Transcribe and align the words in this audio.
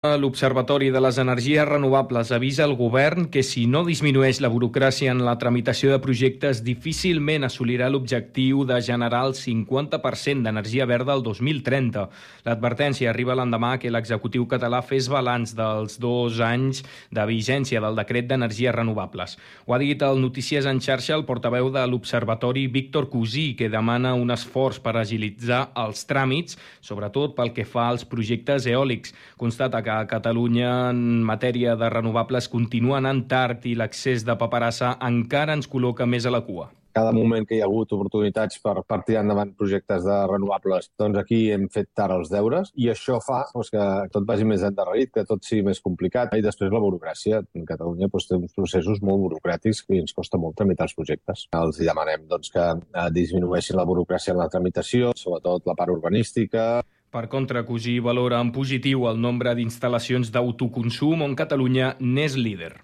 L'Observatori 0.00 0.86
de 0.88 1.00
les 1.04 1.18
Energies 1.20 1.66
Renovables 1.68 2.30
avisa 2.32 2.64
el 2.64 2.72
govern 2.72 3.26
que 3.28 3.42
si 3.44 3.66
no 3.68 3.82
disminueix 3.84 4.38
la 4.40 4.48
burocràcia 4.48 5.12
en 5.12 5.18
la 5.26 5.34
tramitació 5.36 5.90
de 5.92 5.98
projectes 6.00 6.62
difícilment 6.64 7.44
assolirà 7.44 7.90
l'objectiu 7.92 8.62
de 8.64 8.78
generar 8.80 9.26
el 9.28 9.34
50% 9.36 10.40
d'energia 10.46 10.86
verda 10.88 11.12
al 11.12 11.20
2030. 11.26 12.06
L'advertència 12.46 13.10
arriba 13.10 13.36
l'endemà 13.36 13.74
que 13.82 13.92
l'executiu 13.92 14.46
català 14.48 14.80
fes 14.80 15.10
balanç 15.12 15.52
dels 15.58 15.98
dos 16.00 16.40
anys 16.40 16.80
de 17.12 17.28
vigència 17.28 17.84
del 17.84 18.00
decret 18.00 18.32
d'energies 18.32 18.72
renovables. 18.72 19.36
Ho 19.66 19.76
ha 19.76 19.82
dit 19.84 20.00
el 20.00 20.24
Notícies 20.24 20.64
en 20.64 20.80
xarxa 20.80 21.12
el 21.18 21.26
portaveu 21.28 21.68
de 21.76 21.84
l'Observatori 21.84 22.64
Víctor 22.72 23.10
Cusí, 23.12 23.52
que 23.52 23.68
demana 23.68 24.14
un 24.16 24.32
esforç 24.32 24.80
per 24.80 24.96
agilitzar 24.96 25.74
els 25.76 26.08
tràmits, 26.08 26.56
sobretot 26.80 27.36
pel 27.36 27.52
que 27.52 27.68
fa 27.68 27.90
als 27.90 28.08
projectes 28.08 28.64
eòlics. 28.64 29.12
Constata 29.36 29.84
que 29.84 29.89
que 29.90 29.96
a 29.96 30.06
Catalunya 30.06 30.90
en 30.90 31.22
matèria 31.26 31.74
de 31.76 31.88
renovables 31.90 32.46
continua 32.48 33.00
anant 33.00 33.24
tard 33.30 33.64
i 33.66 33.74
l'accés 33.74 34.22
de 34.26 34.36
paperassa 34.38 34.96
encara 35.06 35.56
ens 35.58 35.66
col·loca 35.70 36.06
més 36.06 36.26
a 36.26 36.34
la 36.34 36.44
cua 36.46 36.70
cada 36.90 37.12
moment 37.14 37.44
que 37.46 37.54
hi 37.54 37.60
ha 37.62 37.66
hagut 37.68 37.92
oportunitats 37.94 38.58
per, 38.58 38.82
tirar 39.06 39.20
endavant 39.22 39.52
projectes 39.54 40.02
de 40.02 40.16
renovables, 40.26 40.88
doncs 40.98 41.20
aquí 41.20 41.38
hem 41.54 41.68
fet 41.70 41.86
tard 41.94 42.16
els 42.16 42.32
deures 42.32 42.72
i 42.74 42.88
això 42.90 43.20
fa 43.22 43.44
doncs, 43.52 43.70
que 43.70 43.84
tot 44.10 44.26
vagi 44.26 44.46
més 44.52 44.64
endarrerit, 44.66 45.12
que 45.14 45.22
tot 45.28 45.46
sigui 45.46 45.62
més 45.68 45.78
complicat. 45.84 46.34
I 46.34 46.42
després 46.42 46.74
la 46.74 46.82
burocràcia. 46.82 47.44
En 47.54 47.66
Catalunya 47.68 48.10
doncs, 48.10 48.26
té 48.26 48.34
uns 48.40 48.56
processos 48.58 48.98
molt 49.06 49.22
burocràtics 49.22 49.84
i 49.86 50.02
ens 50.02 50.16
costa 50.18 50.40
molt 50.42 50.58
tramitar 50.58 50.88
els 50.88 50.96
projectes. 50.98 51.46
Els 51.60 51.78
demanem 51.78 52.26
doncs, 52.30 52.50
que 52.50 52.66
eh, 52.74 53.08
disminueixin 53.14 53.78
la 53.78 53.86
burocràcia 53.86 54.34
en 54.34 54.42
la 54.42 54.50
tramitació, 54.50 55.14
sobretot 55.14 55.70
la 55.70 55.78
part 55.78 55.94
urbanística, 55.94 56.72
per 57.10 57.26
contra, 57.28 57.64
Cosí 57.66 57.98
valora 57.98 58.38
en 58.40 58.52
positiu 58.54 59.08
el 59.10 59.18
nombre 59.18 59.54
d'instal·lacions 59.58 60.30
d'autoconsum 60.30 61.26
on 61.26 61.34
Catalunya 61.34 61.96
n'és 61.98 62.38
líder. 62.38 62.76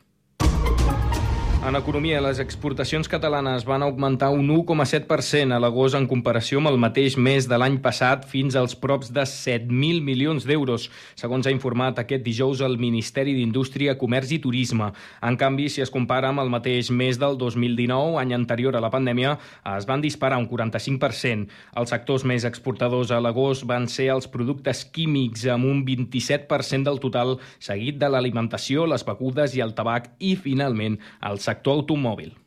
En 1.67 1.75
economia, 1.75 2.21
les 2.23 2.39
exportacions 2.39 3.09
catalanes 3.11 3.65
van 3.67 3.83
augmentar 3.83 4.29
un 4.31 4.53
1,7% 4.55 5.51
a 5.51 5.57
l'agost 5.59 5.97
en 5.99 6.05
comparació 6.07 6.61
amb 6.61 6.71
el 6.71 6.77
mateix 6.79 7.17
mes 7.19 7.49
de 7.51 7.57
l'any 7.59 7.81
passat 7.83 8.23
fins 8.31 8.55
als 8.55 8.77
props 8.79 9.09
de 9.11 9.25
7.000 9.27 9.99
milions 10.07 10.47
d'euros, 10.47 10.85
segons 11.19 11.49
ha 11.49 11.51
informat 11.51 11.99
aquest 11.99 12.23
dijous 12.23 12.63
el 12.63 12.79
Ministeri 12.79 13.35
d'Indústria, 13.35 13.97
Comerç 13.99 14.37
i 14.37 14.39
Turisme. 14.45 14.93
En 15.27 15.35
canvi, 15.41 15.67
si 15.67 15.83
es 15.83 15.91
compara 15.91 16.31
amb 16.31 16.45
el 16.45 16.53
mateix 16.55 16.93
mes 16.95 17.19
del 17.19 17.35
2019, 17.41 18.15
any 18.23 18.37
anterior 18.39 18.79
a 18.79 18.85
la 18.85 18.93
pandèmia, 18.95 19.35
es 19.73 19.91
van 19.91 20.07
disparar 20.07 20.39
un 20.39 20.47
45%. 20.47 21.51
Els 21.83 21.95
sectors 21.97 22.23
més 22.23 22.47
exportadors 22.47 23.11
a 23.11 23.19
l'agost 23.19 23.67
van 23.67 23.91
ser 23.91 24.13
els 24.15 24.31
productes 24.31 24.85
químics, 24.95 25.49
amb 25.51 25.67
un 25.67 25.83
27% 25.83 26.87
del 26.87 27.03
total, 27.03 27.41
seguit 27.59 27.99
de 27.99 28.15
l'alimentació, 28.15 28.87
les 28.87 29.03
begudes 29.03 29.59
i 29.59 29.67
el 29.67 29.75
tabac, 29.75 30.13
i, 30.23 30.37
finalment, 30.39 31.03
el 31.27 31.43
sector 31.43 31.56
sector 31.57 31.73
automòbil. 31.81 32.46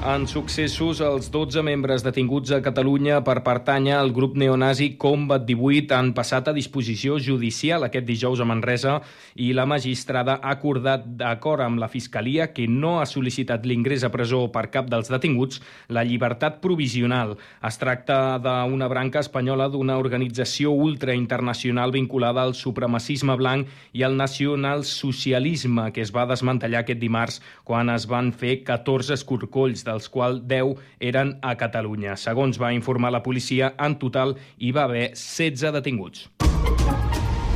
En 0.00 0.22
successos, 0.24 1.02
els 1.04 1.26
12 1.28 1.60
membres 1.60 2.00
detinguts 2.00 2.48
a 2.56 2.62
Catalunya 2.64 3.18
per 3.20 3.42
pertànyer 3.44 3.98
al 3.98 4.14
grup 4.16 4.32
neonazi 4.40 4.94
Combat 4.96 5.42
18 5.44 5.92
han 5.92 6.14
passat 6.16 6.46
a 6.48 6.54
disposició 6.56 7.18
judicial 7.20 7.84
aquest 7.84 8.06
dijous 8.08 8.40
a 8.40 8.46
Manresa 8.48 8.94
i 9.36 9.50
la 9.52 9.66
magistrada 9.68 10.38
ha 10.40 10.54
acordat 10.56 11.04
d'acord 11.20 11.60
amb 11.60 11.82
la 11.82 11.90
Fiscalia 11.92 12.46
que 12.54 12.64
no 12.64 12.94
ha 13.00 13.04
sol·licitat 13.04 13.66
l'ingrés 13.68 14.00
a 14.00 14.08
presó 14.14 14.46
per 14.54 14.70
cap 14.72 14.88
dels 14.88 15.12
detinguts 15.12 15.60
la 15.92 16.06
llibertat 16.08 16.62
provisional. 16.64 17.36
Es 17.60 17.76
tracta 17.76 18.40
d'una 18.40 18.88
branca 18.88 19.20
espanyola 19.20 19.68
d'una 19.68 19.98
organització 20.00 20.72
ultrainternacional 20.72 21.92
vinculada 21.92 22.40
al 22.40 22.56
supremacisme 22.56 23.36
blanc 23.36 23.68
i 23.92 24.08
al 24.08 24.16
nacionalsocialisme 24.16 25.90
que 25.92 26.00
es 26.00 26.16
va 26.16 26.24
desmantellar 26.24 26.86
aquest 26.86 27.04
dimarts 27.04 27.42
quan 27.68 27.92
es 27.92 28.08
van 28.08 28.32
fer 28.32 28.62
14 28.64 29.20
escorcolls 29.20 29.84
dels 29.90 30.08
quals 30.08 30.42
10 30.50 30.76
eren 31.12 31.36
a 31.42 31.56
Catalunya. 31.60 32.16
Segons 32.16 32.58
va 32.62 32.74
informar 32.76 33.12
la 33.14 33.24
policia, 33.26 33.74
en 33.78 33.98
total 33.98 34.38
hi 34.58 34.74
va 34.76 34.86
haver 34.88 35.10
16 35.14 35.74
detinguts. 35.76 36.28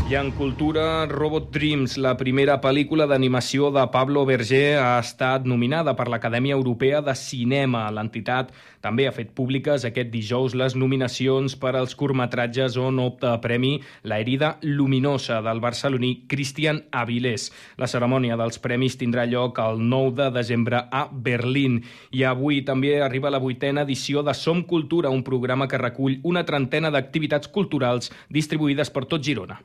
I 0.05 0.17
en 0.17 0.33
cultura, 0.33 1.07
Robot 1.07 1.47
Dreams, 1.49 1.95
la 1.97 2.11
primera 2.21 2.59
pel·lícula 2.61 3.07
d'animació 3.09 3.71
de 3.73 3.87
Pablo 3.89 4.27
Berger, 4.29 4.77
ha 4.77 4.99
estat 5.01 5.47
nominada 5.49 5.95
per 5.97 6.11
l'Acadèmia 6.13 6.59
Europea 6.59 6.99
de 7.01 7.15
Cinema. 7.17 7.87
L'entitat 7.89 8.51
també 8.85 9.07
ha 9.09 9.15
fet 9.17 9.31
públiques 9.33 9.87
aquest 9.89 10.11
dijous 10.13 10.53
les 10.61 10.77
nominacions 10.77 11.55
per 11.57 11.73
als 11.73 11.97
curtmetratges 11.97 12.77
on 12.77 13.01
opta 13.01 13.31
a 13.33 13.39
premi 13.41 13.79
La 14.03 14.19
herida 14.21 14.59
luminosa 14.61 15.41
del 15.41 15.63
barceloní 15.65 16.27
Cristian 16.29 16.83
Avilés. 16.93 17.49
La 17.81 17.89
cerimònia 17.89 18.37
dels 18.37 18.61
premis 18.61 18.99
tindrà 19.01 19.25
lloc 19.25 19.57
el 19.65 19.81
9 19.89 20.19
de 20.19 20.31
desembre 20.37 20.83
a 20.85 21.07
Berlín. 21.11 21.81
I 22.13 22.27
avui 22.29 22.61
també 22.61 22.99
arriba 23.01 23.33
la 23.33 23.41
vuitena 23.41 23.89
edició 23.89 24.21
de 24.21 24.37
Som 24.37 24.67
Cultura, 24.69 25.09
un 25.09 25.25
programa 25.25 25.65
que 25.67 25.81
recull 25.81 26.21
una 26.25 26.45
trentena 26.45 26.93
d'activitats 26.93 27.49
culturals 27.49 28.13
distribuïdes 28.29 28.93
per 28.93 29.07
tot 29.09 29.25
Girona. 29.25 29.63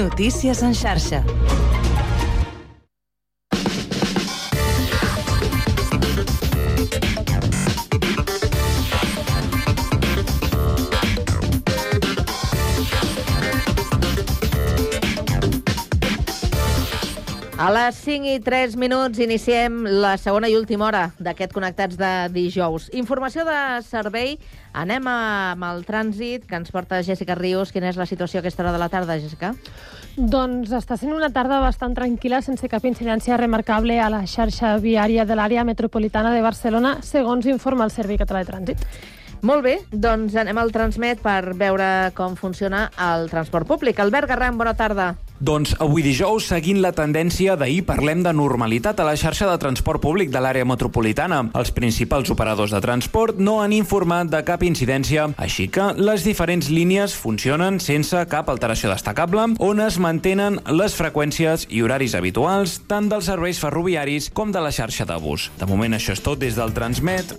Notícies 0.00 0.62
en 0.62 0.72
xarxa. 0.72 1.22
A 17.60 17.66
les 17.68 17.98
5 18.06 18.24
i 18.24 18.38
3 18.40 18.72
minuts 18.80 19.20
iniciem 19.20 19.82
la 20.00 20.14
segona 20.16 20.48
i 20.48 20.54
última 20.56 20.86
hora 20.86 21.02
d'aquest 21.20 21.52
Connectats 21.52 21.98
de 22.00 22.12
dijous. 22.32 22.86
Informació 22.96 23.44
de 23.44 23.58
servei. 23.84 24.38
Anem 24.72 25.04
a, 25.04 25.16
amb 25.50 25.66
el 25.68 25.84
trànsit 25.84 26.48
que 26.48 26.56
ens 26.56 26.72
porta 26.72 27.02
Jessica 27.04 27.36
Rius. 27.36 27.68
Quina 27.68 27.92
és 27.92 28.00
la 28.00 28.08
situació 28.08 28.40
a 28.40 28.46
aquesta 28.46 28.64
hora 28.64 28.72
de 28.72 28.80
la 28.80 28.88
tarda, 28.88 29.18
Jessica? 29.20 29.52
Doncs 30.16 30.72
està 30.72 30.96
sent 30.96 31.12
una 31.12 31.28
tarda 31.36 31.60
bastant 31.60 31.92
tranquil·la, 32.00 32.40
sense 32.40 32.64
cap 32.64 32.88
incidència 32.88 33.36
remarcable 33.36 34.00
a 34.00 34.08
la 34.08 34.24
xarxa 34.24 34.78
viària 34.80 35.28
de 35.28 35.36
l'àrea 35.36 35.68
metropolitana 35.68 36.32
de 36.32 36.40
Barcelona, 36.40 36.96
segons 37.04 37.44
informa 37.44 37.84
el 37.84 37.92
Servei 37.92 38.16
Català 38.16 38.40
de 38.40 38.54
Trànsit. 38.54 38.88
Molt 39.42 39.64
bé, 39.64 39.78
doncs 39.90 40.36
anem 40.36 40.58
al 40.60 40.72
Transmet 40.74 41.22
per 41.24 41.54
veure 41.56 42.10
com 42.16 42.36
funciona 42.36 42.88
el 43.00 43.30
transport 43.32 43.66
públic. 43.66 44.00
Albert 44.00 44.28
Garram, 44.28 44.58
bona 44.60 44.76
tarda. 44.76 45.14
Doncs 45.40 45.72
avui 45.80 46.02
dijous, 46.04 46.44
seguint 46.50 46.82
la 46.84 46.90
tendència 46.92 47.54
d'ahir, 47.56 47.86
parlem 47.88 48.20
de 48.20 48.34
normalitat 48.36 48.98
a 49.00 49.06
la 49.08 49.14
xarxa 49.16 49.46
de 49.48 49.56
transport 49.62 50.02
públic 50.04 50.28
de 50.28 50.42
l'àrea 50.44 50.66
metropolitana. 50.68 51.38
Els 51.56 51.72
principals 51.72 52.28
operadors 52.28 52.74
de 52.76 52.82
transport 52.84 53.40
no 53.40 53.62
han 53.62 53.72
informat 53.72 54.28
de 54.28 54.42
cap 54.44 54.60
incidència, 54.68 55.30
així 55.40 55.70
que 55.72 55.94
les 55.96 56.28
diferents 56.28 56.68
línies 56.68 57.16
funcionen 57.16 57.80
sense 57.80 58.20
cap 58.28 58.52
alteració 58.52 58.92
destacable, 58.92 59.48
on 59.64 59.80
es 59.80 59.96
mantenen 59.96 60.60
les 60.76 60.98
freqüències 61.00 61.64
i 61.72 61.80
horaris 61.80 62.18
habituals 62.18 62.76
tant 62.90 63.08
dels 63.08 63.32
serveis 63.32 63.64
ferroviaris 63.64 64.28
com 64.36 64.52
de 64.52 64.60
la 64.60 64.76
xarxa 64.76 65.08
de 65.08 65.16
bus. 65.24 65.48
De 65.56 65.64
moment 65.64 65.96
això 65.96 66.12
és 66.12 66.20
tot 66.20 66.44
des 66.44 66.60
del 66.60 66.76
Transmet. 66.76 67.38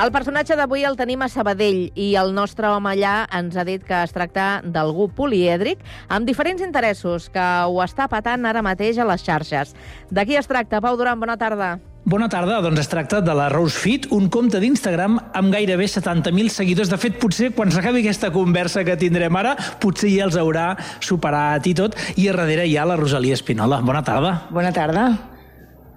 El 0.00 0.08
personatge 0.14 0.56
d'avui 0.56 0.86
el 0.88 0.94
tenim 0.96 1.20
a 1.20 1.26
Sabadell 1.28 1.90
i 1.92 2.14
el 2.16 2.30
nostre 2.32 2.70
home 2.72 2.88
allà 2.88 3.26
ens 3.36 3.52
ha 3.60 3.66
dit 3.68 3.82
que 3.84 3.98
es 4.00 4.14
tracta 4.16 4.62
d'algú 4.64 5.10
polièdric 5.12 5.82
amb 6.08 6.24
diferents 6.24 6.62
interessos 6.64 7.26
que 7.34 7.44
ho 7.68 7.82
està 7.84 8.06
patant 8.08 8.48
ara 8.48 8.62
mateix 8.64 8.96
a 8.96 9.04
les 9.04 9.20
xarxes. 9.26 9.74
De 10.08 10.24
qui 10.24 10.38
es 10.40 10.48
tracta? 10.48 10.80
Pau 10.80 10.96
Duran, 10.96 11.20
bona 11.20 11.36
tarda. 11.36 11.74
Bona 12.08 12.30
tarda, 12.32 12.62
doncs 12.64 12.80
es 12.80 12.88
tracta 12.88 13.20
de 13.20 13.34
la 13.36 13.50
Rose 13.52 13.76
Fit, 13.76 14.08
un 14.16 14.30
compte 14.32 14.56
d'Instagram 14.62 15.18
amb 15.36 15.52
gairebé 15.52 15.84
70.000 15.84 16.48
seguidors. 16.48 16.88
De 16.88 16.96
fet, 16.96 17.18
potser 17.20 17.50
quan 17.52 17.68
s'acabi 17.68 18.00
aquesta 18.00 18.32
conversa 18.32 18.86
que 18.88 18.96
tindrem 18.96 19.36
ara, 19.36 19.52
potser 19.84 20.14
ja 20.14 20.24
els 20.30 20.40
haurà 20.40 20.70
superat 21.04 21.68
i 21.68 21.76
tot. 21.76 21.98
I 22.16 22.30
a 22.30 22.38
darrere 22.40 22.64
hi 22.64 22.78
ha 22.80 22.88
la 22.88 22.96
Rosalia 22.96 23.36
Espinola. 23.36 23.82
Bona 23.84 24.00
tarda. 24.06 24.38
Bona 24.48 24.72
tarda. 24.72 25.10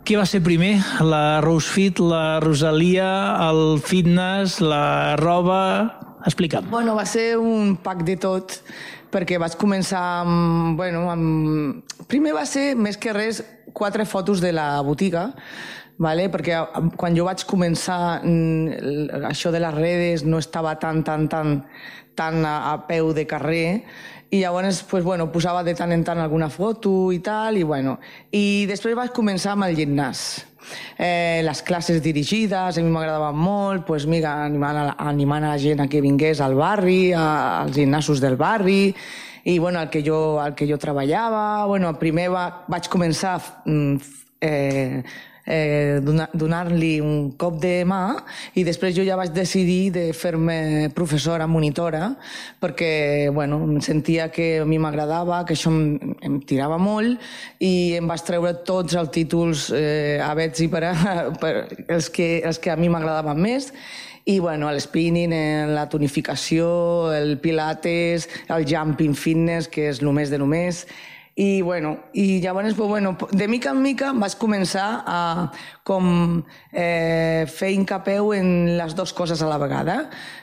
Què 0.03 0.17
va 0.19 0.25
ser 0.27 0.41
primer? 0.43 0.73
La 0.99 1.39
Rose 1.39 1.69
Fit, 1.71 2.01
la 2.03 2.41
Rosalia, 2.43 3.37
el 3.45 3.79
fitness, 3.79 4.57
la 4.59 5.15
roba... 5.15 5.59
Explica'm. 6.27 6.67
Bueno, 6.71 6.97
va 6.97 7.05
ser 7.07 7.37
un 7.39 7.77
pack 7.79 8.03
de 8.03 8.17
tot, 8.19 8.57
perquè 9.15 9.39
vaig 9.39 9.55
començar 9.55 10.01
amb... 10.25 10.75
Bueno, 10.75 11.05
amb... 11.07 11.95
Primer 12.11 12.35
va 12.35 12.43
ser, 12.43 12.73
més 12.75 12.99
que 12.99 13.15
res, 13.15 13.39
quatre 13.71 14.03
fotos 14.03 14.43
de 14.43 14.51
la 14.51 14.67
botiga, 14.83 15.29
vale? 16.03 16.27
perquè 16.33 16.59
quan 16.99 17.15
jo 17.15 17.23
vaig 17.29 17.47
començar 17.47 18.19
això 19.31 19.55
de 19.55 19.63
les 19.63 19.77
redes 19.77 20.27
no 20.27 20.43
estava 20.43 20.75
tan, 20.83 20.99
tan, 21.07 21.29
tan, 21.31 21.61
tan 22.19 22.43
a, 22.43 22.57
a 22.73 22.79
peu 22.91 23.15
de 23.15 23.23
carrer 23.23 23.85
i 24.33 24.39
llavors 24.39 24.81
pues, 24.89 25.03
bueno, 25.03 25.27
posava 25.31 25.61
de 25.61 25.75
tant 25.77 25.91
en 25.93 26.01
tant 26.01 26.17
alguna 26.17 26.49
foto 26.49 27.11
i 27.13 27.19
tal, 27.21 27.59
i, 27.59 27.63
bueno. 27.63 27.99
I 28.33 28.65
després 28.65 28.95
vaig 28.97 29.11
començar 29.13 29.51
amb 29.53 29.67
el 29.67 29.77
gimnàs. 29.77 30.23
Eh, 30.97 31.43
les 31.45 31.61
classes 31.61 32.01
dirigides, 32.01 32.79
a 32.79 32.81
mi 32.81 32.89
m'agradaven 32.89 33.37
molt, 33.37 33.83
pues, 33.85 34.07
mira, 34.09 34.39
animant, 34.47 34.79
a, 34.79 34.95
animant 35.05 35.45
a 35.45 35.53
gent 35.61 35.83
a 35.83 35.87
que 35.91 36.01
vingués 36.01 36.41
al 36.41 36.57
barri, 36.57 37.11
a, 37.13 37.27
als 37.61 37.77
gimnasos 37.77 38.23
del 38.23 38.39
barri, 38.39 38.95
i 39.43 39.59
bueno, 39.59 39.81
el 39.83 39.91
que 39.93 40.01
jo, 40.01 40.41
el 40.41 40.55
que 40.55 40.65
jo 40.65 40.79
treballava, 40.81 41.67
bueno, 41.69 41.93
primer 42.01 42.31
va, 42.33 42.47
vaig 42.73 42.89
començar 42.89 43.35
mm, 43.67 43.95
eh, 44.41 45.03
eh, 45.45 45.99
donar-li 46.03 46.99
un 47.03 47.31
cop 47.37 47.59
de 47.61 47.83
mà 47.87 48.03
i 48.55 48.63
després 48.63 48.95
jo 48.95 49.03
ja 49.05 49.17
vaig 49.19 49.33
decidir 49.35 49.91
de 49.95 50.05
fer-me 50.15 50.89
professora 50.95 51.47
monitora 51.47 52.13
perquè 52.63 53.29
bueno, 53.33 53.61
em 53.67 53.81
sentia 53.81 54.29
que 54.31 54.61
a 54.61 54.65
mi 54.65 54.79
m'agradava, 54.79 55.43
que 55.45 55.57
això 55.57 55.71
em, 55.71 56.15
em 56.23 56.39
tirava 56.47 56.77
molt 56.81 57.19
i 57.59 57.95
em 57.99 58.07
vaig 58.07 58.23
treure 58.25 58.55
tots 58.65 58.95
els 58.99 59.11
títols 59.13 59.69
eh, 59.75 60.19
a 60.23 60.33
i 60.33 60.67
per, 60.71 60.83
a, 60.83 60.95
per 61.41 61.53
els, 61.87 62.09
que, 62.09 62.41
els 62.45 62.59
que 62.59 62.71
a 62.71 62.79
mi 62.79 62.89
m'agradaven 62.89 63.39
més. 63.39 63.71
I 64.25 64.37
bueno, 64.39 64.69
el 64.71 64.79
spinning, 64.79 65.33
eh, 65.35 65.65
la 65.67 65.89
tonificació, 65.91 67.11
el 67.11 67.37
pilates, 67.43 68.29
el 68.47 68.63
jumping 68.63 69.17
fitness, 69.19 69.67
que 69.67 69.89
és 69.91 69.99
el 69.99 70.13
més 70.15 70.31
de 70.31 70.39
només, 70.39 70.85
i, 71.35 71.61
bueno, 71.61 71.97
i 72.13 72.39
llavors, 72.41 72.75
pues, 72.75 72.89
bueno, 72.89 73.17
de 73.31 73.47
mica 73.47 73.71
en 73.71 73.81
mica 73.81 74.11
vaig 74.13 74.35
començar 74.37 75.03
a 75.07 75.19
com 75.83 76.43
eh, 76.73 77.45
fer 77.47 77.71
incapeu 77.77 78.33
en 78.35 78.75
les 78.77 78.95
dues 78.97 79.13
coses 79.13 79.41
a 79.41 79.49
la 79.49 79.59
vegada, 79.61 79.97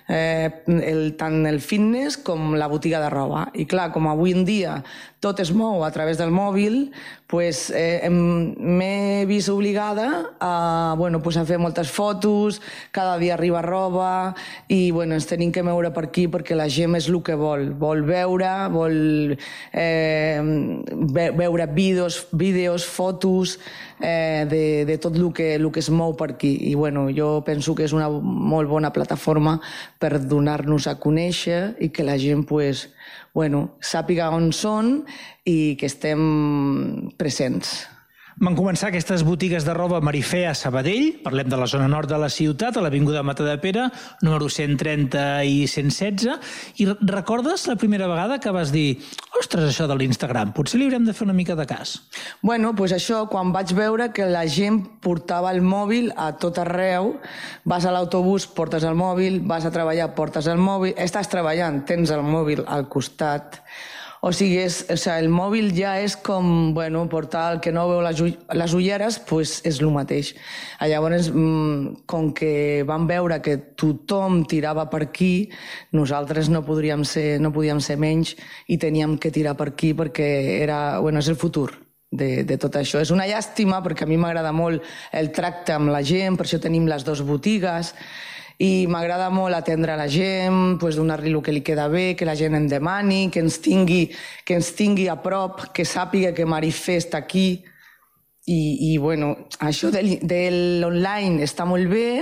eh, 0.08 0.50
el, 0.66 1.14
tant 1.18 1.44
el 1.50 1.60
fitness 1.60 2.16
com 2.22 2.54
la 2.58 2.70
botiga 2.70 3.02
de 3.02 3.10
roba. 3.12 3.48
I 3.54 3.66
clar, 3.66 3.90
com 3.94 4.08
avui 4.10 4.34
en 4.34 4.46
dia 4.48 4.80
tot 5.20 5.36
es 5.42 5.50
mou 5.52 5.82
a 5.84 5.90
través 5.92 6.16
del 6.16 6.30
mòbil, 6.32 6.94
pues, 7.28 7.68
eh, 7.76 8.08
m'he 8.08 9.26
vist 9.28 9.50
obligada 9.52 10.32
a, 10.40 10.94
bueno, 10.96 11.20
pues, 11.20 11.36
a 11.36 11.44
fer 11.44 11.58
moltes 11.60 11.90
fotos, 11.92 12.62
cada 12.90 13.18
dia 13.18 13.34
arriba 13.34 13.60
roba, 13.60 14.34
i 14.68 14.90
bueno, 14.90 15.14
ens 15.14 15.28
tenim 15.28 15.52
que 15.52 15.62
moure 15.62 15.92
per 15.92 16.06
aquí 16.08 16.24
perquè 16.26 16.56
la 16.56 16.70
gent 16.72 16.96
és 16.96 17.10
el 17.12 17.20
que 17.22 17.36
vol. 17.36 17.68
Vol 17.76 18.02
veure, 18.08 18.54
vol 18.72 19.36
eh, 19.72 20.40
veure 21.36 21.66
vídeos, 21.66 22.26
vídeos 22.32 22.88
fotos 22.88 23.58
eh, 24.00 24.46
de, 24.48 24.84
de 24.86 24.98
tot 24.98 25.16
el 25.16 25.32
que, 25.32 25.54
el 25.54 25.68
que 25.70 25.80
es 25.80 25.90
mou 25.90 26.16
per 26.16 26.32
aquí. 26.34 26.56
I 26.70 26.74
bueno, 26.74 27.08
jo 27.14 27.42
penso 27.46 27.74
que 27.74 27.86
és 27.86 27.94
una 27.96 28.08
molt 28.10 28.70
bona 28.70 28.92
plataforma 28.92 29.58
per 30.00 30.18
donar-nos 30.24 30.88
a 30.90 30.98
conèixer 31.00 31.76
i 31.80 31.90
que 31.94 32.06
la 32.06 32.18
gent 32.18 32.46
pues, 32.48 32.88
bueno, 33.34 33.76
sàpiga 33.80 34.30
on 34.34 34.50
són 34.56 35.00
i 35.44 35.76
que 35.78 35.88
estem 35.90 37.10
presents. 37.20 37.84
Van 38.38 38.54
començar 38.54 38.88
aquestes 38.88 39.24
botigues 39.26 39.64
de 39.66 39.74
roba 39.74 39.98
Marifé 40.04 40.44
a 40.46 40.54
Sabadell, 40.54 41.16
parlem 41.24 41.48
de 41.50 41.58
la 41.58 41.66
zona 41.66 41.88
nord 41.90 42.08
de 42.08 42.18
la 42.20 42.28
ciutat, 42.30 42.76
a 42.76 42.84
l'Avinguda 42.84 43.24
Matadepera, 43.26 43.88
número 44.22 44.46
130 44.46 45.24
i 45.48 45.66
116, 45.66 46.38
i 46.78 46.86
recordes 47.10 47.66
la 47.66 47.76
primera 47.80 48.06
vegada 48.06 48.38
que 48.38 48.54
vas 48.54 48.70
dir 48.70 49.00
ostres, 49.40 49.66
això 49.66 49.88
de 49.90 49.98
l'Instagram, 49.98 50.54
potser 50.54 50.78
li 50.78 50.86
haurem 50.86 51.08
de 51.08 51.16
fer 51.16 51.26
una 51.26 51.34
mica 51.34 51.58
de 51.58 51.66
cas? 51.66 51.98
Bueno, 52.40 52.70
doncs 52.76 52.94
això, 52.94 53.24
quan 53.32 53.50
vaig 53.56 53.74
veure 53.74 54.10
que 54.14 54.30
la 54.30 54.46
gent 54.46 54.84
portava 55.02 55.50
el 55.50 55.64
mòbil 55.66 56.12
a 56.14 56.30
tot 56.38 56.62
arreu, 56.62 57.16
vas 57.66 57.84
a 57.84 57.94
l'autobús, 57.94 58.46
portes 58.46 58.86
el 58.86 58.94
mòbil, 58.94 59.40
vas 59.42 59.66
a 59.66 59.74
treballar, 59.74 60.12
portes 60.14 60.46
el 60.46 60.60
mòbil, 60.60 60.94
estàs 61.02 61.28
treballant, 61.32 61.82
tens 61.88 62.14
el 62.14 62.22
mòbil 62.22 62.62
al 62.68 62.86
costat, 62.92 63.64
o 64.20 64.32
sigui, 64.36 64.58
és, 64.60 64.82
o 64.92 64.96
sigui, 65.00 65.24
el 65.24 65.30
mòbil 65.32 65.70
ja 65.72 65.94
és 66.02 66.16
com, 66.20 66.74
bueno, 66.76 67.06
portar 67.08 67.46
el 67.54 67.60
que 67.64 67.72
no 67.72 67.86
veu 67.88 68.02
les, 68.04 68.20
les 68.60 68.74
ulleres, 68.76 69.16
pues 69.28 69.58
és 69.64 69.80
el 69.80 69.88
mateix. 69.94 70.34
Llavors, 70.80 71.30
mm, 71.32 72.04
com 72.10 72.32
que 72.36 72.84
vam 72.88 73.06
veure 73.08 73.40
que 73.40 73.56
tothom 73.80 74.44
tirava 74.44 74.88
per 74.92 75.06
aquí, 75.08 75.50
nosaltres 75.96 76.50
no, 76.52 76.64
podríem 76.66 77.04
ser, 77.08 77.40
no 77.40 77.52
podíem 77.52 77.80
ser 77.80 77.96
menys 77.96 78.36
i 78.68 78.76
teníem 78.76 79.16
que 79.18 79.32
tirar 79.32 79.56
per 79.56 79.72
aquí 79.72 79.94
perquè 79.96 80.28
era, 80.60 81.00
bueno, 81.00 81.24
és 81.24 81.32
el 81.32 81.40
futur 81.40 81.70
de, 82.10 82.42
de 82.44 82.58
tot 82.60 82.76
això. 82.76 83.00
És 83.00 83.12
una 83.14 83.28
llàstima 83.30 83.80
perquè 83.84 84.04
a 84.04 84.10
mi 84.10 84.18
m'agrada 84.20 84.52
molt 84.52 84.84
el 85.16 85.30
tracte 85.32 85.72
amb 85.76 85.94
la 85.94 86.02
gent, 86.04 86.36
per 86.36 86.44
això 86.44 86.60
tenim 86.60 86.88
les 86.90 87.06
dues 87.06 87.22
botigues, 87.24 87.94
i 88.60 88.84
m'agrada 88.92 89.30
molt 89.32 89.56
atendre 89.56 89.94
la 89.96 90.06
gent, 90.12 90.76
pues, 90.80 90.98
donar-li 90.98 91.32
el 91.32 91.40
que 91.40 91.52
li 91.52 91.62
queda 91.64 91.88
bé, 91.88 92.14
que 92.14 92.26
la 92.28 92.36
gent 92.36 92.54
en 92.58 92.66
demani, 92.68 93.30
que 93.32 93.40
ens 93.40 93.56
tingui, 93.64 94.10
que 94.44 94.58
ens 94.58 94.74
tingui 94.76 95.06
a 95.08 95.16
prop, 95.24 95.70
que 95.72 95.86
sàpiga 95.88 96.34
que 96.36 96.44
Marifé 96.44 96.98
està 97.00 97.22
aquí. 97.24 97.62
I, 98.50 98.60
i 98.92 98.98
bueno, 98.98 99.46
això 99.64 99.90
de, 99.94 100.02
de 100.26 100.40
l'online 100.82 101.44
està 101.44 101.64
molt 101.68 101.88
bé, 101.88 102.20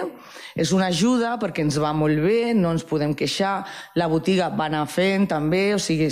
és 0.55 0.71
una 0.77 0.91
ajuda 0.93 1.37
perquè 1.41 1.65
ens 1.65 1.79
va 1.81 1.91
molt 1.97 2.21
bé, 2.23 2.53
no 2.55 2.71
ens 2.75 2.85
podem 2.87 3.15
queixar, 3.19 3.65
la 3.97 4.11
botiga 4.11 4.51
va 4.51 4.67
anar 4.67 4.85
fent 4.91 5.27
també, 5.31 5.73
o 5.75 5.81
sigui, 5.83 6.11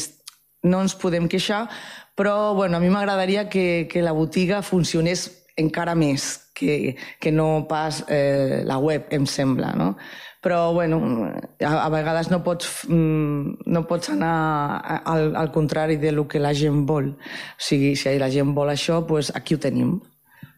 no 0.67 0.81
ens 0.87 0.97
podem 0.99 1.29
queixar, 1.29 1.67
però 2.17 2.55
bueno, 2.55 2.79
a 2.79 2.81
mi 2.81 2.91
m'agradaria 2.91 3.47
que, 3.51 3.87
que 3.91 4.03
la 4.03 4.15
botiga 4.17 4.63
funcionés 4.65 5.29
encara 5.59 5.95
més 5.99 6.46
que, 6.57 6.97
que 7.21 7.33
no 7.33 7.67
pas 7.69 8.05
eh, 8.09 8.63
la 8.65 8.79
web, 8.81 9.07
em 9.13 9.29
sembla, 9.29 9.75
no? 9.77 9.93
Però, 10.41 10.73
bueno, 10.73 11.01
a, 11.61 11.73
a 11.85 11.89
vegades 11.91 12.31
no 12.31 12.41
pots, 12.47 12.87
mm, 12.89 13.67
no 13.67 13.87
pots 13.91 14.13
anar 14.15 15.03
al, 15.05 15.35
al 15.37 15.51
contrari 15.53 15.97
de 16.01 16.13
lo 16.13 16.27
que 16.31 16.41
la 16.41 16.55
gent 16.55 16.85
vol. 16.89 17.17
O 17.19 17.63
sigui, 17.69 17.97
si 17.99 18.15
la 18.19 18.31
gent 18.31 18.55
vol 18.57 18.71
això, 18.73 19.03
doncs 19.05 19.35
aquí 19.35 19.57
ho 19.57 19.63
tenim. 19.63 19.99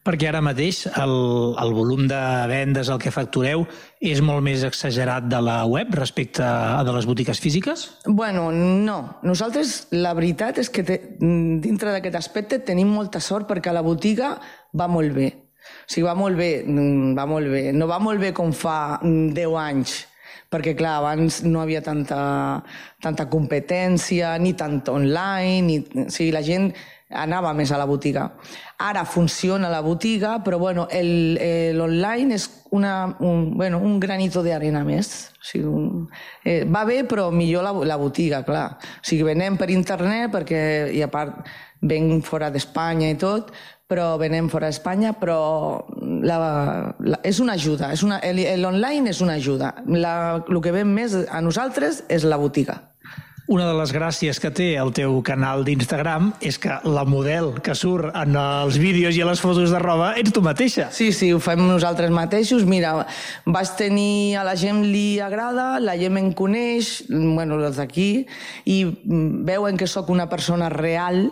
Perquè 0.05 0.29
ara 0.29 0.39
mateix 0.41 0.85
el, 0.87 1.15
el 1.59 1.73
volum 1.75 2.05
de 2.07 2.19
vendes, 2.49 2.87
el 2.89 3.01
que 3.01 3.11
factureu, 3.11 3.65
és 3.99 4.21
molt 4.25 4.41
més 4.45 4.63
exagerat 4.65 5.27
de 5.29 5.41
la 5.43 5.59
web 5.67 5.91
respecte 5.97 6.45
a 6.45 6.79
de 6.87 6.93
les 6.95 7.05
botigues 7.09 7.41
físiques? 7.43 7.89
Bueno, 8.05 8.47
no. 8.53 8.99
Nosaltres, 9.27 9.89
la 9.91 10.15
veritat 10.17 10.61
és 10.63 10.71
que 10.71 10.85
te, 10.87 11.01
dintre 11.19 11.91
d'aquest 11.93 12.15
aspecte 12.21 12.61
tenim 12.71 12.89
molta 12.95 13.19
sort 13.19 13.49
perquè 13.49 13.75
la 13.75 13.83
botiga 13.85 14.37
va 14.71 14.87
molt 14.87 15.13
bé. 15.17 15.29
O 15.89 15.91
sigui, 15.91 16.05
va 16.05 16.13
molt 16.13 16.37
bé, 16.37 16.51
va 17.17 17.25
molt 17.25 17.49
bé. 17.49 17.63
No 17.73 17.87
va 17.89 17.97
molt 17.97 18.21
bé 18.21 18.29
com 18.37 18.51
fa 18.53 18.99
10 19.01 19.55
anys, 19.57 19.95
perquè, 20.53 20.75
clar, 20.77 20.99
abans 20.99 21.39
no 21.47 21.63
havia 21.63 21.81
tanta, 21.81 22.19
tanta 23.01 23.25
competència, 23.25 24.35
ni 24.37 24.53
tant 24.53 24.83
online, 24.93 25.63
ni... 25.65 26.05
o 26.05 26.05
sigui, 26.13 26.29
la 26.35 26.43
gent 26.45 26.69
anava 27.09 27.55
més 27.57 27.71
a 27.73 27.79
la 27.81 27.87
botiga. 27.89 28.27
Ara 28.85 29.01
funciona 29.09 29.71
la 29.73 29.79
botiga, 29.81 30.35
però 30.45 30.59
bueno, 30.61 30.85
l'online 30.93 32.37
és 32.37 32.45
una, 32.69 33.15
un, 33.25 33.57
bueno, 33.57 33.79
un 33.81 33.97
granito 33.99 34.43
de 34.45 34.53
arena 34.53 34.83
més. 34.85 35.31
O 35.41 35.49
sigui, 35.49 35.65
un, 35.65 36.05
eh, 36.45 36.67
va 36.69 36.85
bé, 36.85 37.01
però 37.09 37.31
millor 37.33 37.65
la, 37.65 37.73
la 37.95 37.97
botiga, 37.97 38.43
clar. 38.45 38.67
O 38.77 39.09
sigui, 39.09 39.25
venem 39.25 39.57
per 39.57 39.71
internet, 39.73 40.29
perquè, 40.37 40.61
i 40.93 41.01
a 41.01 41.09
part, 41.09 41.41
venc 41.81 42.29
fora 42.29 42.53
d'Espanya 42.53 43.09
i 43.09 43.17
tot, 43.17 43.49
però 43.89 44.11
venem 44.21 44.51
fora 44.53 44.69
d'Espanya, 44.69 45.15
però 45.17 45.39
la, 46.21 46.37
la, 47.01 47.19
és 47.25 47.39
una 47.41 47.55
ajuda. 47.57 47.89
L'online 48.61 49.09
és 49.09 49.23
una 49.25 49.39
ajuda. 49.41 49.73
La, 49.89 50.13
el 50.45 50.61
que 50.61 50.75
ven 50.75 50.93
més 50.93 51.17
a 51.25 51.41
nosaltres 51.41 52.03
és 52.07 52.27
la 52.29 52.37
botiga. 52.37 52.83
Una 53.49 53.65
de 53.65 53.73
les 53.73 53.89
gràcies 53.89 54.37
que 54.37 54.51
té 54.53 54.67
el 54.77 54.91
teu 54.93 55.15
canal 55.25 55.63
d'Instagram 55.65 56.27
és 56.45 56.59
que 56.61 56.75
la 56.85 57.01
model 57.09 57.55
que 57.65 57.73
surt 57.73 58.13
en 58.13 58.37
els 58.37 58.77
vídeos 58.77 59.17
i 59.17 59.23
a 59.25 59.29
les 59.31 59.41
fotos 59.41 59.73
de 59.73 59.81
roba 59.81 60.11
ets 60.21 60.35
tu 60.35 60.43
mateixa. 60.45 60.91
Sí, 60.93 61.09
sí, 61.09 61.31
ho 61.33 61.41
fem 61.41 61.65
nosaltres 61.65 62.13
mateixos. 62.13 62.67
Mira, 62.69 63.07
vaig 63.49 63.73
tenir 63.79 64.37
a 64.37 64.45
la 64.45 64.53
gent 64.53 64.83
li 64.85 65.17
agrada, 65.17 65.79
la 65.81 65.97
gent 65.97 66.21
em 66.21 66.29
coneix, 66.37 66.99
bueno, 67.09 67.57
els 67.57 67.81
d'aquí, 67.81 68.27
i 68.69 68.83
veuen 69.49 69.81
que 69.81 69.89
sóc 69.89 70.13
una 70.13 70.29
persona 70.29 70.69
real, 70.69 71.25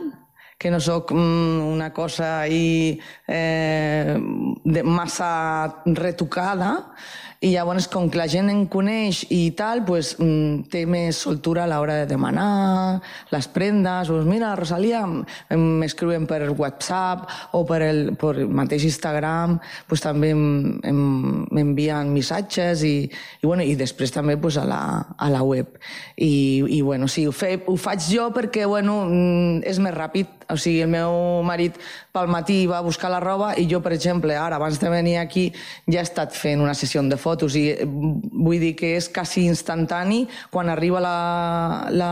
que 0.57 0.71
no 0.71 0.79
sóc 0.79 1.11
mm, 1.11 1.61
una 1.61 1.93
cosa 1.93 2.41
ahí, 2.41 2.99
eh, 3.27 4.17
de 4.63 4.83
massa 4.83 5.83
retocada, 5.85 6.93
i 7.37 7.51
llavors, 7.53 7.85
com 7.85 8.07
que 8.09 8.17
la 8.17 8.25
gent 8.25 8.49
em 8.49 8.63
coneix 8.65 9.19
i 9.29 9.51
tal, 9.53 9.83
pues, 9.85 10.15
mm, 10.17 10.71
té 10.73 10.87
més 10.89 11.19
soltura 11.21 11.65
a 11.65 11.67
l'hora 11.69 11.93
de 11.99 12.07
demanar 12.09 12.99
les 13.29 13.47
prendes. 13.47 14.07
Pues, 14.09 14.25
mira, 14.25 14.55
Rosalia, 14.55 15.05
m'escriuen 15.51 16.25
per 16.25 16.49
WhatsApp 16.49 17.29
o 17.53 17.63
per 17.63 17.83
el, 17.83 18.15
per 18.17 18.37
el 18.37 18.49
mateix 18.49 18.83
Instagram, 18.89 19.59
pues, 19.87 20.01
també 20.01 20.33
m'envien 20.33 22.09
missatges 22.11 22.81
i, 22.81 23.05
i, 23.05 23.45
bueno, 23.45 23.61
i 23.61 23.75
després 23.75 24.11
també 24.11 24.37
pues, 24.37 24.57
a, 24.57 24.65
la, 24.65 25.05
a 25.17 25.29
la 25.29 25.43
web. 25.43 25.77
I, 26.17 26.65
i 26.65 26.81
bueno, 26.81 27.07
sí, 27.07 27.27
ho, 27.27 27.31
fe, 27.31 27.61
ho 27.67 27.77
faig 27.77 28.01
jo 28.09 28.31
perquè 28.33 28.65
bueno, 28.65 29.05
mm, 29.05 29.61
és 29.61 29.77
més 29.77 29.93
ràpid. 29.93 30.36
O 30.49 30.57
sigui, 30.57 30.81
el 30.85 30.91
meu 30.91 31.43
marit 31.43 31.77
pel 32.15 32.29
matí 32.31 32.65
va 32.69 32.81
buscar 32.85 33.11
la 33.11 33.19
roba 33.19 33.53
i 33.59 33.67
jo, 33.69 33.81
per 33.83 33.93
exemple, 33.93 34.35
ara, 34.35 34.55
abans 34.55 34.79
de 34.79 34.89
venir 34.89 35.17
aquí, 35.19 35.49
ja 35.87 36.01
he 36.01 36.07
estat 36.07 36.33
fent 36.35 36.61
una 36.63 36.73
sessió 36.73 37.03
de 37.03 37.17
fotos 37.17 37.55
i 37.55 37.67
eh, 37.73 37.85
vull 37.85 38.59
dir 38.59 38.73
que 38.79 38.95
és 38.97 39.09
quasi 39.13 39.45
instantani 39.45 40.23
quan 40.49 40.69
arriba 40.69 41.01
la, 41.03 41.87
la, 41.91 42.11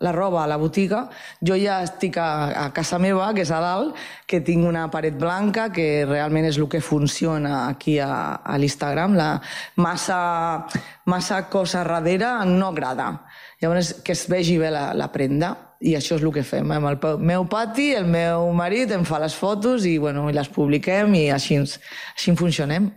la 0.00 0.12
roba 0.12 0.44
a 0.44 0.48
la 0.48 0.56
botiga 0.56 1.02
jo 1.44 1.56
ja 1.58 1.82
estic 1.84 2.16
a, 2.16 2.28
a 2.64 2.70
casa 2.72 2.98
meva 3.02 3.32
que 3.34 3.44
és 3.44 3.52
a 3.52 3.60
dalt, 3.60 3.98
que 4.26 4.40
tinc 4.40 4.64
una 4.64 4.86
paret 4.90 5.18
blanca 5.20 5.68
que 5.74 6.04
realment 6.08 6.48
és 6.48 6.58
el 6.58 6.68
que 6.72 6.80
funciona 6.80 7.66
aquí 7.68 7.98
a, 8.00 8.40
a 8.40 8.58
l'Instagram. 8.58 9.16
La 9.18 9.30
massa, 9.76 10.66
massa 11.04 11.42
cosa 11.52 11.84
darrere 11.84 12.32
no 12.48 12.72
agrada. 12.72 13.26
Llavors 13.60 13.94
que 14.02 14.16
es 14.16 14.26
vegi 14.30 14.56
bé 14.58 14.72
la, 14.72 14.90
la 14.94 15.10
prenda 15.12 15.52
i 15.82 15.96
això 15.98 16.16
és 16.16 16.22
el 16.22 16.32
que 16.34 16.44
fem. 16.46 16.70
Amb 16.74 16.90
el 16.92 16.98
meu 17.26 17.46
pati, 17.50 17.90
el 17.98 18.06
meu 18.10 18.48
marit 18.56 18.92
em 18.94 19.06
fa 19.08 19.18
les 19.22 19.34
fotos 19.34 19.86
i, 19.88 19.96
bueno, 20.02 20.28
i 20.30 20.36
les 20.36 20.50
publiquem 20.52 21.14
i 21.18 21.24
així, 21.34 21.58
així 21.58 22.36
funcionem. 22.38 22.90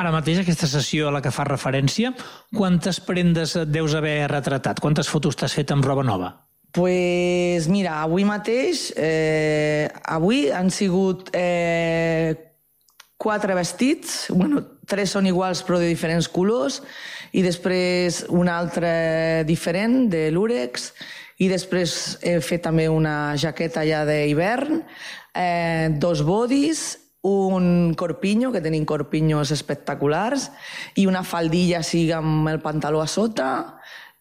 Ara 0.00 0.12
mateix, 0.14 0.38
aquesta 0.40 0.68
sessió 0.70 1.08
a 1.08 1.16
la 1.16 1.22
que 1.24 1.32
fa 1.34 1.44
referència, 1.48 2.12
quantes 2.54 3.02
prendes 3.02 3.56
deus 3.66 3.96
haver 3.98 4.30
retratat? 4.30 4.78
Quantes 4.80 5.10
fotos 5.10 5.36
t'has 5.36 5.58
fet 5.58 5.74
amb 5.74 5.84
roba 5.84 6.06
nova? 6.06 6.30
pues 6.70 7.66
mira, 7.68 8.02
avui 8.02 8.24
mateix, 8.24 8.92
eh, 8.96 9.90
avui 10.06 10.50
han 10.54 10.70
sigut 10.70 11.30
eh, 11.34 12.34
quatre 13.18 13.56
vestits, 13.58 14.28
bueno, 14.30 14.62
tres 14.86 15.10
són 15.16 15.26
iguals 15.26 15.64
però 15.66 15.80
de 15.82 15.90
diferents 15.90 16.28
colors, 16.30 16.80
i 17.34 17.42
després 17.42 18.24
un 18.30 18.48
altre 18.50 19.42
diferent, 19.48 20.04
de 20.10 20.28
l'Urex, 20.30 20.92
i 21.40 21.48
després 21.48 22.18
he 22.22 22.36
fet 22.44 22.66
també 22.68 22.88
una 22.92 23.34
jaqueta 23.40 23.84
ja 23.88 24.04
d'hivern, 24.08 24.82
eh, 25.34 25.88
dos 25.96 26.24
bodis 26.26 26.98
un 27.22 27.92
corpinyo, 28.00 28.50
que 28.52 28.62
tenim 28.64 28.86
corpinyos 28.88 29.50
espectaculars, 29.52 30.50
i 30.96 31.04
una 31.06 31.20
faldilla 31.20 31.82
així 31.82 32.06
amb 32.16 32.48
el 32.48 32.62
pantaló 32.64 33.02
a 33.02 33.08
sota, 33.10 33.50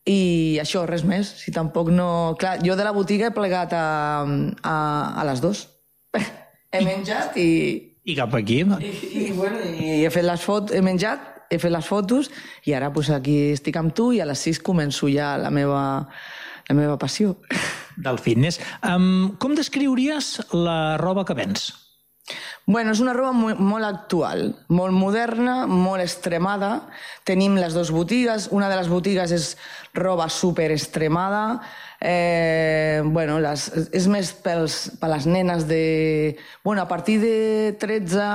i 0.10 0.58
això, 0.62 0.86
res 0.90 1.04
més. 1.08 1.30
Si 1.44 1.54
tampoc 1.56 1.92
no... 1.94 2.36
Clar, 2.40 2.58
jo 2.66 2.76
de 2.76 2.86
la 2.86 2.94
botiga 2.96 3.30
he 3.30 3.36
plegat 3.36 3.76
a, 3.78 4.26
a, 4.64 4.76
a 5.22 5.26
les 5.30 5.44
dues. 5.44 5.68
he 6.74 6.84
menjat 6.86 7.38
i... 7.40 7.50
I 8.10 8.16
cap 8.18 8.34
aquí. 8.34 8.64
I, 8.64 8.90
i, 8.90 9.26
bueno, 9.38 9.60
i 9.62 10.00
he 10.02 10.10
fet 10.10 10.26
les 10.26 10.42
fotos, 10.42 10.74
he 10.74 10.82
menjat, 10.82 11.22
he 11.52 11.60
fet 11.62 11.72
les 11.72 11.86
fotos, 11.86 12.32
i 12.66 12.74
ara 12.74 12.90
pues, 12.94 13.12
aquí 13.14 13.52
estic 13.54 13.78
amb 13.78 13.94
tu 13.94 14.10
i 14.16 14.22
a 14.24 14.26
les 14.26 14.42
sis 14.42 14.58
començo 14.64 15.12
ja 15.12 15.36
la 15.38 15.52
meva, 15.54 15.82
la 16.70 16.78
meva 16.78 16.98
passió. 17.02 17.36
Del 18.00 18.22
fitness. 18.22 18.62
Um, 18.86 19.36
com 19.42 19.58
descriuries 19.58 20.38
la 20.56 20.96
roba 21.02 21.26
que 21.28 21.36
vens? 21.36 21.74
Bueno, 22.70 22.94
és 22.94 23.00
una 23.02 23.16
roba 23.18 23.32
molt, 23.34 23.58
molt 23.58 23.88
actual, 23.88 24.44
molt 24.70 24.94
moderna, 24.94 25.64
molt 25.66 26.04
extremada. 26.04 26.86
Tenim 27.26 27.56
les 27.58 27.74
dues 27.74 27.90
botigues. 27.90 28.46
Una 28.54 28.70
de 28.70 28.78
les 28.78 28.88
botigues 28.88 29.34
és 29.34 29.48
roba 29.98 30.28
super 30.30 30.70
extremada. 30.72 31.42
Eh, 32.00 33.02
bueno, 33.04 33.40
les, 33.42 33.66
és 33.98 34.06
més 34.08 34.30
pels, 34.46 34.78
per 35.02 35.10
les 35.10 35.26
nenes 35.26 35.66
de... 35.68 36.38
Bueno, 36.64 36.86
a 36.86 36.88
partir 36.88 37.18
de 37.24 37.74
13, 37.82 38.30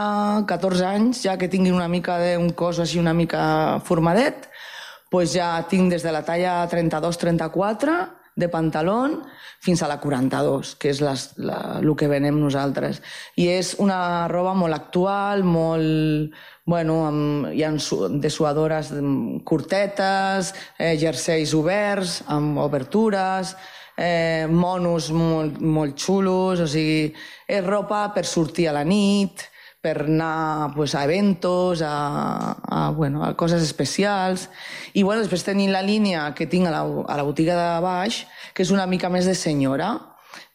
14 0.50 0.90
anys, 0.90 1.22
ja 1.22 1.38
que 1.38 1.48
tinguin 1.48 1.78
una 1.78 1.88
mica 1.88 2.18
d'un 2.18 2.50
cos 2.58 2.82
així 2.82 2.98
una 2.98 3.14
mica 3.14 3.78
formadet, 3.86 4.50
pues 5.14 5.30
ja 5.38 5.54
tinc 5.70 5.94
des 5.94 6.02
de 6.02 6.10
la 6.10 6.26
talla 6.26 6.58
32-34 6.66 8.23
de 8.36 8.48
pantaló 8.50 8.98
fins 9.62 9.82
a 9.82 9.88
la 9.88 10.00
42, 10.02 10.74
que 10.80 10.90
és 10.92 11.00
les, 11.04 11.28
la, 11.40 11.58
el 11.80 11.94
que 11.96 12.08
venem 12.10 12.40
nosaltres. 12.42 13.00
I 13.40 13.48
és 13.54 13.74
una 13.82 14.26
roba 14.32 14.56
molt 14.58 14.76
actual, 14.76 15.46
molt... 15.46 16.34
Bueno, 16.64 17.02
amb, 17.04 17.50
hi 17.52 17.60
ha 17.60 17.70
dessuadores 18.24 18.88
curtetes, 19.44 20.54
eh, 20.80 20.94
jerseis 20.96 21.52
oberts, 21.52 22.22
amb 22.32 22.56
obertures, 22.62 23.52
eh, 24.00 24.46
monos 24.48 25.10
molt, 25.12 25.60
molt 25.60 26.00
xulos, 26.00 26.64
o 26.64 26.68
sigui, 26.68 27.12
és 27.46 27.66
ropa 27.66 28.06
per 28.16 28.24
sortir 28.24 28.70
a 28.70 28.78
la 28.78 28.84
nit, 28.88 29.44
per 29.84 30.06
anar 30.06 30.72
pues, 30.74 30.94
a 30.94 31.04
eventos, 31.04 31.82
a, 31.84 32.56
a, 32.62 32.90
bueno, 32.90 33.22
a 33.24 33.34
coses 33.36 33.62
especials. 33.62 34.48
I 34.96 35.04
bueno, 35.04 35.20
després 35.20 35.44
tenim 35.44 35.74
la 35.74 35.84
línia 35.84 36.30
que 36.32 36.48
tinc 36.48 36.70
a 36.70 36.72
la, 36.72 36.80
a 36.80 37.18
la 37.20 37.26
botiga 37.26 37.58
de 37.58 37.68
baix, 37.84 38.22
que 38.56 38.64
és 38.64 38.72
una 38.72 38.88
mica 38.88 39.10
més 39.12 39.28
de 39.28 39.34
senyora, 39.36 39.92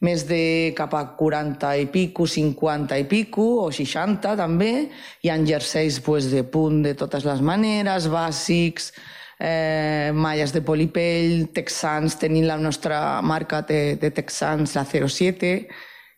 més 0.01 0.25
de 0.27 0.73
cap 0.75 0.95
a 0.97 1.03
40 1.19 1.75
i 1.77 1.85
pico, 1.93 2.25
50 2.25 2.97
i 2.97 3.05
pico, 3.11 3.45
o 3.67 3.69
60 3.69 4.33
també. 4.39 4.73
Hi 5.21 5.29
ha 5.29 5.37
jerseis 5.45 5.99
pues, 6.01 6.31
de 6.33 6.41
punt 6.43 6.81
de 6.87 6.95
totes 6.97 7.27
les 7.29 7.45
maneres, 7.45 8.09
bàsics, 8.09 8.89
eh, 9.37 10.09
malles 10.15 10.55
de 10.57 10.63
polipell, 10.65 11.51
texans, 11.53 12.17
tenim 12.17 12.49
la 12.49 12.57
nostra 12.57 13.21
marca 13.21 13.61
de, 13.61 13.95
de 14.01 14.09
texans, 14.09 14.73
la 14.73 14.87
07, 14.89 15.53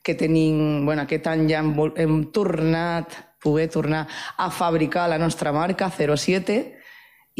que 0.03 0.15
tenim, 0.17 0.86
bueno, 0.86 1.05
aquest 1.05 1.27
any 1.29 1.48
ja 1.50 1.62
hem, 1.62 1.74
hem 1.96 2.15
tornat, 2.34 3.17
poder 3.41 3.70
tornar 3.74 4.08
a 4.38 4.50
fabricar 4.51 5.08
la 5.10 5.17
nostra 5.17 5.51
marca 5.51 5.89
07 5.89 6.58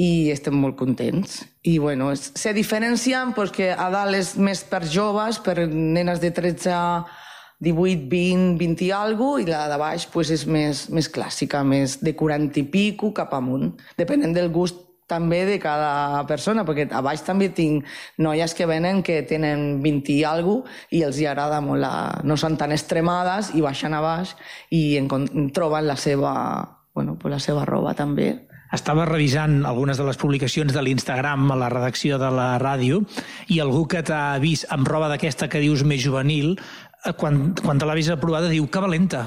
i 0.02 0.32
estem 0.32 0.56
molt 0.56 0.78
contents. 0.80 1.42
I 1.64 1.78
bueno, 1.78 2.14
se 2.16 2.54
diferencien 2.54 3.34
pues, 3.34 3.52
que 3.52 3.72
a 3.72 3.90
dalt 3.94 4.18
és 4.18 4.36
més 4.38 4.64
per 4.66 4.86
joves, 4.88 5.40
per 5.40 5.68
nenes 5.68 6.22
de 6.22 6.32
13 6.32 6.78
18, 7.62 8.08
20, 8.10 8.58
20 8.58 8.86
i 8.88 8.92
alguna 8.92 9.44
i 9.44 9.46
la 9.46 9.68
de 9.70 9.78
baix 9.78 10.08
pues, 10.10 10.32
és 10.34 10.48
més, 10.50 10.88
més 10.90 11.08
clàssica, 11.14 11.62
més 11.64 12.00
de 12.02 12.16
40 12.18 12.58
i 12.58 12.64
pico 12.74 13.12
cap 13.14 13.36
amunt, 13.38 13.76
depenent 14.00 14.34
del 14.34 14.50
gust 14.50 14.80
també 15.12 15.44
de 15.50 15.60
cada 15.62 16.24
persona, 16.30 16.64
perquè 16.68 16.88
a 16.88 17.04
baix 17.04 17.26
també 17.28 17.52
tinc 17.56 17.88
noies 18.24 18.56
que 18.56 18.68
venen 18.70 19.04
que 19.04 19.22
tenen 19.28 19.82
20 19.84 20.16
i 20.16 20.22
alguna 20.28 20.78
i 20.96 21.04
els 21.08 21.20
hi 21.20 21.28
agrada 21.28 21.60
molt, 21.64 21.84
la... 21.84 21.94
no 22.24 22.38
són 22.40 22.56
tan 22.58 22.72
extremades 22.72 23.52
i 23.58 23.64
baixen 23.64 23.94
a 23.94 24.02
baix 24.04 24.36
i 24.72 24.96
en, 25.02 25.12
en 25.12 25.52
troben 25.56 25.88
la 25.88 25.98
seva, 26.00 26.34
bueno, 26.96 27.18
pues 27.20 27.36
la 27.36 27.44
seva 27.44 27.68
roba 27.68 27.94
també. 27.98 28.32
Estava 28.72 29.04
revisant 29.04 29.66
algunes 29.68 30.00
de 30.00 30.06
les 30.08 30.18
publicacions 30.20 30.72
de 30.72 30.82
l'Instagram 30.84 31.50
a 31.52 31.58
la 31.60 31.68
redacció 31.74 32.16
de 32.22 32.30
la 32.32 32.56
ràdio 32.62 33.02
i 33.52 33.60
algú 33.60 33.84
que 33.92 34.00
t'ha 34.08 34.40
vist 34.40 34.70
amb 34.72 34.88
roba 34.88 35.12
d'aquesta 35.12 35.50
que 35.52 35.60
dius 35.60 35.84
més 35.84 36.00
juvenil, 36.04 36.56
eh, 37.04 37.12
quan, 37.20 37.50
quan 37.60 37.82
te 37.82 37.88
l'ha 37.88 37.98
vist 38.00 38.16
aprovada 38.16 38.52
diu 38.52 38.70
que 38.72 38.84
valenta. 38.84 39.26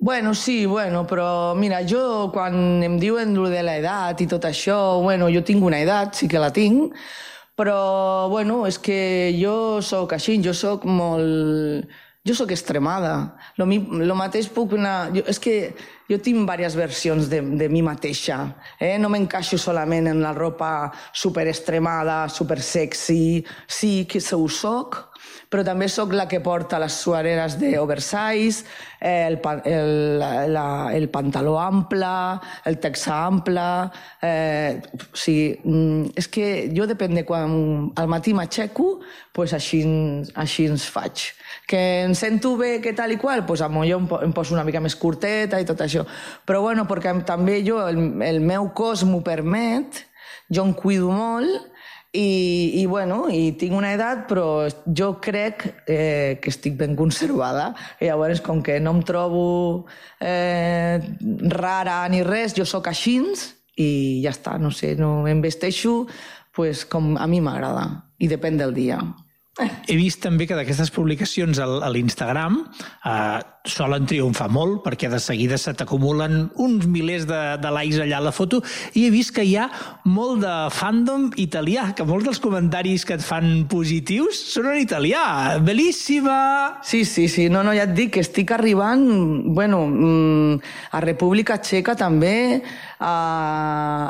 Bueno, 0.00 0.32
sí, 0.32 0.64
bueno, 0.64 1.06
però 1.06 1.54
mira, 1.58 1.80
jo 1.82 2.30
quan 2.30 2.82
em 2.86 3.00
diuen 3.02 3.34
lo 3.34 3.48
de 3.50 3.64
l'edat 3.66 4.20
i 4.22 4.28
tot 4.30 4.44
això, 4.46 5.00
bueno, 5.02 5.26
jo 5.26 5.42
tinc 5.42 5.64
una 5.66 5.80
edat, 5.82 6.14
sí 6.14 6.28
que 6.30 6.38
la 6.38 6.52
tinc, 6.54 6.94
però, 7.58 8.28
bueno, 8.30 8.60
és 8.70 8.78
que 8.78 9.34
jo 9.34 9.82
sóc 9.82 10.14
així, 10.14 10.38
jo 10.44 10.54
sóc 10.54 10.86
molt... 10.86 11.88
Jo 12.28 12.34
sóc 12.36 12.50
extremada. 12.52 13.38
Lo, 13.56 13.64
mi, 13.66 13.78
lo 14.04 14.14
mateix 14.14 14.50
puc 14.52 14.74
anar... 14.76 15.08
Jo, 15.14 15.22
és 15.32 15.38
que 15.42 15.54
jo 16.10 16.18
tinc 16.22 16.42
diverses 16.42 16.76
versions 16.76 17.30
de, 17.30 17.40
de 17.40 17.68
mi 17.72 17.80
mateixa. 17.82 18.36
Eh? 18.78 18.98
No 19.00 19.08
m'encaixo 19.08 19.56
solament 19.58 20.10
en 20.10 20.20
la 20.20 20.34
ropa 20.36 20.90
super 21.16 21.46
extremada, 21.48 22.26
super 22.28 22.60
sexy. 22.60 23.46
Sí 23.66 24.04
que 24.10 24.20
ho 24.20 24.44
soc, 24.46 25.00
però 25.48 25.64
també 25.64 25.88
sóc 25.88 26.12
la 26.12 26.26
que 26.28 26.42
porta 26.44 26.78
les 26.80 26.92
suareres 27.00 27.56
d'oversize, 27.60 28.66
eh, 29.00 29.24
el, 29.28 29.38
el, 29.64 29.92
la, 30.52 30.66
el 30.92 31.08
pantaló 31.12 31.56
ample, 31.60 32.10
el 32.68 32.78
texà 32.82 33.22
ample... 33.28 33.64
Eh, 34.22 34.80
o 34.98 35.16
sigui, 35.16 35.54
mm, 35.64 36.18
és 36.20 36.28
que 36.32 36.48
jo 36.74 36.84
depèn 36.90 37.16
de 37.16 37.24
quan 37.28 37.54
al 37.96 38.10
matí 38.12 38.34
m'aixeco, 38.36 38.98
pues 39.32 39.54
així, 39.56 39.80
així 40.36 40.68
ens 40.68 40.84
faig. 40.92 41.30
Que 41.68 41.80
em 42.04 42.14
sento 42.18 42.56
bé, 42.60 42.76
que 42.84 42.92
tal 42.96 43.14
i 43.14 43.18
qual, 43.20 43.46
pues 43.48 43.62
a 43.64 43.70
jo 43.72 44.02
em 44.20 44.32
poso 44.36 44.54
una 44.54 44.64
mica 44.64 44.80
més 44.84 44.96
curteta 44.96 45.60
i 45.60 45.64
tot 45.64 45.80
això. 45.80 46.04
Però 46.44 46.60
bueno, 46.60 46.84
perquè 46.84 47.14
també 47.24 47.62
jo, 47.64 47.80
el, 47.88 48.20
el 48.22 48.40
meu 48.40 48.68
cos 48.74 49.04
m'ho 49.04 49.22
permet, 49.24 50.04
jo 50.52 50.64
em 50.64 50.72
cuido 50.76 51.10
molt 51.12 51.77
i, 52.12 52.80
i, 52.80 52.86
bueno, 52.86 53.26
i 53.28 53.52
tinc 53.60 53.76
una 53.76 53.92
edat, 53.92 54.24
però 54.30 54.66
jo 54.96 55.10
crec 55.20 55.66
eh, 55.84 56.38
que 56.40 56.48
estic 56.52 56.78
ben 56.80 56.96
conservada. 56.96 57.74
I 58.00 58.08
llavors, 58.08 58.40
com 58.44 58.62
que 58.64 58.78
no 58.80 58.96
em 58.96 59.02
trobo 59.04 59.86
eh, 60.20 60.98
rara 61.52 62.00
ni 62.08 62.24
res, 62.24 62.56
jo 62.56 62.64
sóc 62.64 62.88
així 62.88 63.18
i 63.78 64.20
ja 64.24 64.32
està, 64.32 64.56
no 64.58 64.72
sé, 64.74 64.94
no 64.98 65.26
em 65.28 65.40
vesteixo 65.44 66.06
pues, 66.54 66.84
com 66.88 67.16
a 67.16 67.26
mi 67.30 67.40
m'agrada 67.44 67.86
i 68.18 68.28
depèn 68.30 68.58
del 68.58 68.74
dia. 68.74 68.98
He 69.58 69.96
vist 69.98 70.20
també 70.22 70.46
que 70.46 70.54
d'aquestes 70.54 70.92
publicacions 70.94 71.58
a 71.58 71.90
l'Instagram 71.90 72.60
eh, 72.62 73.38
solen 73.68 74.06
triomfar 74.08 74.48
molt 74.52 74.84
perquè 74.84 75.10
de 75.10 75.18
seguida 75.20 75.58
se 75.58 75.74
t'acumulen 75.76 76.48
uns 76.62 76.86
milers 76.88 77.26
de, 77.28 77.40
de 77.60 77.72
likes 77.74 77.98
allà 78.04 78.20
a 78.20 78.26
la 78.28 78.32
foto 78.34 78.60
i 78.94 79.06
he 79.06 79.10
vist 79.12 79.34
que 79.36 79.44
hi 79.44 79.56
ha 79.58 79.66
molt 80.08 80.42
de 80.44 80.54
fandom 80.74 81.28
italià, 81.40 81.90
que 81.96 82.06
molts 82.08 82.28
dels 82.28 82.42
comentaris 82.42 83.04
que 83.08 83.18
et 83.18 83.24
fan 83.24 83.66
positius 83.70 84.38
són 84.54 84.70
en 84.72 84.80
italià. 84.80 85.58
Bellíssima! 85.64 86.38
Sí, 86.86 87.04
sí, 87.04 87.26
sí. 87.28 87.48
No, 87.52 87.64
no, 87.66 87.74
ja 87.76 87.88
et 87.88 87.94
dic 87.96 88.14
que 88.16 88.24
estic 88.24 88.52
arribant, 88.54 89.04
bueno, 89.54 89.84
mm, 89.88 90.60
a 90.94 91.02
República 91.04 91.58
Txeca 91.60 91.96
també, 91.98 92.62
a, 92.98 93.14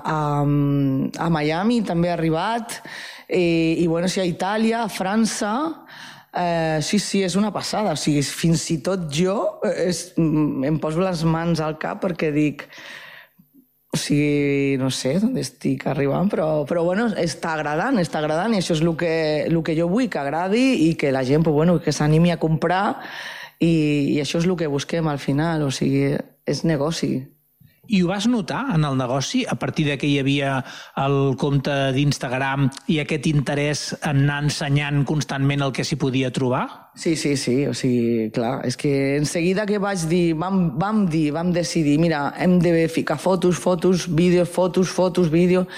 a, 0.04 0.18
a 0.44 1.30
Miami 1.32 1.82
també 1.86 2.12
he 2.12 2.14
arribat, 2.14 2.82
i, 3.28 3.76
i 3.82 3.86
bueno, 3.86 4.08
sí, 4.08 4.20
a 4.20 4.26
Itàlia, 4.26 4.82
a 4.84 4.88
França, 4.88 5.52
eh, 6.32 6.78
sí, 6.82 6.98
sí, 6.98 7.22
és 7.22 7.36
una 7.36 7.52
passada. 7.52 7.92
O 7.92 8.00
sigui, 8.00 8.22
fins 8.22 8.64
i 8.72 8.78
tot 8.84 9.08
jo 9.12 9.60
eh, 9.66 9.88
és, 9.88 10.08
mm, 10.16 10.64
em 10.68 10.78
poso 10.80 11.02
les 11.04 11.24
mans 11.24 11.60
al 11.60 11.78
cap 11.80 12.02
perquè 12.04 12.32
dic, 12.34 12.64
o 13.92 13.96
sigui, 13.96 14.76
no 14.80 14.90
sé 14.92 15.16
on 15.22 15.36
estic 15.40 15.86
arribant, 15.88 16.28
però, 16.28 16.48
però 16.68 16.84
bueno, 16.84 17.08
està 17.16 17.54
agradant, 17.56 17.96
està 18.00 18.20
agradant, 18.20 18.52
i 18.52 18.60
això 18.60 18.76
és 18.76 18.84
el 18.84 18.94
que, 19.00 19.14
el 19.48 19.62
que 19.64 19.76
jo 19.78 19.88
vull, 19.88 20.10
que 20.12 20.20
agradi 20.20 20.88
i 20.88 20.94
que 20.94 21.12
la 21.12 21.24
gent, 21.24 21.44
pues, 21.44 21.56
bueno, 21.56 21.78
que 21.80 21.92
s'animi 21.92 22.32
a 22.32 22.40
comprar 22.40 22.98
i, 23.58 23.72
i 24.14 24.20
això 24.20 24.42
és 24.42 24.46
el 24.46 24.56
que 24.60 24.68
busquem 24.68 25.08
al 25.08 25.18
final, 25.18 25.64
o 25.64 25.72
sigui, 25.74 26.12
és 26.48 26.64
negoci. 26.68 27.37
I 27.88 28.02
ho 28.02 28.08
vas 28.10 28.26
notar 28.28 28.66
en 28.74 28.84
el 28.84 28.98
negoci 29.00 29.46
a 29.48 29.54
partir 29.56 29.86
de 29.88 29.96
que 29.96 30.06
hi 30.06 30.18
havia 30.20 30.58
el 31.00 31.36
compte 31.40 31.72
d'Instagram 31.96 32.66
i 32.92 32.98
aquest 33.00 33.28
interès 33.30 33.84
en 34.02 34.26
anar 34.26 34.42
ensenyant 34.44 35.06
constantment 35.08 35.64
el 35.64 35.72
que 35.72 35.86
s'hi 35.88 35.96
podia 35.96 36.28
trobar? 36.34 36.66
Sí, 36.98 37.14
sí, 37.16 37.36
sí, 37.40 37.62
o 37.64 37.72
sigui, 37.72 38.28
clar, 38.34 38.58
és 38.68 38.76
que 38.76 38.92
en 39.16 39.24
seguida 39.30 39.64
que 39.64 39.80
vaig 39.80 40.04
dir, 40.10 40.34
vam, 40.36 40.74
vam 40.76 41.06
dir, 41.08 41.30
vam 41.32 41.52
decidir, 41.54 41.96
mira, 42.02 42.26
hem 42.36 42.58
de 42.60 42.88
ficar 42.92 43.16
fotos, 43.16 43.56
fotos, 43.56 44.04
vídeos, 44.10 44.50
fotos, 44.52 44.92
fotos, 44.92 45.30
vídeos, 45.32 45.68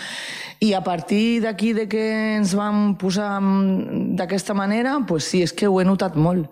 i 0.61 0.75
a 0.75 0.83
partir 0.83 1.41
d'aquí 1.45 1.73
de 1.73 1.87
que 1.89 2.03
ens 2.37 2.57
vam 2.59 2.97
posar 3.01 3.39
mm, 3.39 4.17
d'aquesta 4.19 4.53
manera, 4.53 4.99
pues 5.07 5.31
sí, 5.31 5.45
és 5.47 5.55
que 5.55 5.71
ho 5.71 5.79
he 5.81 5.87
notat 5.87 6.19
molt. 6.19 6.51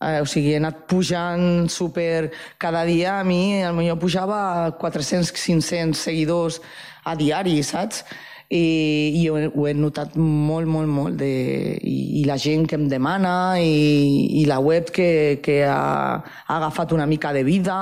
Eh, 0.00 0.20
o 0.22 0.26
sigui, 0.26 0.54
he 0.54 0.56
anat 0.60 0.86
pujant 0.88 1.68
super... 1.68 2.30
Cada 2.58 2.86
dia 2.88 3.18
a 3.20 3.24
mi, 3.24 3.60
potser 3.60 3.98
pujava 4.00 4.40
400-500 4.80 5.94
seguidors 5.94 6.60
a 7.04 7.14
diari, 7.16 7.60
saps? 7.62 8.04
I, 8.50 8.62
i 9.20 9.28
ho, 9.30 9.36
ho 9.54 9.66
he 9.68 9.74
notat 9.76 10.16
molt, 10.16 10.66
molt, 10.66 10.88
molt. 10.90 11.20
De, 11.20 11.28
i, 11.84 12.22
I 12.22 12.24
la 12.26 12.38
gent 12.40 12.64
que 12.66 12.80
em 12.80 12.88
demana, 12.90 13.60
i, 13.60 14.40
i 14.40 14.46
la 14.48 14.58
web 14.64 14.90
que, 14.90 15.38
que 15.44 15.60
ha, 15.68 15.78
ha 16.18 16.56
agafat 16.56 16.96
una 16.96 17.06
mica 17.06 17.34
de 17.36 17.44
vida. 17.44 17.78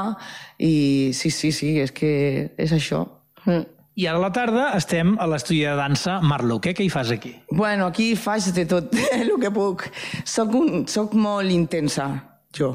I 0.58 1.14
sí, 1.14 1.30
sí, 1.30 1.54
sí, 1.54 1.76
és 1.80 1.94
que 1.94 2.12
és 2.58 2.74
això. 2.74 3.06
Mm. 3.46 3.77
I 3.98 4.04
ara 4.06 4.20
a 4.20 4.22
la 4.22 4.28
tarda 4.30 4.64
estem 4.78 5.16
a 5.18 5.26
l'estudi 5.26 5.64
de 5.66 5.72
dansa 5.74 6.20
Marloque. 6.22 6.70
Què 6.70 6.84
hi 6.86 6.90
fas 6.92 7.08
aquí? 7.10 7.32
Bueno, 7.50 7.88
aquí 7.90 8.12
faig 8.14 8.52
de 8.54 8.62
tot 8.70 8.92
el 9.16 9.32
que 9.42 9.50
puc. 9.50 9.88
Soc, 10.22 10.54
un, 10.54 10.84
soc 10.86 11.16
molt 11.18 11.50
intensa, 11.50 12.06
jo. 12.54 12.70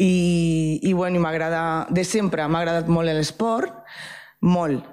I, 0.00 0.80
i 0.88 0.94
bueno, 0.96 1.20
m'agrada... 1.20 1.60
De 1.92 2.00
sempre 2.08 2.46
m'ha 2.48 2.62
agradat 2.62 2.88
molt 2.88 3.12
l'esport, 3.12 3.82
molt. 4.40 4.88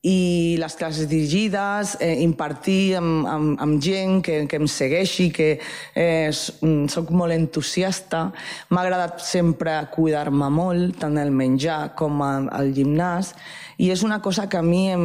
I 0.00 0.56
les 0.56 0.76
classes 0.80 1.08
dirigides, 1.10 1.96
eh, 2.00 2.22
impartir 2.24 2.96
amb, 2.96 3.26
amb, 3.28 3.58
amb 3.60 3.82
gent 3.84 4.22
que, 4.24 4.46
que 4.48 4.56
em 4.56 4.68
segueixi, 4.70 5.28
que 5.34 5.50
eh, 5.94 6.30
mm, 6.30 6.86
soc 6.88 7.10
molt 7.12 7.36
entusiasta. 7.36 8.30
M'ha 8.70 8.84
agradat 8.86 9.20
sempre 9.20 9.74
cuidar-me 9.92 10.48
molt, 10.48 10.96
tant 11.02 11.20
el 11.20 11.34
menjar 11.34 11.92
com 12.00 12.22
al 12.24 12.72
gimnàs, 12.76 13.34
i 13.76 13.92
és 13.92 14.06
una 14.06 14.22
cosa 14.24 14.48
que 14.48 14.56
a 14.56 14.64
mi 14.64 14.86
em, 14.94 15.04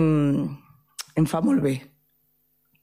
em 1.16 1.28
fa 1.28 1.44
molt 1.44 1.64
bé 1.66 1.76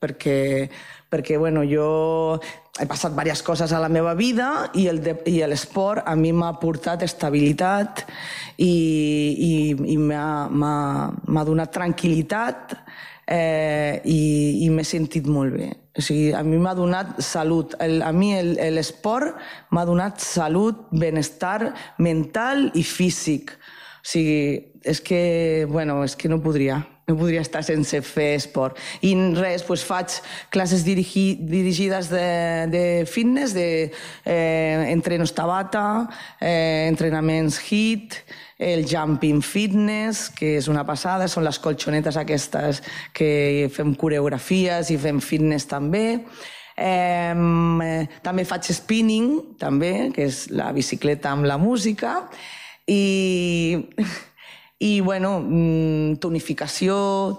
perquè, 0.02 0.68
perquè 1.10 1.38
bueno, 1.38 1.62
jo 1.62 2.40
he 2.80 2.86
passat 2.88 3.12
diverses 3.12 3.42
coses 3.44 3.72
a 3.72 3.80
la 3.82 3.90
meva 3.92 4.14
vida 4.16 4.70
i 4.72 4.86
l'esport 4.88 6.06
a 6.08 6.14
mi 6.16 6.30
m'ha 6.32 6.54
portat 6.60 7.02
estabilitat 7.04 8.06
i, 8.56 8.72
i, 8.72 9.52
i 9.92 9.96
m'ha 10.00 11.44
donat 11.44 11.74
tranquil·litat 11.74 12.72
eh, 13.28 14.00
i, 14.08 14.22
i 14.64 14.70
m'he 14.72 14.86
sentit 14.88 15.28
molt 15.28 15.52
bé. 15.58 15.68
O 15.92 16.00
sigui, 16.00 16.30
a 16.32 16.40
mi 16.46 16.56
m'ha 16.56 16.72
donat 16.72 17.18
salut. 17.20 17.76
El, 17.82 18.00
a 18.00 18.12
mi 18.16 18.32
l'esport 18.72 19.36
m'ha 19.70 19.84
donat 19.84 20.24
salut, 20.24 20.86
benestar 20.96 21.74
mental 22.00 22.70
i 22.72 22.86
físic. 22.88 23.52
O 24.00 24.08
sigui, 24.14 24.40
és 24.82 25.04
que, 25.04 25.22
bueno, 25.68 26.00
és 26.08 26.16
que 26.16 26.32
no 26.32 26.40
podria. 26.40 26.80
No 27.08 27.16
podria 27.18 27.42
estar 27.42 27.64
sense 27.66 27.98
fer 28.06 28.36
esport. 28.36 28.78
I 29.02 29.10
res, 29.34 29.64
doncs 29.66 29.82
faig 29.82 30.14
classes 30.54 30.84
dirigi, 30.86 31.34
dirigides 31.40 32.12
de, 32.12 32.28
de 32.70 32.84
fitness, 33.10 33.56
de 33.56 33.66
eh, 33.90 34.86
entrenos 34.92 35.34
Tabata, 35.34 36.06
eh, 36.38 36.86
entrenaments 36.86 37.58
HIIT, 37.58 38.20
el 38.62 38.86
jumping 38.86 39.42
fitness, 39.42 40.28
que 40.30 40.54
és 40.60 40.70
una 40.70 40.86
passada, 40.86 41.26
són 41.26 41.42
les 41.42 41.58
colxonetes 41.58 42.16
aquestes 42.20 42.82
que 43.12 43.68
fem 43.74 43.96
coreografies 43.98 44.94
i 44.94 44.98
fem 45.02 45.18
fitness 45.18 45.66
també. 45.66 46.22
Eh, 46.78 47.34
també 48.22 48.46
faig 48.46 48.70
spinning, 48.78 49.56
també, 49.58 50.12
que 50.14 50.30
és 50.30 50.44
la 50.54 50.70
bicicleta 50.72 51.34
amb 51.34 51.50
la 51.50 51.58
música. 51.58 52.20
I, 52.86 53.02
i 54.82 55.00
bueno, 55.00 55.36
mm, 55.40 56.16
tonificació, 56.22 56.96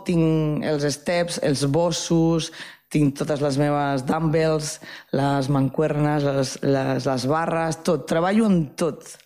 tinc 0.07 0.63
els 0.63 0.85
steps, 0.95 1.41
els 1.43 1.65
bossos, 1.67 2.51
tinc 2.93 3.17
totes 3.17 3.41
les 3.41 3.57
meves 3.59 4.05
dumbbells, 4.07 4.77
les 5.17 5.49
mancuernes, 5.51 6.23
les, 6.23 6.53
les, 6.63 7.09
les 7.09 7.27
barres, 7.27 7.81
tot. 7.83 8.07
Treballo 8.07 8.47
en 8.47 8.59
tot. 8.79 9.22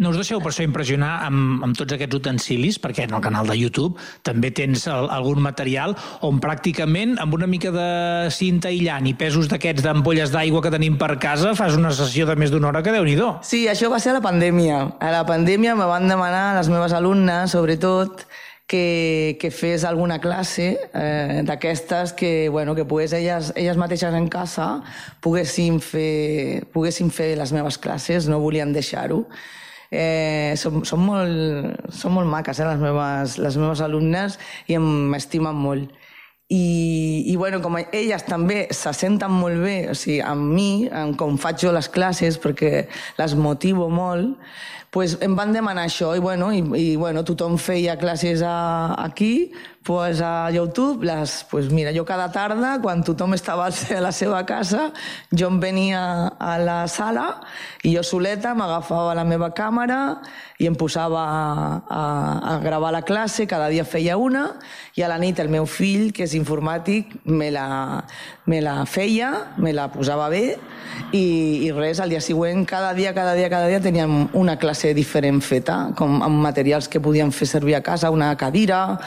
No 0.00 0.14
us 0.14 0.16
deixeu 0.16 0.40
per 0.40 0.48
això 0.48 0.64
impressionar 0.64 1.10
amb, 1.26 1.60
amb 1.66 1.76
tots 1.76 1.92
aquests 1.92 2.16
utensilis, 2.16 2.78
perquè 2.80 3.04
en 3.04 3.12
el 3.18 3.20
canal 3.20 3.50
de 3.50 3.56
YouTube 3.58 4.00
també 4.24 4.48
tens 4.56 4.86
el, 4.88 5.10
algun 5.12 5.42
material 5.44 5.92
on 6.24 6.40
pràcticament 6.40 7.18
amb 7.20 7.36
una 7.36 7.48
mica 7.50 7.68
de 7.74 7.88
cinta 8.32 8.70
aïllant 8.70 9.10
i 9.10 9.12
pesos 9.12 9.50
d'aquests 9.52 9.84
d'ampolles 9.84 10.32
d'aigua 10.32 10.64
que 10.64 10.72
tenim 10.72 10.96
per 11.00 11.18
casa 11.20 11.52
fas 11.58 11.76
una 11.76 11.92
sessió 11.92 12.24
de 12.24 12.38
més 12.40 12.48
d'una 12.48 12.70
hora 12.70 12.82
que 12.82 12.94
déu 12.96 13.04
nhi 13.04 13.18
Sí, 13.44 13.66
això 13.68 13.90
va 13.92 13.98
ser 14.00 14.14
a 14.14 14.18
la 14.18 14.24
pandèmia. 14.24 14.80
A 15.00 15.10
la 15.12 15.26
pandèmia 15.28 15.76
me 15.76 15.84
van 15.84 16.08
demanar 16.08 16.54
les 16.56 16.72
meves 16.72 16.96
alumnes, 16.96 17.52
sobretot, 17.52 18.24
que, 18.70 19.36
que 19.40 19.50
fes 19.50 19.84
alguna 19.84 20.20
classe 20.22 20.78
eh, 20.94 21.42
d'aquestes 21.44 22.12
que, 22.14 22.48
bueno, 22.48 22.76
que 22.78 22.86
pogués 22.86 23.12
elles, 23.12 23.52
elles 23.58 23.76
mateixes 23.76 24.14
en 24.14 24.28
casa 24.30 24.78
poguessin 25.20 25.80
fer, 25.82 26.68
poguessin 26.72 27.10
fer 27.10 27.34
les 27.36 27.52
meves 27.52 27.76
classes, 27.82 28.30
no 28.30 28.38
volien 28.38 28.72
deixar-ho. 28.72 29.26
Eh, 29.90 30.54
són, 30.54 30.84
molt, 31.02 31.90
són 31.90 32.14
molt 32.14 32.30
maques, 32.30 32.60
eh, 32.60 32.66
les 32.68 32.78
meves, 32.78 33.38
les 33.42 33.56
meves 33.58 33.82
alumnes, 33.82 34.38
i 34.70 34.78
m'estimen 34.78 35.56
molt. 35.56 35.90
I, 36.50 37.30
i 37.30 37.36
bueno, 37.38 37.60
com 37.62 37.76
elles 37.78 38.24
també 38.26 38.64
se 38.74 38.90
senten 38.94 39.30
molt 39.30 39.60
bé, 39.62 39.76
o 39.90 39.94
sigui, 39.94 40.18
amb 40.26 40.48
mi, 40.50 40.88
amb 40.90 41.14
com 41.18 41.36
faig 41.38 41.62
jo 41.62 41.70
les 41.74 41.86
classes, 41.90 42.38
perquè 42.42 42.88
les 43.18 43.36
motivo 43.38 43.86
molt, 43.90 44.34
pues 44.90 45.14
em 45.22 45.36
van 45.38 45.54
demanar 45.54 45.84
això 45.86 46.10
i, 46.18 46.22
bueno, 46.22 46.50
i, 46.50 46.64
i 46.74 46.96
bueno, 46.98 47.22
tothom 47.22 47.54
feia 47.62 47.94
classes 47.98 48.42
a, 48.42 48.96
aquí, 48.98 49.52
pues 49.82 50.20
a 50.20 50.50
YouTube, 50.50 51.04
les, 51.04 51.46
pues 51.50 51.70
mira, 51.72 51.92
jo 51.96 52.04
cada 52.04 52.30
tarda, 52.32 52.76
quan 52.82 53.00
tothom 53.04 53.32
estava 53.34 53.70
a 53.96 54.00
la 54.00 54.12
seva 54.12 54.44
casa, 54.44 54.90
jo 55.32 55.48
em 55.48 55.60
venia 55.60 56.02
a 56.36 56.58
la 56.60 56.84
sala 56.88 57.40
i 57.82 57.94
jo 57.94 58.02
soleta 58.04 58.52
m'agafava 58.54 59.14
la 59.16 59.24
meva 59.24 59.48
càmera 59.56 60.20
i 60.60 60.68
em 60.68 60.76
posava 60.76 61.22
a, 61.24 61.80
a, 61.88 62.02
a 62.52 62.58
gravar 62.60 62.92
la 62.92 63.00
classe, 63.08 63.46
cada 63.48 63.70
dia 63.72 63.86
feia 63.88 64.18
una, 64.20 64.58
i 64.96 65.02
a 65.02 65.08
la 65.08 65.16
nit 65.16 65.40
el 65.40 65.48
meu 65.48 65.64
fill, 65.64 66.10
que 66.12 66.26
és 66.26 66.36
informàtic, 66.36 67.14
me 67.24 67.48
la, 67.54 68.04
me 68.44 68.60
la 68.60 68.82
feia, 68.84 69.30
me 69.56 69.72
la 69.72 69.88
posava 69.88 70.28
bé, 70.28 70.58
i, 71.16 71.24
i 71.64 71.70
res, 71.72 72.02
al 72.02 72.12
dia 72.12 72.20
següent, 72.20 72.66
cada 72.68 72.92
dia, 72.98 73.14
cada 73.16 73.32
dia, 73.38 73.48
cada 73.48 73.70
dia 73.70 73.80
teníem 73.80 74.26
una 74.36 74.58
classe 74.60 74.92
diferent 74.92 75.40
feta, 75.40 75.78
com 75.96 76.20
amb 76.20 76.42
materials 76.44 76.90
que 76.92 77.00
podíem 77.00 77.32
fer 77.32 77.48
servir 77.48 77.78
a 77.78 77.84
casa, 77.86 78.12
una 78.12 78.34
cadira, 78.36 78.98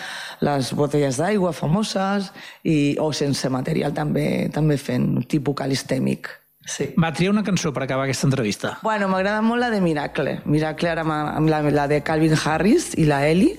les 0.43 0.62
botelles 0.71 1.19
d'aigua 1.19 1.51
famoses, 1.53 2.31
i, 2.63 2.95
o 3.01 3.11
sense 3.13 3.49
material 3.51 3.93
també, 3.93 4.47
també 4.53 4.77
fent 4.79 5.25
tipus 5.27 5.57
calistèmic. 5.59 6.31
Sí. 6.63 6.93
Va 6.95 7.11
triar 7.11 7.33
una 7.33 7.43
cançó 7.43 7.73
per 7.75 7.83
acabar 7.83 8.05
aquesta 8.05 8.27
entrevista. 8.29 8.77
Bueno, 8.83 9.09
m'agrada 9.11 9.41
molt 9.43 9.59
la 9.59 9.69
de 9.73 9.81
Miracle. 9.83 10.37
Miracle 10.45 10.93
ara 10.93 11.03
amb 11.03 11.49
la, 11.51 11.59
la 11.75 11.87
de 11.91 11.99
Calvin 12.07 12.37
Harris 12.39 12.93
i 12.95 13.07
la 13.09 13.25
Ellie. 13.27 13.57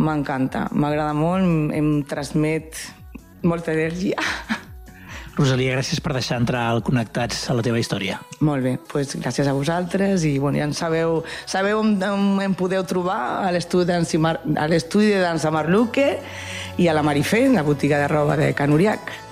M'encanta. 0.00 0.66
M'agrada 0.74 1.14
molt, 1.14 1.70
em 1.76 2.00
transmet 2.10 2.80
molta 3.46 3.72
energia. 3.76 4.18
Rosalia, 5.38 5.76
gràcies 5.76 6.00
per 6.02 6.12
deixar 6.16 6.40
entrar 6.40 6.66
al 6.68 6.82
Connectats 6.84 7.46
a 7.50 7.54
la 7.56 7.62
teva 7.64 7.78
història. 7.80 8.18
Molt 8.44 8.64
bé, 8.66 8.74
pues 8.90 9.14
gràcies 9.16 9.48
a 9.48 9.54
vosaltres 9.56 10.26
i 10.28 10.36
bueno, 10.42 10.58
ja 10.58 10.66
en 10.68 10.74
sabeu, 10.76 11.22
sabeu 11.46 11.80
on, 11.80 11.94
on 12.02 12.42
em 12.44 12.54
podeu 12.58 12.84
trobar 12.88 13.46
a 13.46 13.50
l'estudi 13.54 13.86
de 13.86 15.22
dansa 15.22 15.54
Marluque 15.54 16.08
i 16.78 16.88
a 16.88 16.94
la 16.96 17.06
Marifé, 17.06 17.46
la 17.48 17.64
botiga 17.66 17.98
de 18.02 18.08
roba 18.10 18.36
de 18.40 18.52
Can 18.58 18.74
Uriac. 18.74 19.29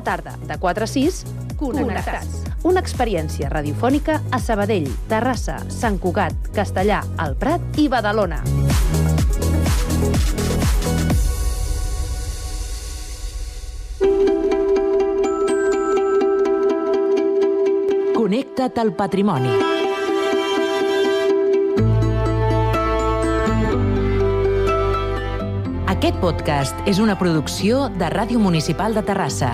Cada 0.00 0.16
tarda, 0.16 0.38
de 0.46 0.58
4 0.58 0.84
a 0.84 0.86
6, 0.86 1.26
Connectats. 1.60 2.44
Una 2.64 2.80
experiència 2.80 3.50
radiofònica 3.52 4.22
a 4.32 4.38
Sabadell, 4.40 4.86
Terrassa, 5.10 5.58
Sant 5.68 5.98
Cugat, 6.00 6.32
Castellà, 6.56 7.02
El 7.20 7.34
Prat 7.36 7.60
i 7.76 7.84
Badalona. 7.92 8.40
Connecta't 18.16 18.80
al 18.80 18.94
patrimoni. 18.96 19.52
Aquest 25.92 26.16
podcast 26.24 26.88
és 26.88 27.02
una 27.04 27.18
producció 27.20 27.90
de 28.00 28.08
Ràdio 28.08 28.40
Municipal 28.40 28.96
de 28.96 29.04
Terrassa. 29.04 29.52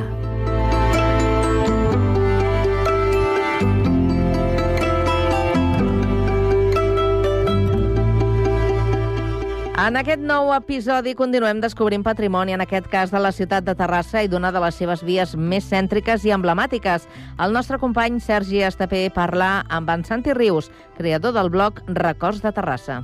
En 9.86 9.94
aquest 9.94 10.18
nou 10.18 10.48
episodi 10.50 11.12
continuem 11.14 11.60
descobrint 11.62 12.02
patrimoni, 12.02 12.56
en 12.56 12.62
aquest 12.64 12.88
cas 12.90 13.12
de 13.14 13.20
la 13.22 13.30
ciutat 13.30 13.62
de 13.62 13.74
Terrassa 13.78 14.24
i 14.24 14.26
d'una 14.26 14.48
de 14.50 14.58
les 14.64 14.74
seves 14.80 15.04
vies 15.06 15.36
més 15.38 15.68
cèntriques 15.70 16.24
i 16.26 16.32
emblemàtiques. 16.34 17.04
El 17.44 17.54
nostre 17.54 17.78
company 17.78 18.16
Sergi 18.18 18.64
Estapé 18.66 19.04
parla 19.14 19.60
amb 19.70 19.92
en 19.94 20.02
Santi 20.08 20.34
Rius, 20.34 20.72
creador 20.96 21.36
del 21.36 21.52
blog 21.54 21.78
Records 21.86 22.42
de 22.42 22.50
Terrassa. 22.56 22.96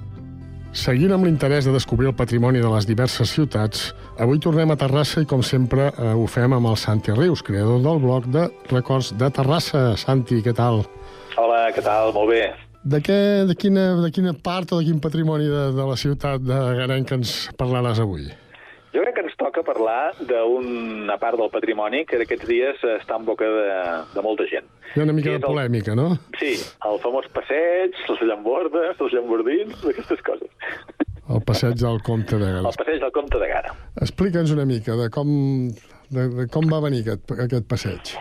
Seguint 0.73 1.15
amb 1.15 1.29
l'interès 1.29 1.69
de 1.69 1.77
descobrir 1.77 2.11
el 2.11 2.17
patrimoni 2.19 2.59
de 2.59 2.75
les 2.75 2.91
diverses 2.91 3.31
ciutats, 3.31 3.93
avui 4.19 4.43
tornem 4.43 4.75
a 4.75 4.79
Terrassa 4.81 5.23
i, 5.23 5.29
com 5.29 5.47
sempre, 5.47 5.93
eh, 5.93 6.11
ho 6.19 6.27
fem 6.27 6.59
amb 6.59 6.73
el 6.73 6.81
Santi 6.81 7.15
Rius, 7.15 7.47
creador 7.47 7.79
del 7.87 8.03
blog 8.03 8.27
de 8.27 8.49
Records 8.73 9.15
de 9.23 9.31
Terrassa. 9.31 9.93
Santi, 9.95 10.43
què 10.43 10.57
tal? 10.57 10.83
Hola, 11.39 11.69
què 11.71 11.85
tal? 11.85 12.11
Molt 12.19 12.35
bé. 12.35 12.43
De, 12.85 12.99
què, 12.99 13.17
de, 13.47 13.55
quina, 13.55 13.83
de 14.03 14.11
quina 14.11 14.33
part 14.35 14.73
o 14.75 14.81
de 14.81 14.89
quin 14.89 14.99
patrimoni 15.03 15.47
de, 15.47 15.67
de 15.77 15.85
la 15.87 15.97
ciutat 15.97 16.43
de 16.43 16.57
Garenc 16.81 17.07
que 17.09 17.19
ens 17.21 17.35
parlaràs 17.59 18.01
avui? 18.03 18.25
Jo 18.93 19.01
crec 19.05 19.15
que 19.17 19.23
ens 19.25 19.37
toca 19.41 19.63
parlar 19.65 20.11
d'una 20.21 21.15
part 21.23 21.39
del 21.41 21.49
patrimoni 21.55 22.03
que 22.05 22.19
aquests 22.25 22.45
dies 22.51 22.83
està 22.99 23.17
en 23.17 23.25
boca 23.25 23.47
de, 23.49 23.69
de 24.17 24.25
molta 24.27 24.45
gent. 24.51 24.67
Hi 24.93 25.01
ha 25.01 25.07
una 25.07 25.15
mica 25.17 25.31
de 25.31 25.39
el- 25.39 25.47
polèmica, 25.47 25.95
no? 25.97 26.09
Sí, 26.41 26.57
el 26.91 26.99
famós 27.01 27.31
passeig, 27.33 27.95
les 28.11 28.27
llambordes, 28.29 28.99
els 29.01 29.15
llambordins, 29.17 29.79
aquestes 29.95 30.21
coses. 30.27 30.51
El 31.33 31.41
passeig 31.49 31.79
del 31.81 32.03
Comte 32.05 32.37
de 32.37 32.51
El 32.51 32.59
Gales. 32.59 32.77
passeig 32.83 33.01
del 33.01 33.15
Comte 33.15 33.39
de 33.41 33.49
Gara. 33.49 33.73
Explica'ns 34.03 34.53
una 34.53 34.67
mica 34.69 34.99
de 34.99 35.07
com, 35.15 35.31
de, 36.13 36.29
de 36.43 36.49
com 36.53 36.67
va 36.69 36.83
venir 36.85 37.07
aquest, 37.07 37.33
aquest 37.47 37.71
passeig. 37.71 38.13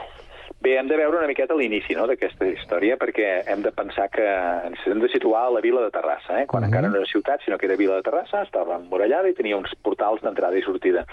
Bé, 0.62 0.76
hem 0.78 0.88
de 0.88 0.97
veure 1.00 1.17
una 1.17 1.28
miqueta 1.30 1.56
l'inici 1.58 1.95
no, 1.97 2.04
d'aquesta 2.06 2.45
història 2.45 2.97
perquè 3.02 3.41
hem 3.50 3.63
de 3.65 3.71
pensar 3.74 4.10
que 4.13 4.26
ens 4.67 4.84
hem 4.86 5.00
de 5.02 5.10
situar 5.10 5.47
a 5.47 5.54
la 5.56 5.62
vila 5.63 5.82
de 5.82 5.89
Terrassa, 5.95 6.41
eh? 6.43 6.45
quan 6.45 6.62
Mhm. 6.62 6.69
encara 6.69 6.89
no 6.89 6.97
era 6.97 7.06
ciutat, 7.10 7.41
sinó 7.43 7.58
que 7.58 7.65
era 7.65 7.76
vila 7.76 7.95
de 7.95 8.04
Terrassa, 8.04 8.43
estava 8.43 8.76
emmurallada 8.76 9.30
i 9.30 9.34
tenia 9.34 9.58
uns 9.58 9.74
portals 9.82 10.21
d'entrada 10.21 10.58
i 10.58 10.62
sortida. 10.62 11.06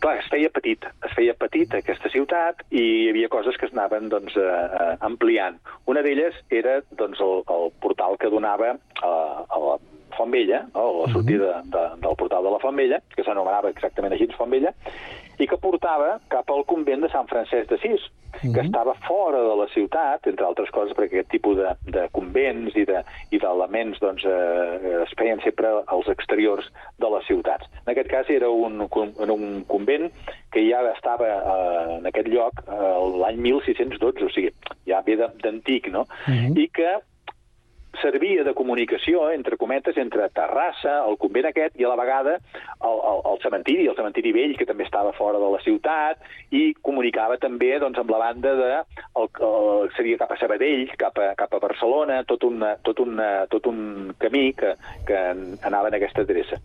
clar, 0.00 0.18
es 0.18 0.26
feia 0.28 0.50
petit, 0.50 0.84
es 1.06 1.12
feia 1.16 1.32
petit 1.32 1.72
aquesta 1.72 2.10
ciutat 2.10 2.60
i 2.70 2.82
hi 2.82 3.08
havia 3.08 3.28
coses 3.32 3.56
que 3.56 3.64
es 3.64 3.72
anaven 3.72 4.10
doncs, 4.10 4.36
eh, 4.36 4.42
eh, 4.42 4.96
ampliant. 5.00 5.56
Una 5.86 6.02
d'elles 6.02 6.34
era 6.50 6.82
doncs, 6.90 7.20
el, 7.20 7.42
el 7.48 7.70
portal 7.80 8.18
que 8.18 8.28
donava 8.28 8.74
a, 9.00 9.12
a 9.48 9.58
la 9.62 9.78
Font 10.16 10.30
Vella, 10.32 10.64
no? 10.74 11.04
la 11.06 11.12
sortida 11.12 11.62
de, 11.64 11.84
del 12.02 12.16
portal 12.16 12.44
de 12.44 12.50
la 12.50 12.58
Font 12.62 12.76
Vella, 12.76 13.00
que 13.14 13.24
s'anomenava 13.24 13.70
exactament 13.74 14.12
així, 14.16 14.28
Font 14.38 14.50
Vella, 14.50 14.72
i 15.42 15.48
que 15.50 15.56
portava 15.58 16.20
cap 16.30 16.50
al 16.54 16.62
convent 16.64 17.02
de 17.02 17.08
Sant 17.10 17.26
Francesc 17.30 17.68
d'Assís, 17.72 18.04
que 18.42 18.60
estava 18.64 18.94
fora 19.06 19.38
de 19.46 19.54
la 19.60 19.66
ciutat, 19.70 20.26
entre 20.26 20.44
altres 20.46 20.70
coses 20.74 20.94
perquè 20.94 21.20
aquest 21.20 21.30
tipus 21.30 21.56
de, 21.56 21.70
de 21.94 22.04
convents 22.14 22.74
i 22.76 22.84
de- 22.84 23.02
i 23.30 23.38
d'elements 23.38 23.98
doncs, 24.02 24.24
eh, 24.26 25.02
es 25.04 25.14
feien 25.18 25.40
sempre 25.44 25.70
als 25.86 26.08
exteriors 26.10 26.66
de 26.98 27.10
les 27.14 27.26
ciutats. 27.26 27.66
En 27.86 27.92
aquest 27.92 28.10
cas 28.10 28.30
era 28.30 28.48
un, 28.50 28.80
era 29.22 29.32
un 29.32 29.64
convent 29.70 30.10
que 30.52 30.64
ja 30.68 30.82
estava 30.92 31.26
eh, 31.30 31.98
en 32.00 32.06
aquest 32.10 32.28
lloc 32.28 32.62
eh, 32.66 32.94
l'any 33.22 33.38
1612, 33.40 34.24
o 34.26 34.30
sigui, 34.34 34.50
ja 34.86 35.00
ve 35.06 35.16
de- 35.16 35.30
d'antic, 35.42 35.90
no? 35.94 36.06
I 36.58 36.68
que 36.74 36.96
servia 38.00 38.44
de 38.44 38.54
comunicació, 38.54 39.28
entre 39.34 39.58
cometes, 39.60 39.96
entre 40.00 40.28
Terrassa, 40.34 41.00
el 41.08 41.18
convent 41.20 41.48
aquest, 41.50 41.76
i 41.80 41.86
a 41.86 41.90
la 41.90 41.98
vegada 41.98 42.36
el, 42.36 42.98
el, 43.10 43.20
el 43.32 43.40
cementiri, 43.42 43.86
el 43.90 43.96
cementiri 43.98 44.32
vell, 44.36 44.56
que 44.58 44.66
també 44.68 44.86
estava 44.86 45.14
fora 45.16 45.40
de 45.42 45.50
la 45.52 45.60
ciutat, 45.64 46.22
i 46.54 46.72
comunicava 46.86 47.38
també 47.42 47.72
doncs, 47.82 48.00
amb 48.00 48.14
la 48.14 48.22
banda 48.26 48.54
de... 48.60 48.72
El, 49.14 49.28
el, 49.46 49.90
seria 49.96 50.18
cap 50.20 50.32
a 50.34 50.38
Sabadell, 50.40 50.88
cap 50.98 51.18
a, 51.22 51.30
cap 51.38 51.54
a 51.54 51.62
Barcelona, 51.62 52.22
tot, 52.28 52.46
una, 52.48 52.74
tot, 52.86 53.00
una, 53.04 53.30
tot 53.52 53.66
un 53.70 54.14
camí 54.18 54.48
que, 54.58 54.74
que 55.06 55.22
anava 55.62 55.90
en 55.90 55.98
aquesta 56.00 56.24
adreça. 56.26 56.60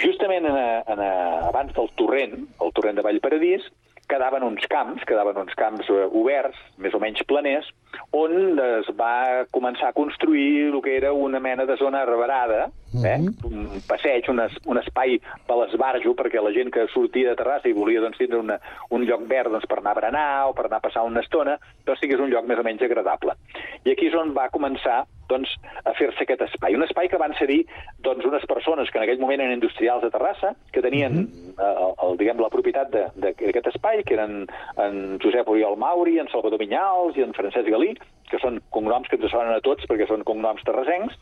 Justament 0.00 0.48
en, 0.50 0.58
en, 0.90 1.02
abans 1.50 1.74
del 1.76 1.90
torrent, 1.98 2.38
el 2.64 2.72
torrent 2.74 2.98
de 2.98 3.04
Vallparadís, 3.06 3.68
quedaven 4.08 4.44
uns 4.46 4.66
camps, 4.70 5.04
quedaven 5.08 5.38
uns 5.40 5.54
camps 5.58 5.88
eh, 5.90 6.04
oberts, 6.10 6.58
més 6.82 6.94
o 6.94 7.00
menys 7.02 7.22
planers, 7.28 7.70
on 8.14 8.58
es 8.58 8.88
va 8.98 9.44
començar 9.54 9.90
a 9.90 9.96
construir 9.96 10.70
el 10.70 10.80
que 10.82 10.96
era 10.96 11.12
una 11.12 11.40
mena 11.40 11.66
de 11.66 11.76
zona 11.80 12.02
arbrada, 12.02 12.68
eh? 13.04 13.18
un 13.48 13.82
passeig, 13.88 14.28
un, 14.30 14.42
es, 14.44 14.54
un 14.66 14.78
espai 14.80 15.18
per 15.48 15.58
l'esbarjo, 15.60 16.14
perquè 16.18 16.42
la 16.42 16.52
gent 16.54 16.72
que 16.74 16.86
sortia 16.92 17.32
de 17.32 17.38
Terrassa 17.40 17.70
i 17.70 17.76
volia 17.76 18.02
doncs, 18.04 18.18
tindre 18.20 18.42
una, 18.42 18.58
un 18.90 19.06
lloc 19.08 19.26
verd 19.30 19.54
doncs, 19.54 19.66
per 19.70 19.80
anar 19.80 19.94
a 19.94 20.00
berenar 20.00 20.28
o 20.50 20.54
per 20.56 20.68
anar 20.68 20.82
a 20.82 20.86
passar 20.86 21.06
una 21.08 21.24
estona, 21.24 21.58
però 21.84 21.98
sí 21.98 22.10
que 22.10 22.18
és 22.18 22.22
un 22.22 22.32
lloc 22.32 22.46
més 22.50 22.60
o 22.60 22.66
menys 22.66 22.84
agradable. 22.86 23.38
I 23.84 23.94
aquí 23.94 24.10
és 24.10 24.18
on 24.18 24.34
va 24.36 24.50
començar 24.54 25.04
doncs, 25.30 25.52
a 25.84 25.94
fer-se 25.98 26.24
aquest 26.24 26.44
espai. 26.48 26.76
Un 26.76 26.84
espai 26.86 27.08
que 27.12 27.20
van 27.20 27.34
cedir 27.38 27.62
doncs, 28.04 28.26
unes 28.28 28.44
persones 28.50 28.90
que 28.90 29.00
en 29.00 29.06
aquell 29.06 29.22
moment 29.22 29.42
eren 29.42 29.56
industrials 29.56 30.04
de 30.04 30.10
Terrassa, 30.14 30.54
que 30.72 30.82
tenien 30.84 31.24
eh, 31.24 31.64
el, 31.64 31.94
el, 32.06 32.18
diguem, 32.20 32.42
la 32.42 32.52
propietat 32.52 32.92
d'aquest 32.92 33.72
espai, 33.74 34.02
que 34.06 34.18
eren 34.18 34.44
en 34.84 35.18
Josep 35.22 35.48
Oriol 35.50 35.78
Mauri, 35.80 36.18
en 36.22 36.30
Salvador 36.32 36.62
Vinyals 36.62 37.18
i 37.18 37.26
en 37.26 37.34
Francesc 37.36 37.70
Galí, 37.70 37.94
que 38.30 38.40
són 38.42 38.60
cognoms 38.74 39.10
que 39.10 39.18
ens 39.20 39.30
sonen 39.32 39.54
a 39.54 39.64
tots 39.64 39.86
perquè 39.90 40.08
són 40.10 40.24
cognoms 40.26 40.64
terrasencs, 40.66 41.18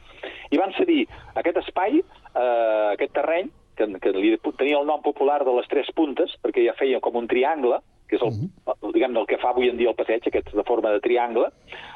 i 0.50 0.60
van 0.60 0.74
cedir 0.78 1.04
aquest 1.40 1.62
espai, 1.64 2.00
eh, 2.02 2.86
aquest 2.94 3.14
terreny, 3.18 3.50
que, 3.76 3.88
que 4.04 4.12
li 4.16 4.34
tenia 4.58 4.80
el 4.80 4.88
nom 4.88 5.00
popular 5.04 5.40
de 5.46 5.54
les 5.56 5.68
tres 5.70 5.88
puntes, 5.96 6.34
perquè 6.44 6.66
ja 6.66 6.76
feia 6.78 7.00
com 7.00 7.16
un 7.18 7.28
triangle, 7.30 7.80
que 8.12 8.18
és 8.20 8.24
el, 8.26 8.50
el, 8.68 8.92
diguem 8.92 9.16
el 9.16 9.28
que 9.30 9.40
fa 9.40 9.54
avui 9.54 9.70
en 9.72 9.78
dia 9.80 9.92
el 9.92 9.96
passeig, 9.96 10.26
aquest 10.28 10.52
de 10.52 10.66
forma 10.68 10.92
de 10.92 11.00
triangle, 11.04 11.48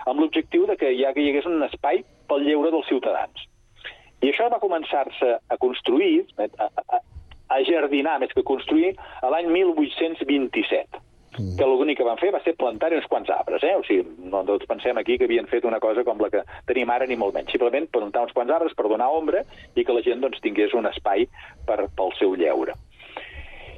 amb 0.08 0.22
l'objectiu 0.22 0.64
de 0.70 0.78
que 0.80 0.94
ja 0.96 1.12
que 1.12 1.20
hi 1.20 1.32
hagués 1.32 1.48
un 1.50 1.60
espai 1.68 2.00
pel 2.30 2.46
lleure 2.48 2.72
dels 2.72 2.88
ciutadans. 2.88 3.44
I 4.24 4.32
això 4.32 4.48
va 4.48 4.62
començar-se 4.62 5.34
a 5.36 5.58
construir, 5.60 6.24
a, 6.40 6.48
a, 6.48 7.02
a 7.52 7.58
jardinar 7.68 8.16
més 8.22 8.32
que 8.32 8.46
construir, 8.46 8.94
a 9.20 9.32
l'any 9.34 9.52
1827 9.52 11.04
que 11.36 11.66
l'únic 11.68 11.98
que 12.00 12.06
van 12.06 12.16
fer 12.16 12.30
va 12.32 12.40
ser 12.40 12.54
plantar 12.56 12.88
uns 12.96 13.06
quants 13.12 13.28
arbres, 13.28 13.64
eh? 13.66 13.74
O 13.76 13.82
sigui, 13.84 14.06
no 14.32 14.40
tots 14.48 14.64
pensem 14.70 14.96
aquí 14.96 15.18
que 15.20 15.26
havien 15.28 15.48
fet 15.50 15.66
una 15.68 15.80
cosa 15.84 16.04
com 16.04 16.20
la 16.22 16.30
que 16.32 16.40
tenim 16.68 16.88
ara, 16.88 17.04
ni 17.04 17.18
molt 17.20 17.36
menys. 17.36 17.52
Simplement 17.52 17.90
plantar 17.92 18.24
uns 18.24 18.32
quants 18.32 18.52
arbres 18.56 18.72
per 18.78 18.88
donar 18.88 19.10
ombra 19.12 19.42
i 19.76 19.84
que 19.84 19.92
la 19.92 20.04
gent 20.06 20.24
doncs, 20.24 20.40
tingués 20.40 20.72
un 20.72 20.88
espai 20.88 21.26
per, 21.68 21.82
pel 21.98 22.14
seu 22.16 22.32
lleure. 22.40 22.76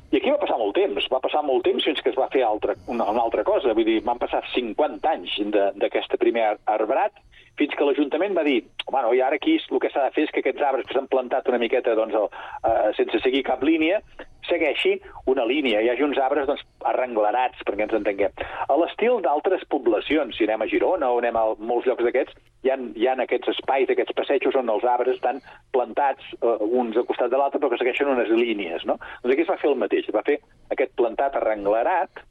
I 0.08 0.16
aquí 0.16 0.30
va 0.32 0.40
passar 0.40 0.56
molt 0.56 0.72
temps, 0.78 1.06
va 1.12 1.20
passar 1.20 1.42
molt 1.44 1.66
temps 1.66 1.84
fins 1.84 1.98
que 2.00 2.08
es 2.08 2.16
va 2.16 2.30
fer 2.32 2.40
altra, 2.46 2.74
una, 2.88 3.10
una 3.12 3.24
altra 3.26 3.44
cosa. 3.44 3.74
Vull 3.76 3.84
dir, 3.84 3.98
van 4.06 4.20
passar 4.20 4.40
50 4.54 5.10
anys 5.10 5.34
d'aquest 5.82 6.16
primer 6.22 6.46
arbrat 6.64 7.12
fins 7.58 7.74
que 7.76 7.86
l'Ajuntament 7.86 8.36
va 8.38 8.46
dir 8.46 8.62
bueno, 8.90 9.12
i 9.14 9.20
ara 9.20 9.36
aquí 9.36 9.58
el 9.58 9.80
que 9.82 9.90
s'ha 9.92 10.06
de 10.06 10.14
fer 10.14 10.24
és 10.26 10.32
que 10.32 10.40
aquests 10.42 10.64
arbres 10.64 10.86
que 10.88 10.96
s'han 10.96 11.10
plantat 11.12 11.48
una 11.50 11.60
miqueta 11.60 11.94
doncs, 11.98 12.14
el, 12.16 12.28
eh, 12.64 12.90
sense 12.96 13.20
seguir 13.22 13.44
cap 13.46 13.62
línia, 13.62 14.00
segueixi 14.48 14.94
una 15.28 15.44
línia, 15.44 15.82
hi 15.82 15.90
hagi 15.92 16.06
uns 16.06 16.18
arbres 16.24 16.46
doncs, 16.48 16.62
arrenglerats, 16.88 17.60
perquè 17.68 17.84
ens 17.84 17.96
entenguem. 17.98 18.44
A 18.64 18.76
l'estil 18.80 19.20
d'altres 19.24 19.64
poblacions, 19.68 20.36
si 20.38 20.46
anem 20.48 20.64
a 20.64 20.70
Girona 20.70 21.10
o 21.12 21.18
anem 21.20 21.36
a 21.36 21.44
molts 21.58 21.88
llocs 21.88 22.06
d'aquests, 22.06 22.38
hi 22.64 22.72
ha, 22.72 22.78
hi 22.96 23.08
ha 23.08 23.16
aquests 23.26 23.52
espais, 23.52 23.90
aquests 23.92 24.16
passejos 24.16 24.56
on 24.58 24.72
els 24.72 24.86
arbres 24.88 25.18
estan 25.18 25.42
plantats 25.76 26.32
eh, 26.40 26.56
uns 26.64 26.96
al 26.96 27.06
costat 27.10 27.34
de 27.34 27.40
l'altre 27.40 27.60
però 27.60 27.74
que 27.74 27.82
segueixen 27.82 28.14
unes 28.14 28.32
línies. 28.32 28.88
No? 28.88 28.96
Doncs 29.22 29.34
aquí 29.34 29.44
es 29.44 29.52
va 29.52 29.60
fer 29.60 29.70
el 29.72 29.78
mateix, 29.84 30.08
es 30.08 30.16
va 30.16 30.24
fer 30.26 30.40
aquest 30.72 30.96
plantat 30.96 31.36
arrenglerat 31.36 32.24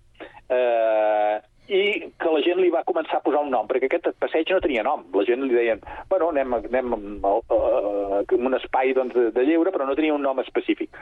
eh, 0.50 1.38
i 1.68 1.82
que 2.20 2.32
la 2.32 2.42
gent 2.46 2.62
li 2.62 2.72
va 2.74 2.86
començar 2.88 3.20
a 3.20 3.24
posar 3.26 3.44
un 3.46 3.52
nom, 3.52 3.68
perquè 3.68 3.90
aquest 3.90 4.10
passeig 4.22 4.50
no 4.54 4.62
tenia 4.64 4.86
nom. 4.88 5.04
La 5.16 5.26
gent 5.28 5.44
li 5.44 5.56
deien, 5.56 5.82
bueno, 6.10 6.32
anem, 6.34 6.58
anem 6.60 6.96
a, 7.28 7.34
a 7.38 8.38
un 8.38 8.60
espai 8.60 8.94
doncs, 8.98 9.16
de, 9.16 9.30
de 9.36 9.46
lleure, 9.48 9.74
però 9.76 9.88
no 9.88 9.96
tenia 10.00 10.16
un 10.16 10.24
nom 10.24 10.40
específic. 10.44 10.94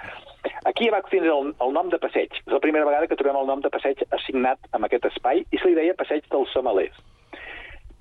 Aquí 0.66 0.90
va 0.94 1.04
tindre 1.10 1.34
el, 1.34 1.54
el 1.62 1.76
nom 1.76 1.92
de 1.94 2.02
passeig. 2.02 2.34
És 2.42 2.54
la 2.54 2.64
primera 2.64 2.88
vegada 2.88 3.10
que 3.10 3.20
trobem 3.20 3.42
el 3.42 3.52
nom 3.52 3.62
de 3.66 3.74
passeig 3.74 4.02
assignat 4.10 4.72
amb 4.74 4.90
aquest 4.90 5.12
espai 5.14 5.46
i 5.46 5.62
se 5.62 5.70
li 5.70 5.78
deia 5.78 5.98
passeig 5.98 6.26
dels 6.34 6.54
Samalers. 6.56 6.98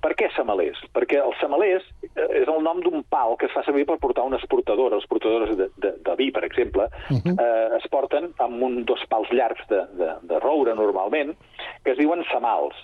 Per 0.05 0.11
què 0.13 0.27
Samalers? 0.35 0.77
Perquè 0.93 1.17
els 1.17 1.39
Samalers 1.41 1.85
eh, 2.05 2.27
és 2.43 2.49
el 2.51 2.59
nom 2.65 2.81
d'un 2.85 3.01
pal 3.09 3.33
que 3.41 3.47
es 3.49 3.55
fa 3.55 3.63
servir 3.65 3.87
per 3.89 3.97
portar 4.03 4.27
unes 4.29 4.43
portadores. 4.51 5.01
Les 5.01 5.09
portadores 5.09 5.55
de, 5.57 5.69
de, 5.81 5.93
de 6.05 6.15
vi, 6.19 6.27
per 6.35 6.43
exemple, 6.45 6.85
uh 7.09 7.17
-huh. 7.17 7.33
eh, 7.33 7.77
es 7.79 7.87
porten 7.89 8.29
amb 8.37 8.61
un, 8.61 8.83
dos 8.85 9.01
pals 9.09 9.31
llargs 9.31 9.65
de, 9.71 9.81
de, 9.97 10.11
de 10.29 10.39
roure, 10.45 10.75
normalment, 10.75 11.33
que 11.83 11.91
es 11.91 11.97
diuen 11.97 12.23
samals. 12.29 12.75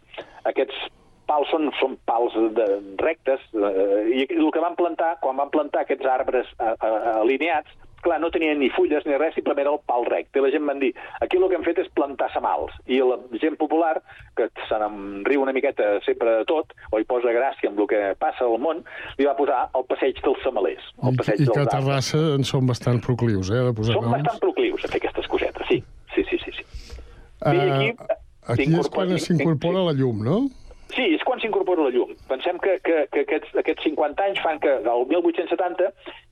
Aquests 0.50 0.90
pals 1.30 1.50
són, 1.54 1.70
són 1.80 1.98
pals 2.10 2.34
de, 2.58 2.68
rectes, 2.98 3.40
eh, 3.54 4.02
i 4.18 4.26
el 4.36 4.52
que 4.52 4.64
van 4.64 4.76
plantar, 4.76 5.20
quan 5.22 5.38
van 5.38 5.54
plantar 5.54 5.82
aquests 5.86 6.06
arbres 6.06 6.48
a, 6.58 6.74
a, 6.80 6.90
alineats, 7.22 7.70
clar, 8.04 8.20
no 8.22 8.32
tenien 8.34 8.60
ni 8.60 8.70
fulles 8.74 9.06
ni 9.06 9.18
res, 9.18 9.34
simplement 9.38 9.66
era 9.66 9.74
el 9.76 9.82
pal 9.88 10.06
recte. 10.10 10.40
I 10.40 10.46
la 10.46 10.52
gent 10.54 10.68
van 10.68 10.80
dir, 10.82 10.92
aquí 11.22 11.38
el 11.38 11.48
que 11.50 11.58
hem 11.60 11.66
fet 11.66 11.82
és 11.84 11.90
plantar 11.98 12.32
samals. 12.34 12.74
I 12.88 13.02
la 13.06 13.18
gent 13.42 13.58
popular, 13.62 13.96
que 14.38 14.50
se 14.68 14.80
n'en 14.82 15.26
riu 15.28 15.44
una 15.44 15.54
miqueta 15.56 16.00
sempre 16.06 16.38
de 16.40 16.46
tot, 16.50 16.76
o 16.92 17.00
hi 17.02 17.08
posa 17.10 17.34
gràcia 17.36 17.72
amb 17.72 17.80
el 17.80 17.90
que 17.92 18.02
passa 18.22 18.48
al 18.48 18.58
món, 18.62 18.84
li 19.18 19.28
va 19.30 19.36
posar 19.38 19.64
el 19.78 19.86
passeig 19.90 20.22
dels 20.26 20.42
samalers. 20.46 20.88
El 21.04 21.14
I, 21.14 21.22
passeig 21.22 21.44
I 21.44 21.46
dels 21.50 21.58
que 21.58 21.68
a. 21.68 21.72
Terrassa 21.78 22.24
en 22.38 22.48
són 22.48 22.68
bastant 22.70 23.02
proclius, 23.06 23.52
eh, 23.52 23.62
de 23.70 23.76
posar 23.78 23.98
Som 23.98 24.10
noms. 24.10 24.18
bastant 24.18 24.42
proclius 24.48 24.86
a 24.86 24.92
fer 24.92 25.02
aquestes 25.04 25.30
cosetes, 25.32 25.68
sí. 25.70 25.84
Sí, 26.16 26.26
sí, 26.30 26.42
sí. 26.44 26.52
sí. 26.58 26.66
Eh, 27.46 27.54
I 27.56 27.60
aquí 27.60 27.94
aquí 28.52 28.68
és 28.80 28.90
quan 28.92 29.14
s'incorpora 29.18 29.86
la 29.86 29.94
llum, 29.98 30.24
no? 30.26 30.42
Sí, 30.92 31.06
és 31.16 31.22
quan 31.24 31.40
s'incorpora 31.40 31.86
la 31.88 31.92
llum. 31.94 32.10
Pensem 32.28 32.58
que, 32.60 32.74
que, 32.84 33.06
que 33.14 33.24
aquests, 33.24 33.54
aquests 33.62 33.86
50 33.88 34.26
anys 34.28 34.42
fan 34.44 34.60
que 34.60 34.74
el 34.82 35.06
1870 35.08 35.88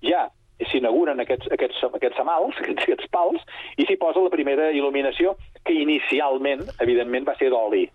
ja 0.10 0.26
s'inauguren 0.68 1.20
aquests, 1.24 1.48
aquests, 1.56 1.80
aquests 1.94 2.18
samals, 2.20 2.58
aquests, 2.62 2.84
aquests 2.84 3.08
pals, 3.14 3.42
i 3.78 3.86
s'hi 3.88 3.96
posa 4.02 4.20
la 4.26 4.32
primera 4.34 4.72
il·luminació, 4.76 5.36
que 5.64 5.74
inicialment, 5.74 6.66
evidentment, 6.84 7.28
va 7.28 7.36
ser 7.40 7.50
d'oli. 7.54 7.86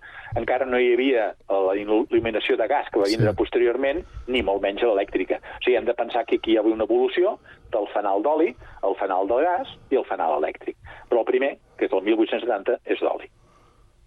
Encara 0.40 0.66
no 0.66 0.79
hi 0.81 0.92
havia 0.94 1.27
la 1.48 1.74
il·luminació 1.79 2.57
de 2.57 2.66
gas 2.70 2.88
que 2.90 2.98
va 3.03 3.11
vindre 3.11 3.31
sí. 3.31 3.38
posteriorment, 3.38 4.03
ni 4.27 4.42
molt 4.42 4.62
menys 4.64 4.83
l'elèctrica. 4.83 5.38
O 5.38 5.62
sigui, 5.64 5.77
hem 5.77 5.87
de 5.88 5.94
pensar 5.94 6.24
que 6.27 6.40
aquí 6.40 6.55
hi 6.55 6.57
ha 6.59 6.62
una 6.66 6.88
evolució 6.88 7.37
del 7.74 7.87
fanal 7.92 8.22
d'oli, 8.22 8.55
el 8.87 8.96
fanal 9.00 9.29
del 9.31 9.44
gas 9.44 9.70
i 9.90 10.00
el 10.00 10.07
fanal 10.09 10.38
elèctric. 10.40 10.77
Però 11.11 11.22
el 11.22 11.29
primer, 11.29 11.57
que 11.79 11.87
és 11.87 11.92
el 11.92 12.03
1870, 12.07 12.81
és 12.87 13.00
d'oli. 13.05 13.31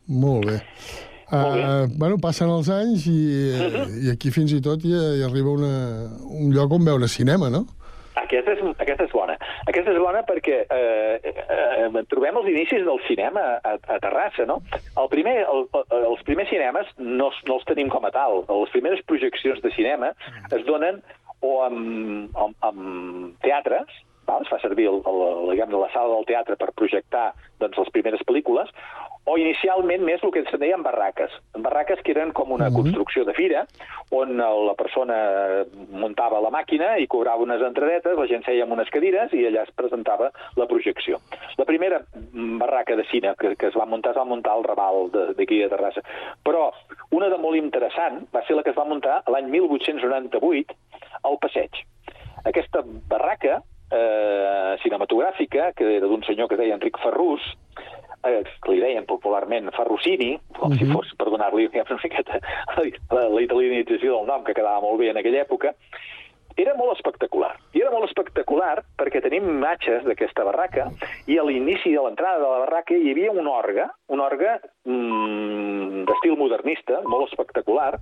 Molt 0.08 0.46
bé. 0.48 0.60
Uh, 1.28 1.84
bueno, 2.00 2.16
passen 2.24 2.48
els 2.48 2.70
anys 2.72 3.04
i, 3.12 3.18
Mhm. 3.60 3.98
i 4.06 4.12
aquí 4.14 4.32
fins 4.32 4.54
i 4.56 4.62
tot 4.64 4.80
hi, 4.86 4.94
hi 4.96 5.24
arriba 5.28 5.52
una, 5.52 6.08
un 6.24 6.54
lloc 6.56 6.72
on 6.72 6.86
veure 6.86 7.10
cinema, 7.12 7.50
no? 7.50 7.66
Aquesta 8.24 8.56
és, 8.56 8.64
aquesta 8.78 9.06
és 9.08 9.14
bona. 9.14 9.38
Aquesta 9.70 9.94
és 9.94 10.00
bona 10.02 10.24
perquè 10.28 10.64
eh, 10.64 11.34
eh, 11.34 12.04
trobem 12.12 12.40
els 12.42 12.50
inicis 12.52 12.86
del 12.88 13.00
cinema 13.08 13.44
a, 13.62 13.76
a 13.78 14.00
Terrassa, 14.04 14.48
no? 14.50 14.60
El 14.98 15.12
primer, 15.14 15.38
el, 15.46 15.68
el, 15.82 16.10
els 16.14 16.26
primers 16.28 16.50
cinemes 16.54 16.90
no, 16.98 17.30
no 17.50 17.60
els 17.60 17.70
tenim 17.70 17.92
com 17.94 18.08
a 18.08 18.14
tal. 18.16 18.44
Les 18.50 18.74
primeres 18.76 19.04
projeccions 19.10 19.62
de 19.64 19.74
cinema 19.76 20.14
es 20.50 20.66
donen 20.68 21.02
o 21.46 21.54
amb, 21.64 22.36
amb, 22.38 22.56
amb 22.66 23.44
teatres, 23.46 23.92
val? 24.28 24.44
es 24.44 24.52
fa 24.52 24.60
servir 24.64 24.88
el, 24.90 25.02
el, 25.06 25.54
el, 25.54 25.76
la 25.78 25.92
sala 25.94 26.16
del 26.16 26.28
teatre 26.30 26.58
per 26.60 26.74
projectar 26.76 27.30
doncs, 27.62 27.78
les 27.78 27.94
primeres 27.94 28.24
pel·lícules, 28.28 28.74
o 29.28 29.36
inicialment 29.38 30.06
més 30.08 30.22
el 30.24 30.32
que 30.32 30.46
se'n 30.48 30.62
deien 30.62 30.84
barraques. 30.86 31.32
Barraques 31.54 32.00
que 32.04 32.14
eren 32.16 32.32
com 32.32 32.52
una 32.56 32.70
construcció 32.72 33.26
de 33.28 33.34
fira, 33.36 33.66
on 34.16 34.38
la 34.40 34.74
persona 34.80 35.18
muntava 35.92 36.40
la 36.40 36.50
màquina 36.54 36.94
i 36.98 37.08
cobrava 37.12 37.44
unes 37.44 37.62
entradetes, 37.62 38.16
la 38.18 38.28
gent 38.30 38.46
seia 38.46 38.64
en 38.64 38.72
unes 38.72 38.88
cadires 38.90 39.34
i 39.36 39.44
allà 39.50 39.66
es 39.68 39.74
presentava 39.76 40.32
la 40.56 40.66
projecció. 40.72 41.20
La 41.60 41.66
primera 41.68 42.00
barraca 42.32 42.96
de 42.96 43.04
cine 43.12 43.36
que, 43.40 43.56
que 43.60 43.68
es 43.68 43.76
va 43.76 43.86
muntar 43.86 44.12
es 44.16 44.18
va 44.22 44.26
muntar 44.26 44.54
al 44.56 44.64
Raval 44.64 45.12
de- 45.12 45.34
d'aquí 45.36 45.60
de 45.60 45.68
Terrassa. 45.76 46.02
Però 46.48 46.72
una 47.12 47.28
de 47.30 47.38
molt 47.38 47.60
interessant 47.60 48.24
va 48.34 48.46
ser 48.48 48.56
la 48.56 48.64
que 48.64 48.72
es 48.72 48.78
va 48.80 48.86
muntar 48.88 49.24
l'any 49.28 49.52
1898 49.52 50.74
al 51.24 51.38
Passeig. 51.42 51.84
Aquesta 52.48 52.80
barraca 53.10 53.60
eh, 53.92 54.76
cinematogràfica, 54.84 55.74
que 55.76 55.98
era 55.98 56.08
d'un 56.08 56.24
senyor 56.24 56.48
que 56.48 56.56
es 56.56 56.62
deia 56.64 56.76
Enric 56.76 56.98
Ferrús, 57.04 57.44
eh, 58.26 58.44
que 58.64 58.74
li 58.74 58.82
deien 58.84 59.08
popularment 59.10 59.72
Ferrucini, 59.76 60.36
com 60.58 60.76
si 60.78 60.90
fos 60.90 61.14
per 61.20 61.30
donar-li 61.32 61.70
una 61.70 62.00
miqueta 62.04 62.42
la, 62.42 63.24
la 63.28 63.42
italianització 63.44 64.18
del 64.20 64.30
nom, 64.30 64.46
que 64.48 64.58
quedava 64.58 64.82
molt 64.86 65.02
bé 65.02 65.12
en 65.12 65.22
aquella 65.22 65.44
època, 65.46 65.76
era 66.58 66.74
molt 66.74 66.96
espectacular. 66.96 67.52
I 67.78 67.84
era 67.84 67.92
molt 67.94 68.08
espectacular 68.08 68.82
perquè 68.98 69.22
tenim 69.22 69.46
imatges 69.52 70.08
d'aquesta 70.08 70.46
barraca 70.48 70.88
i 71.30 71.38
a 71.38 71.46
l'inici 71.46 71.94
de 71.94 72.02
l'entrada 72.02 72.42
de 72.42 72.50
la 72.50 72.64
barraca 72.66 72.98
hi 72.98 73.12
havia 73.12 73.32
un 73.32 73.48
orgue, 73.52 73.86
un 74.10 74.24
orgue 74.26 74.56
mm, 74.90 76.08
d'estil 76.10 76.38
modernista, 76.40 77.04
molt 77.06 77.30
espectacular, 77.30 77.94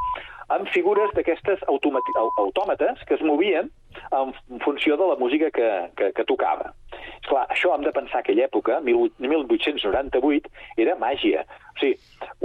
amb 0.53 0.69
figures 0.73 1.11
d'aquestes 1.15 1.63
autòmates 1.67 3.03
que 3.07 3.17
es 3.17 3.23
movien 3.25 3.71
en 4.11 4.33
funció 4.63 4.97
de 4.97 5.07
la 5.07 5.15
música 5.15 5.49
que, 5.51 5.69
que, 5.97 6.11
que 6.13 6.25
tocava. 6.27 6.73
Esclar, 7.21 7.45
això 7.49 7.73
hem 7.73 7.85
de 7.85 7.93
pensar 7.95 8.21
que 8.21 8.33
aquella 8.33 8.47
època, 8.49 8.79
18- 8.85 9.17
1898, 9.23 10.51
era 10.77 10.97
màgia. 11.01 11.45
O 11.75 11.79
sigui, 11.81 11.95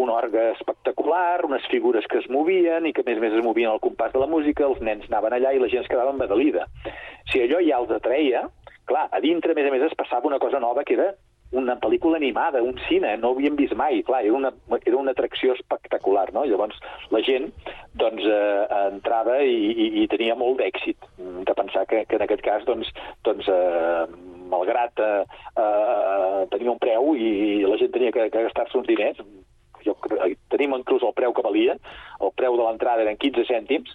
un 0.00 0.12
orgue 0.14 0.50
espectacular, 0.52 1.44
unes 1.44 1.66
figures 1.70 2.06
que 2.10 2.22
es 2.22 2.28
movien 2.32 2.86
i 2.88 2.94
que 2.96 3.04
més 3.06 3.18
a 3.18 3.24
més 3.24 3.36
es 3.36 3.44
movien 3.44 3.70
al 3.70 3.82
compàs 3.82 4.14
de 4.14 4.22
la 4.22 4.30
música, 4.30 4.66
els 4.66 4.80
nens 4.80 5.08
anaven 5.10 5.36
allà 5.36 5.52
i 5.52 5.60
la 5.60 5.68
gent 5.72 5.84
es 5.84 5.90
quedava 5.90 6.14
embadalida. 6.14 6.66
Si 7.30 7.42
allò 7.42 7.60
ja 7.66 7.82
els 7.82 7.92
atreia, 7.98 8.46
clar, 8.88 9.08
a 9.12 9.20
dintre, 9.20 9.52
a 9.52 9.58
més 9.58 9.68
a 9.68 9.74
més, 9.74 9.84
es 9.90 9.98
passava 9.98 10.30
una 10.30 10.40
cosa 10.42 10.62
nova 10.62 10.86
que 10.86 10.96
era 10.96 11.12
una 11.52 11.74
pel·lícula 11.82 12.16
animada, 12.20 12.60
un 12.62 12.76
cine, 12.86 13.16
no 13.18 13.30
ho 13.32 13.34
havíem 13.34 13.56
vist 13.58 13.74
mai, 13.74 14.02
clar, 14.06 14.20
era 14.24 14.36
una, 14.36 14.52
era 14.86 14.96
una 14.96 15.10
atracció 15.10 15.54
espectacular, 15.56 16.28
no? 16.32 16.44
Llavors 16.46 16.78
la 17.10 17.18
gent 17.26 17.48
doncs, 17.98 18.22
eh, 18.22 18.66
entrava 18.92 19.40
i, 19.42 19.56
i, 19.72 19.86
i 20.02 20.08
tenia 20.12 20.36
molt 20.38 20.60
d'èxit, 20.62 21.08
de 21.18 21.54
pensar 21.58 21.86
que, 21.90 22.04
que 22.06 22.20
en 22.20 22.22
aquest 22.26 22.44
cas, 22.46 22.62
doncs, 22.68 22.92
doncs 23.26 23.48
eh, 23.50 24.06
malgrat 24.50 25.02
eh, 25.02 25.24
eh, 25.58 26.46
tenia 26.54 26.70
un 26.70 26.78
preu 26.82 27.14
i, 27.18 27.28
i 27.58 27.66
la 27.66 27.78
gent 27.82 27.90
tenia 27.94 28.14
que, 28.14 28.28
que 28.30 28.46
gastar-se 28.46 28.78
uns 28.78 28.86
diners, 28.86 29.18
jo, 29.82 29.94
cre- 30.06 30.34
tenim 30.54 30.74
inclús 30.78 31.02
el 31.06 31.14
preu 31.18 31.34
que 31.34 31.42
valia, 31.46 31.74
el 32.22 32.30
preu 32.38 32.54
de 32.58 32.66
l'entrada 32.66 33.02
eren 33.02 33.18
15 33.18 33.46
cèntims, 33.50 33.94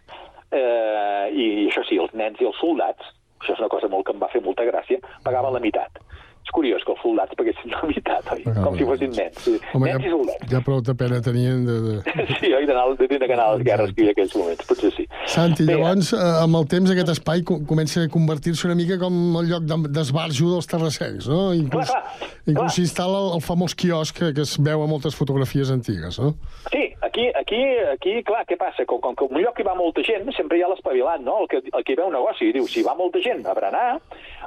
eh, 0.52 1.26
i 1.32 1.46
això 1.70 1.84
sí, 1.88 2.00
els 2.04 2.12
nens 2.18 2.41
i 2.44 2.48
els 2.52 2.60
soldats, 2.60 3.13
això 3.39 3.54
és 3.56 3.63
una 3.63 3.72
cosa 3.72 3.88
molt 3.91 4.08
que 4.08 4.15
em 4.15 4.20
va 4.24 4.32
fer 4.34 4.44
molta 4.44 4.65
gràcia, 4.68 5.00
pagaven 5.24 5.54
la 5.56 5.63
meitat. 5.63 6.04
És 6.46 6.52
curiós 6.54 6.84
que 6.86 6.92
els 6.94 7.00
soldats 7.02 7.34
paguessin 7.40 7.72
la 7.74 7.80
meitat, 7.90 8.28
oi? 8.36 8.44
Com 8.62 8.76
si 8.78 8.86
fossin 8.86 9.10
nens. 9.18 9.48
Home, 9.74 9.88
nens 9.90 10.04
i 10.06 10.06
ja, 10.06 10.12
soldats. 10.14 10.44
ja 10.52 10.60
prou 10.68 10.82
de 10.86 10.94
pena 10.94 11.18
tenien 11.26 11.64
de... 11.66 11.78
de... 11.88 11.96
Sí, 12.40 12.52
oi, 12.54 12.68
d'anar 12.70 12.84
de 13.00 13.08
tindre 13.10 13.26
que 13.26 13.34
anar 13.34 13.48
a 13.50 13.56
les 13.56 13.64
guerres 13.66 13.94
que 13.98 14.06
hi 14.06 14.12
aquells 14.12 14.36
moments, 14.38 14.68
potser 14.70 14.92
sí. 14.94 15.08
Santi, 15.26 15.66
Bé, 15.66 15.74
llavors, 15.80 16.12
eh, 16.14 16.22
amb 16.44 16.60
el 16.62 16.68
temps, 16.70 16.92
aquest 16.94 17.10
espai 17.16 17.42
co- 17.50 17.58
comença 17.66 18.04
a 18.06 18.12
convertir-se 18.14 18.68
una 18.70 18.78
mica 18.78 19.00
com 19.02 19.18
el 19.42 19.50
lloc 19.50 19.66
de- 19.66 19.90
d'esbarjo 19.98 20.52
dels 20.54 20.70
terrassencs, 20.70 21.28
no? 21.34 21.42
Inclús, 21.58 21.90
Clar, 21.90 22.30
inclús 22.54 22.78
s'instal·la 22.78 23.24
el, 23.26 23.32
el 23.40 23.44
famós 23.48 23.74
quiosc 23.74 24.14
que, 24.22 24.30
que 24.38 24.46
es 24.46 24.54
veu 24.62 24.86
a 24.86 24.88
moltes 24.92 25.18
fotografies 25.18 25.74
antigues, 25.74 26.20
no? 26.22 26.36
Sí, 26.70 26.92
aquí, 27.02 27.26
aquí, 27.42 27.64
aquí, 27.96 28.20
clar, 28.28 28.46
què 28.46 28.60
passa? 28.62 28.86
Com, 28.86 29.02
com 29.02 29.18
que 29.18 29.26
un 29.32 29.42
lloc 29.42 29.58
que 29.58 29.66
hi 29.66 29.70
va 29.72 29.74
molta 29.82 30.06
gent, 30.06 30.30
sempre 30.38 30.62
hi 30.62 30.64
ha 30.68 30.70
l'espavilant, 30.70 31.26
no? 31.26 31.40
El 31.42 31.50
que, 31.50 31.64
el 31.74 31.82
que 31.84 31.98
hi 31.98 32.00
veu 32.04 32.12
un 32.14 32.18
negoci, 32.20 32.52
i 32.52 32.56
diu, 32.60 32.70
si 32.70 32.86
va 32.86 32.94
molta 32.94 33.18
gent 33.26 33.42
a 33.50 33.58
berenar, 33.58 33.88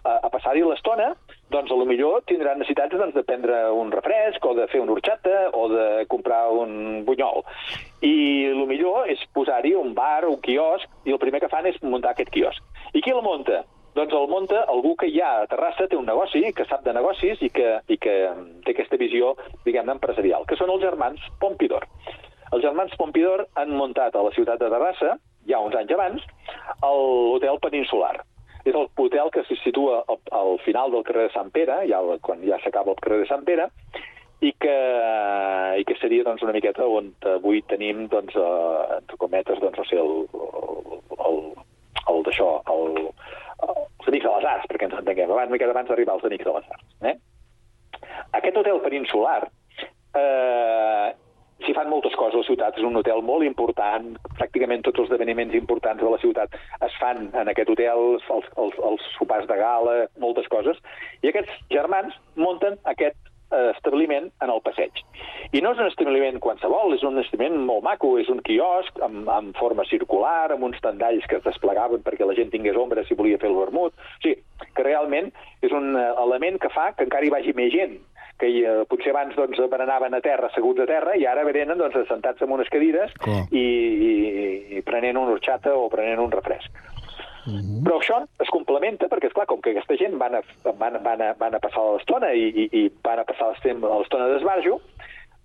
a, 0.04 0.14
a 0.22 0.30
passar-hi 0.30 0.62
l'estona, 0.62 1.10
doncs 1.50 1.70
a 1.72 1.76
lo 1.76 1.86
millor 1.88 2.22
tindran 2.28 2.58
necessitats 2.60 2.96
doncs, 2.98 3.14
de 3.16 3.24
prendre 3.24 3.70
un 3.72 3.90
refresc, 3.92 4.44
o 4.44 4.54
de 4.58 4.66
fer 4.72 4.82
una 4.82 4.92
horxata, 4.92 5.48
o 5.56 5.68
de 5.72 5.86
comprar 6.12 6.48
un 6.52 7.04
bunyol. 7.06 7.44
I 8.04 8.14
el 8.52 8.66
millor 8.68 9.08
és 9.08 9.22
posar-hi 9.34 9.74
un 9.78 9.94
bar, 9.96 10.26
un 10.28 10.40
quiosc, 10.44 10.88
i 11.08 11.14
el 11.14 11.22
primer 11.22 11.40
que 11.40 11.50
fan 11.52 11.66
és 11.70 11.80
muntar 11.82 12.12
aquest 12.12 12.30
quiosc. 12.34 12.62
I 12.92 13.02
qui 13.04 13.14
el 13.14 13.24
munta? 13.24 13.64
Doncs 13.96 14.14
el 14.14 14.28
munta 14.30 14.60
algú 14.70 14.92
que 15.00 15.08
ja 15.10 15.40
a 15.40 15.46
Terrassa 15.50 15.88
té 15.90 15.96
un 15.98 16.06
negoci, 16.06 16.44
que 16.54 16.66
sap 16.68 16.84
de 16.84 16.92
negocis 16.94 17.40
i 17.42 17.48
que, 17.50 17.78
i 17.88 17.96
que 17.98 18.14
té 18.66 18.74
aquesta 18.74 19.00
visió, 19.00 19.32
diguem-ne, 19.64 19.96
empresarial, 19.96 20.46
que 20.46 20.58
són 20.60 20.70
els 20.70 20.84
germans 20.84 21.24
Pompidor. 21.40 21.88
Els 22.52 22.62
germans 22.62 22.94
Pompidor 23.00 23.48
han 23.58 23.74
muntat 23.74 24.14
a 24.14 24.22
la 24.22 24.32
ciutat 24.36 24.60
de 24.60 24.70
Terrassa, 24.70 25.16
ja 25.48 25.60
uns 25.64 25.74
anys 25.80 25.96
abans, 25.96 26.28
l'hotel 26.84 27.58
Peninsular. 27.64 28.14
És 28.64 28.74
el 28.74 28.88
hotel 28.96 29.30
que 29.32 29.44
se 29.48 29.56
situa 29.62 30.02
al, 30.08 30.18
al 30.34 30.58
final 30.64 30.90
del 30.92 31.04
carrer 31.06 31.28
de 31.28 31.34
Sant 31.34 31.50
Pere, 31.54 31.80
ja, 31.88 32.00
el- 32.00 32.20
quan 32.20 32.42
ja 32.46 32.58
s'acaba 32.64 32.92
el 32.92 33.00
carrer 33.02 33.20
de 33.22 33.28
Sant 33.30 33.44
Pere, 33.46 33.68
i 34.40 34.52
que, 34.54 34.74
i 35.80 35.84
que 35.84 35.96
seria 35.98 36.22
doncs, 36.26 36.42
una 36.46 36.52
miqueta 36.54 36.86
on 36.86 37.08
avui 37.26 37.62
tenim, 37.66 38.04
doncs, 38.08 38.36
eh, 38.38 38.98
entre 39.00 39.16
cometes, 39.18 39.58
doncs, 39.62 39.78
no 39.78 39.84
sé, 39.88 39.98
el, 39.98 40.28
el, 41.26 41.40
el 42.12 42.22
d'això, 42.28 42.50
el, 42.74 43.08
els 43.68 44.08
Amics 44.12 44.24
de 44.28 44.34
les 44.36 44.46
Arts, 44.52 44.68
perquè 44.70 44.86
ens 44.86 44.98
entenguem, 45.00 45.30
abans, 45.30 45.48
una 45.50 45.56
miqueta 45.56 45.74
abans 45.74 45.88
d'arribar 45.90 46.14
als 46.14 46.24
Amics 46.30 46.46
de 46.46 46.54
les 46.54 46.68
Arts. 46.76 46.92
Eh? 47.02 47.16
Aquest 48.38 48.56
hotel 48.60 48.78
peninsular 48.84 49.40
eh, 50.14 51.08
s'hi 51.68 51.76
fan 51.76 51.90
moltes 51.92 52.16
coses 52.16 52.38
a 52.38 52.40
la 52.40 52.48
ciutat, 52.48 52.78
és 52.80 52.86
un 52.86 52.96
hotel 52.96 53.20
molt 53.24 53.44
important, 53.44 54.14
pràcticament 54.38 54.84
tots 54.86 55.02
els 55.02 55.10
esdeveniments 55.10 55.56
importants 55.58 56.00
de 56.00 56.08
la 56.08 56.20
ciutat 56.22 56.54
es 56.86 56.94
fan 57.00 57.28
en 57.36 57.52
aquest 57.52 57.72
hotel, 57.74 58.04
els, 58.16 58.52
els, 58.64 58.78
els 58.90 59.08
sopars 59.18 59.48
de 59.50 59.58
gala, 59.60 59.96
moltes 60.22 60.48
coses, 60.48 60.80
i 61.20 61.28
aquests 61.28 61.52
germans 61.74 62.16
munten 62.40 62.78
aquest 62.88 63.18
eh, 63.52 63.68
establiment 63.74 64.30
en 64.40 64.54
el 64.54 64.62
passeig. 64.64 65.02
I 65.52 65.60
no 65.64 65.74
és 65.74 65.82
un 65.82 65.90
establiment 65.90 66.40
qualsevol, 66.40 66.96
és 66.96 67.04
un 67.04 67.20
establiment 67.20 67.60
molt 67.68 67.84
maco, 67.84 68.14
és 68.22 68.32
un 68.32 68.40
quiosc 68.48 69.00
amb, 69.04 69.28
amb 69.32 69.60
forma 69.60 69.84
circular, 69.92 70.54
amb 70.54 70.64
uns 70.70 70.80
tendalls 70.84 71.28
que 71.28 71.36
es 71.36 71.44
desplegaven 71.44 72.04
perquè 72.06 72.24
la 72.24 72.36
gent 72.38 72.52
tingués 72.54 72.80
ombra 72.80 73.04
si 73.04 73.18
volia 73.18 73.40
fer 73.42 73.52
el 73.52 73.60
vermut. 73.60 73.92
O 73.92 74.22
sigui, 74.24 74.40
que 74.72 74.88
realment 74.88 75.28
és 75.60 75.74
un 75.74 75.92
eh, 75.96 76.12
element 76.24 76.60
que 76.64 76.72
fa 76.72 76.94
que 76.96 77.04
encara 77.04 77.28
hi 77.28 77.34
vagi 77.34 77.56
més 77.60 77.74
gent 77.76 77.98
que 78.38 78.50
hi, 78.50 78.62
eh, 78.64 78.84
potser 78.90 79.12
abans 79.12 79.34
doncs, 79.36 79.58
berenaven 79.70 80.14
a 80.14 80.22
terra, 80.24 80.48
asseguts 80.48 80.84
a 80.84 80.88
terra, 80.90 81.16
i 81.18 81.26
ara 81.26 81.44
venen 81.48 81.78
doncs, 81.78 81.96
assentats 82.04 82.42
en 82.44 82.54
unes 82.54 82.70
cadires 82.72 83.14
Clar. 83.24 83.44
i, 83.50 83.64
i, 84.10 84.12
i 84.78 84.84
prenent 84.86 85.18
una 85.18 85.34
horxata 85.34 85.74
o 85.74 85.88
prenent 85.92 86.22
un 86.22 86.34
refresc. 86.34 86.86
Però 87.48 87.96
això 87.96 88.18
es 88.42 88.50
complementa 88.52 89.08
perquè, 89.08 89.30
és 89.30 89.34
clar 89.36 89.46
com 89.48 89.62
que 89.64 89.72
aquesta 89.72 89.96
gent 89.96 90.18
van 90.20 90.36
a, 90.36 90.42
van, 90.68 90.98
van 91.04 91.22
a, 91.24 91.30
van 91.38 91.54
a 91.56 91.60
passar 91.62 91.84
l'estona 91.94 92.34
i, 92.36 92.50
i, 92.50 92.66
i 92.76 92.82
van 93.04 93.22
a 93.22 93.24
passar 93.28 93.54
l'estona 93.54 94.26
d'esbarjo, 94.28 94.76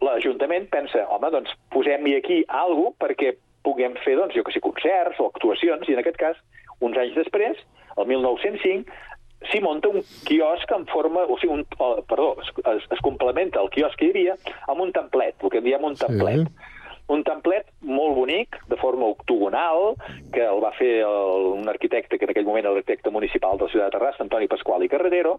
l'Ajuntament 0.03 0.67
pensa, 0.73 1.05
home, 1.15 1.29
doncs 1.31 1.53
posem-hi 1.71 2.17
aquí 2.17 2.41
alguna 2.47 2.91
cosa 2.91 3.05
perquè 3.05 3.31
puguem 3.63 3.95
fer, 4.03 4.17
doncs, 4.19 4.35
jo 4.35 4.43
que 4.43 4.51
sé, 4.51 4.59
concerts 4.59 5.21
o 5.23 5.29
actuacions, 5.31 5.87
i 5.87 5.95
en 5.95 6.01
aquest 6.01 6.19
cas, 6.19 6.39
uns 6.83 6.99
anys 6.99 7.15
després, 7.15 7.61
el 7.95 8.09
1905, 8.09 8.91
s'hi 9.51 9.61
munta 9.63 9.89
un 9.89 10.03
quiosc 10.27 10.71
en 10.75 10.85
forma... 10.91 11.25
O 11.27 11.37
sigui, 11.41 11.59
un, 11.59 11.65
oh, 11.77 11.95
perdó, 12.09 12.35
es, 12.43 12.51
es, 12.75 12.85
es 12.97 13.01
complementa 13.05 13.61
el 13.61 13.71
quiosc 13.73 13.99
que 13.99 14.09
hi 14.09 14.13
havia 14.13 14.37
amb 14.71 14.85
un 14.85 14.93
templet, 14.95 15.35
el 15.41 15.53
que 15.53 15.61
en 15.61 15.67
diem 15.67 15.89
un 15.89 15.99
templet. 15.99 16.69
Un 17.11 17.19
templet 17.27 17.67
molt 17.83 18.15
bonic, 18.15 18.55
de 18.71 18.77
forma 18.79 19.09
octogonal, 19.11 19.97
que 20.31 20.45
el 20.45 20.61
va 20.63 20.71
fer 20.77 21.01
el, 21.03 21.49
un 21.59 21.67
arquitecte, 21.67 22.17
que 22.17 22.23
en 22.25 22.31
aquell 22.31 22.47
moment 22.47 22.63
era 22.63 22.71
l'arquitecte 22.71 23.11
municipal 23.11 23.59
de 23.59 23.67
la 23.67 23.73
ciutat 23.73 23.91
de 23.91 23.97
Terrassa, 23.97 24.23
Antoni 24.23 24.47
Pasqual 24.47 24.85
i 24.85 24.89
Carretero, 24.91 25.35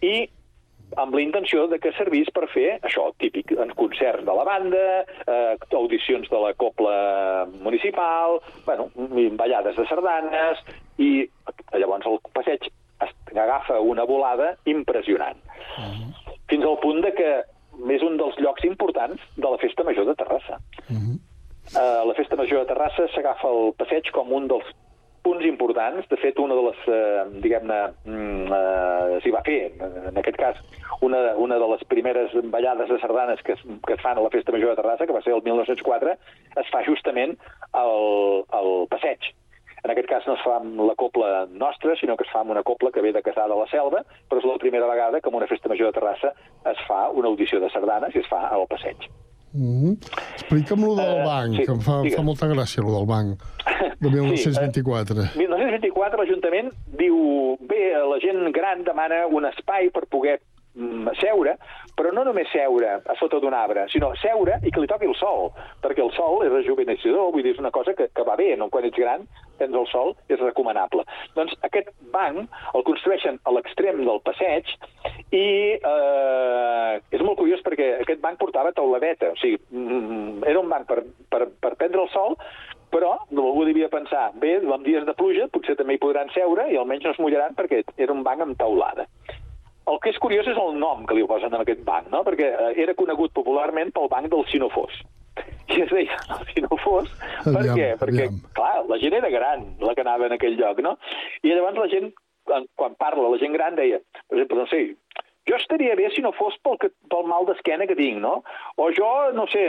i 0.00 0.14
amb 0.96 1.14
la 1.14 1.20
intenció 1.20 1.66
de 1.68 1.78
que 1.82 1.92
servís 1.96 2.28
per 2.34 2.46
fer 2.52 2.78
això 2.86 3.08
típic, 3.20 3.52
en 3.58 3.72
concerts 3.76 4.24
de 4.24 4.36
la 4.36 4.46
banda, 4.46 4.86
eh, 5.26 5.56
audicions 5.76 6.28
de 6.30 6.40
la 6.40 6.54
copla 6.54 6.96
municipal, 7.52 8.38
bueno, 8.64 8.88
ballades 9.36 9.76
de 9.76 9.86
sardanes, 9.90 10.64
i 10.98 11.26
llavors 11.74 12.06
el 12.06 12.20
passeig 12.32 12.70
agafa 13.34 13.80
una 13.80 14.04
volada 14.08 14.54
impressionant. 14.70 15.40
Fins 16.50 16.64
al 16.64 16.78
punt 16.82 17.02
de 17.04 17.12
que 17.16 17.30
és 17.96 18.02
un 18.06 18.16
dels 18.20 18.36
llocs 18.38 18.64
importants 18.68 19.20
de 19.36 19.50
la 19.50 19.58
Festa 19.58 19.84
Major 19.84 20.06
de 20.06 20.14
Terrassa. 20.18 20.60
Uh, 21.74 22.02
la 22.06 22.14
Festa 22.14 22.36
Major 22.36 22.62
de 22.62 22.70
Terrassa 22.70 23.08
s'agafa 23.14 23.50
el 23.50 23.72
passeig 23.80 24.10
com 24.14 24.32
un 24.36 24.48
dels 24.50 24.68
punts 25.24 25.44
importants. 25.48 26.06
De 26.10 26.18
fet, 26.20 26.38
una 26.38 26.54
de 26.54 26.64
les, 26.66 26.80
eh, 26.92 27.22
diguem-ne, 27.40 27.78
mm, 28.04 28.52
eh, 28.52 29.20
s'hi 29.24 29.32
va 29.32 29.40
fer, 29.46 29.72
en 30.10 30.18
aquest 30.20 30.36
cas, 30.36 30.58
una, 31.00 31.34
una 31.40 31.58
de 31.58 31.68
les 31.72 31.84
primeres 31.88 32.34
ballades 32.52 32.90
de 32.90 32.98
sardanes 33.00 33.40
que 33.42 33.52
es, 33.52 33.62
que 33.86 33.94
es 33.94 34.02
fan 34.02 34.18
a 34.18 34.20
la 34.20 34.30
Festa 34.30 34.52
Major 34.52 34.70
de 34.70 34.82
Terrassa, 34.82 35.06
que 35.06 35.16
va 35.16 35.22
ser 35.22 35.32
el 35.32 35.42
1904, 35.42 36.12
es 36.60 36.68
fa 36.70 36.84
justament 36.84 37.38
al, 37.72 38.44
al 38.52 38.86
passeig. 38.92 39.32
En 39.84 39.90
aquest 39.92 40.08
cas 40.08 40.24
no 40.26 40.34
es 40.34 40.40
fa 40.44 40.56
amb 40.56 40.80
la 40.80 40.94
copla 40.96 41.46
nostra, 41.50 41.94
sinó 42.00 42.16
que 42.16 42.24
es 42.24 42.30
fa 42.32 42.40
amb 42.40 42.50
una 42.54 42.62
copla 42.64 42.90
que 42.90 43.02
ve 43.04 43.12
de 43.12 43.20
Casà 43.22 43.44
de 43.48 43.56
la 43.58 43.66
Selva, 43.68 44.00
però 44.30 44.40
és 44.40 44.46
la 44.48 44.56
primera 44.62 44.86
vegada 44.88 45.20
que 45.20 45.28
en 45.28 45.36
una 45.36 45.46
festa 45.46 45.68
major 45.68 45.92
de 45.92 45.98
Terrassa 46.00 46.32
es 46.72 46.80
fa 46.88 47.10
una 47.10 47.28
audició 47.28 47.60
de 47.60 47.68
sardanes 47.70 48.14
i 48.16 48.18
es 48.22 48.28
fa 48.30 48.48
al 48.48 48.66
passeig. 48.66 48.96
Mm 49.52 49.74
-hmm. 49.82 49.94
Explica'm 50.34 50.80
lo 50.84 50.94
del 50.96 51.20
Eh, 51.20 51.24
banc, 51.24 51.52
sí, 51.56 51.64
que 51.66 51.72
em 51.72 51.80
fa, 51.80 52.00
digues. 52.02 52.16
fa 52.16 52.22
molta 52.22 52.46
gràcia, 52.46 52.82
lo 52.82 52.92
del 52.96 53.06
banc, 53.06 53.38
de 54.00 54.08
1924. 54.10 55.14
1924 55.36 56.18
l'Ajuntament 56.18 56.72
diu, 56.86 57.56
bé, 57.60 57.92
la 57.92 58.18
gent 58.20 58.52
gran 58.52 58.82
demana 58.84 59.26
un 59.26 59.44
espai 59.44 59.90
per 59.90 60.06
poder 60.06 60.40
mm, 60.74 61.08
seure, 61.20 61.56
però 61.94 62.10
no 62.12 62.24
només 62.24 62.48
seure 62.50 63.00
a 63.06 63.14
sota 63.20 63.38
d'un 63.38 63.54
arbre, 63.54 63.86
sinó 63.92 64.12
seure 64.16 64.58
i 64.64 64.70
que 64.72 64.80
li 64.80 64.86
toqui 64.86 65.06
el 65.06 65.14
sol, 65.14 65.52
perquè 65.82 66.02
el 66.02 66.10
sol 66.12 66.42
és 66.46 66.50
rejuvenecedor, 66.52 67.30
vull 67.32 67.42
dir, 67.42 67.52
és 67.52 67.58
una 67.60 67.70
cosa 67.70 67.94
que, 67.94 68.08
que 68.08 68.22
va 68.24 68.34
bé, 68.34 68.56
no? 68.56 68.68
quan 68.70 68.84
ets 68.84 68.98
gran, 68.98 69.28
tens 69.60 69.76
el 69.76 69.86
sol, 69.90 70.14
és 70.28 70.40
recomanable. 70.40 71.04
Doncs 71.36 71.54
aquest 71.66 71.90
banc 72.14 72.50
el 72.74 72.86
construeixen 72.86 73.40
a 73.44 73.54
l'extrem 73.54 74.02
del 74.04 74.20
passeig 74.26 74.70
i 75.34 75.46
eh, 75.78 76.92
és 77.14 77.24
molt 77.24 77.38
curiós 77.40 77.62
perquè 77.66 77.94
aquest 78.00 78.22
banc 78.24 78.40
portava 78.40 78.74
tauladeta, 78.76 79.32
o 79.34 79.40
sigui, 79.40 79.60
mm, 79.70 80.44
era 80.50 80.60
un 80.60 80.70
banc 80.70 80.88
per, 80.90 81.02
per, 81.30 81.48
per 81.60 81.74
prendre 81.80 82.04
el 82.04 82.10
sol, 82.14 82.38
però 82.94 83.16
algú 83.34 83.64
devia 83.66 83.90
pensar, 83.90 84.28
bé, 84.38 84.56
en 84.62 84.84
dies 84.86 85.06
de 85.06 85.14
pluja 85.18 85.48
potser 85.50 85.74
també 85.78 85.96
hi 85.96 86.02
podran 86.02 86.30
seure 86.34 86.68
i 86.70 86.78
almenys 86.78 87.08
no 87.08 87.14
es 87.14 87.22
mullaran 87.22 87.56
perquè 87.58 87.82
era 87.96 88.14
un 88.14 88.22
banc 88.26 88.44
amb 88.44 88.58
taulada. 88.60 89.08
El 89.90 89.98
que 90.00 90.14
és 90.14 90.20
curiós 90.22 90.46
és 90.48 90.56
el 90.60 90.78
nom 90.80 91.02
que 91.04 91.16
li 91.16 91.26
posen 91.28 91.52
a 91.52 91.60
aquest 91.60 91.82
banc, 91.84 92.08
no? 92.12 92.22
perquè 92.24 92.46
eh, 92.52 92.70
era 92.86 92.94
conegut 92.96 93.34
popularment 93.36 93.90
pel 93.92 94.08
banc 94.12 94.30
del 94.32 94.46
Sinofós. 94.48 95.02
I 95.74 95.80
es 95.82 95.90
deia 95.90 96.18
el 96.36 96.44
Sinofós, 96.52 97.10
per 97.44 97.56
Aviam, 97.60 97.78
què? 97.78 97.88
Perquè, 98.02 98.26
aviam. 98.28 98.42
clar, 98.56 98.74
la 98.90 98.98
gent 99.02 99.16
era 99.20 99.30
gran, 99.32 99.64
la 99.82 99.94
que 99.96 100.04
anava 100.04 100.28
en 100.28 100.36
aquell 100.36 100.58
lloc, 100.60 100.82
no? 100.84 100.96
I 101.42 101.54
llavors 101.54 101.80
la 101.80 101.88
gent, 101.92 102.12
quan, 102.46 102.98
parla, 103.00 103.30
la 103.32 103.40
gent 103.42 103.56
gran 103.56 103.78
deia, 103.78 103.98
per 104.28 104.38
exemple, 104.38 104.60
no 104.62 104.68
sé, 104.70 104.84
jo 105.48 105.56
estaria 105.56 105.94
bé 105.96 106.08
si 106.14 106.22
no 106.24 106.32
fos 106.32 106.56
pel, 106.64 106.78
que, 106.80 106.88
pel 107.12 107.26
mal 107.28 107.44
d'esquena 107.48 107.86
que 107.88 107.96
tinc, 107.98 108.20
no? 108.22 108.38
O 108.80 108.88
jo, 108.96 109.10
no 109.36 109.44
sé, 109.52 109.64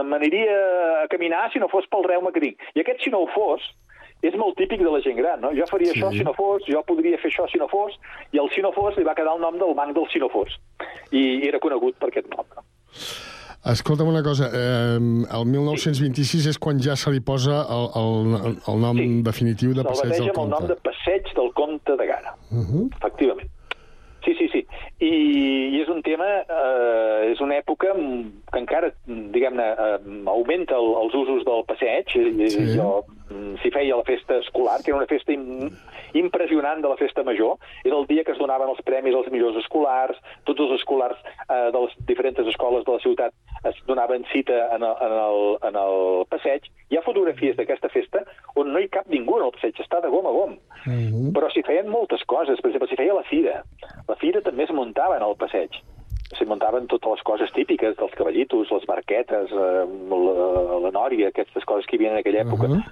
m'aniria 0.00 0.56
a 1.02 1.08
caminar 1.12 1.50
si 1.52 1.60
no 1.60 1.68
fos 1.68 1.88
pel 1.92 2.06
reuma 2.08 2.32
que 2.32 2.40
tinc. 2.44 2.56
I 2.74 2.84
aquest 2.84 3.04
si 3.04 3.12
no 3.12 3.24
ho 3.24 3.28
fos, 3.34 3.66
és 4.24 4.36
molt 4.36 4.56
típic 4.60 4.80
de 4.84 4.92
la 4.92 5.00
gent 5.04 5.18
gran, 5.20 5.40
no? 5.44 5.52
Jo 5.56 5.68
faria 5.68 5.92
sí. 5.92 5.98
això 5.98 6.12
si 6.14 6.24
no 6.24 6.32
fos, 6.36 6.64
jo 6.68 6.80
podria 6.88 7.20
fer 7.20 7.32
això 7.32 7.48
si 7.52 7.60
no 7.60 7.68
fos, 7.68 7.96
i 8.32 8.40
el 8.40 8.48
si 8.54 8.64
no 8.64 8.72
fos 8.76 8.96
li 8.96 9.04
va 9.04 9.16
quedar 9.18 9.36
el 9.36 9.44
nom 9.44 9.60
del 9.60 9.76
banc 9.76 9.96
del 9.96 10.08
si 10.12 10.20
no 10.22 10.28
fos. 10.32 10.56
I 11.12 11.48
era 11.48 11.60
conegut 11.60 12.00
per 12.00 12.08
aquest 12.08 12.32
nom. 12.32 12.48
No? 12.56 12.64
Escolta'm 13.62 14.08
una 14.08 14.22
cosa, 14.22 14.46
eh, 14.54 14.96
el 14.96 15.44
1926 15.46 16.46
és 16.48 16.58
quan 16.58 16.78
ja 16.80 16.94
se 16.96 17.10
li 17.12 17.20
posa 17.20 17.58
el, 17.68 17.90
el, 18.00 18.54
el 18.72 18.78
nom 18.80 18.96
Sí. 18.96 19.08
definitiu 19.22 19.74
de 19.76 19.84
Passeig 19.84 20.14
del 20.16 20.30
amb 20.30 20.38
el 20.38 20.48
nom 20.48 20.58
Comte. 20.64 20.74
de 20.74 20.80
Passeig 20.80 21.28
del 21.36 21.52
Comte 21.52 21.96
de 21.96 22.06
Gara, 22.06 22.34
Uh 22.50 22.64
-huh. 22.64 22.88
efectivament. 22.96 23.50
Sí, 24.24 24.34
sí, 24.38 24.48
sí. 24.52 24.66
I, 25.00 25.76
i 25.76 25.80
és 25.80 25.88
un 25.88 26.02
tema, 26.02 26.24
eh, 26.26 27.30
és 27.32 27.40
una 27.40 27.56
època 27.58 27.88
que 28.52 28.58
encara, 28.58 28.92
diguem-ne, 29.06 29.62
eh, 29.62 29.98
augmenta 30.26 30.74
el, 30.76 30.88
els 31.04 31.14
usos 31.14 31.44
del 31.44 31.64
passeig. 31.66 32.04
Sí. 32.08 32.76
jo, 32.76 33.04
S'hi 33.70 33.76
feia 33.78 33.96
la 33.96 34.02
festa 34.02 34.36
escolar, 34.42 34.80
que 34.82 34.90
era 34.90 34.98
una 34.98 35.06
festa 35.06 35.30
im, 35.30 35.70
impressionant 36.18 36.82
de 36.82 36.88
la 36.90 36.96
festa 36.98 37.22
major. 37.22 37.54
Era 37.84 37.96
el 38.00 38.06
dia 38.08 38.24
que 38.24 38.32
es 38.34 38.38
donaven 38.38 38.68
els 38.72 38.82
premis 38.82 39.14
als 39.14 39.30
millors 39.30 39.60
escolars, 39.62 40.18
tots 40.44 40.64
els 40.64 40.74
escolars 40.80 41.20
eh, 41.22 41.70
de 41.70 41.84
les 41.84 41.94
diferents 42.08 42.40
escoles 42.50 42.82
de 42.84 42.96
la 42.96 43.04
ciutat 43.04 43.32
es 43.64 43.76
donaven 43.86 44.24
cita 44.32 44.74
en 44.74 44.82
el, 44.82 44.94
en 45.06 45.12
el, 45.12 45.58
en 45.68 45.76
el 45.76 46.26
passeig. 46.32 46.66
Hi 46.90 46.98
ha 46.98 47.04
fotografies 47.06 47.54
d'aquesta 47.58 47.92
festa 47.92 48.24
on 48.58 48.72
no 48.72 48.80
hi 48.80 48.88
cap 48.90 49.06
ningú 49.12 49.38
en 49.38 49.46
el 49.46 49.54
passeig, 49.54 49.78
està 49.78 50.00
de 50.02 50.10
gom 50.10 50.26
a 50.26 50.34
gom. 50.34 50.56
Uh 50.56 50.90
-huh. 50.90 51.32
Però 51.36 51.50
s'hi 51.52 51.62
feien 51.62 51.88
moltes 51.88 52.24
coses. 52.24 52.60
Per 52.60 52.70
exemple, 52.70 52.88
s'hi 52.88 52.96
feia 52.96 53.14
la 53.14 53.28
fira. 53.30 53.62
La 54.08 54.16
fira 54.16 54.40
també 54.40 54.64
es 54.64 54.70
muntava 54.70 55.16
en 55.16 55.22
el 55.22 55.36
passeig. 55.36 55.70
S'hi 56.34 56.44
muntaven 56.46 56.86
totes 56.86 57.10
les 57.10 57.22
coses 57.22 57.52
típiques 57.52 57.96
dels 57.96 58.14
cavallitos, 58.14 58.70
les 58.70 58.86
barquetes, 58.86 59.50
eh, 59.52 59.84
la, 60.10 60.78
la 60.80 60.90
nòria, 60.90 61.28
aquestes 61.28 61.64
coses 61.64 61.86
que 61.86 61.96
hi 61.96 61.98
havia 61.98 62.12
en 62.12 62.18
aquella 62.18 62.42
època. 62.42 62.66
Uh-huh. 62.66 62.82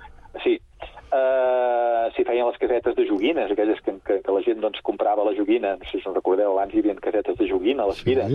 Sí. 0.42 0.60
Uh, 1.08 2.10
s'hi 2.14 2.24
feien 2.28 2.46
les 2.48 2.58
casetes 2.60 2.94
de 2.96 3.04
joguines, 3.08 3.50
aquelles 3.50 3.80
que, 3.80 3.94
que, 4.04 4.18
que 4.24 4.32
la 4.34 4.42
gent 4.44 4.60
doncs, 4.60 4.80
comprava 4.84 5.24
la 5.24 5.34
joguina. 5.36 5.76
No 5.76 5.84
sé 5.88 5.98
si 5.98 6.04
us 6.08 6.14
recordeu, 6.16 6.52
abans 6.52 6.74
hi 6.74 6.82
havia 6.82 6.94
casetes 7.00 7.38
de 7.38 7.48
joguina 7.48 7.84
a 7.84 7.90
les 7.92 7.96
Sí. 8.02 8.04
fires. 8.10 8.32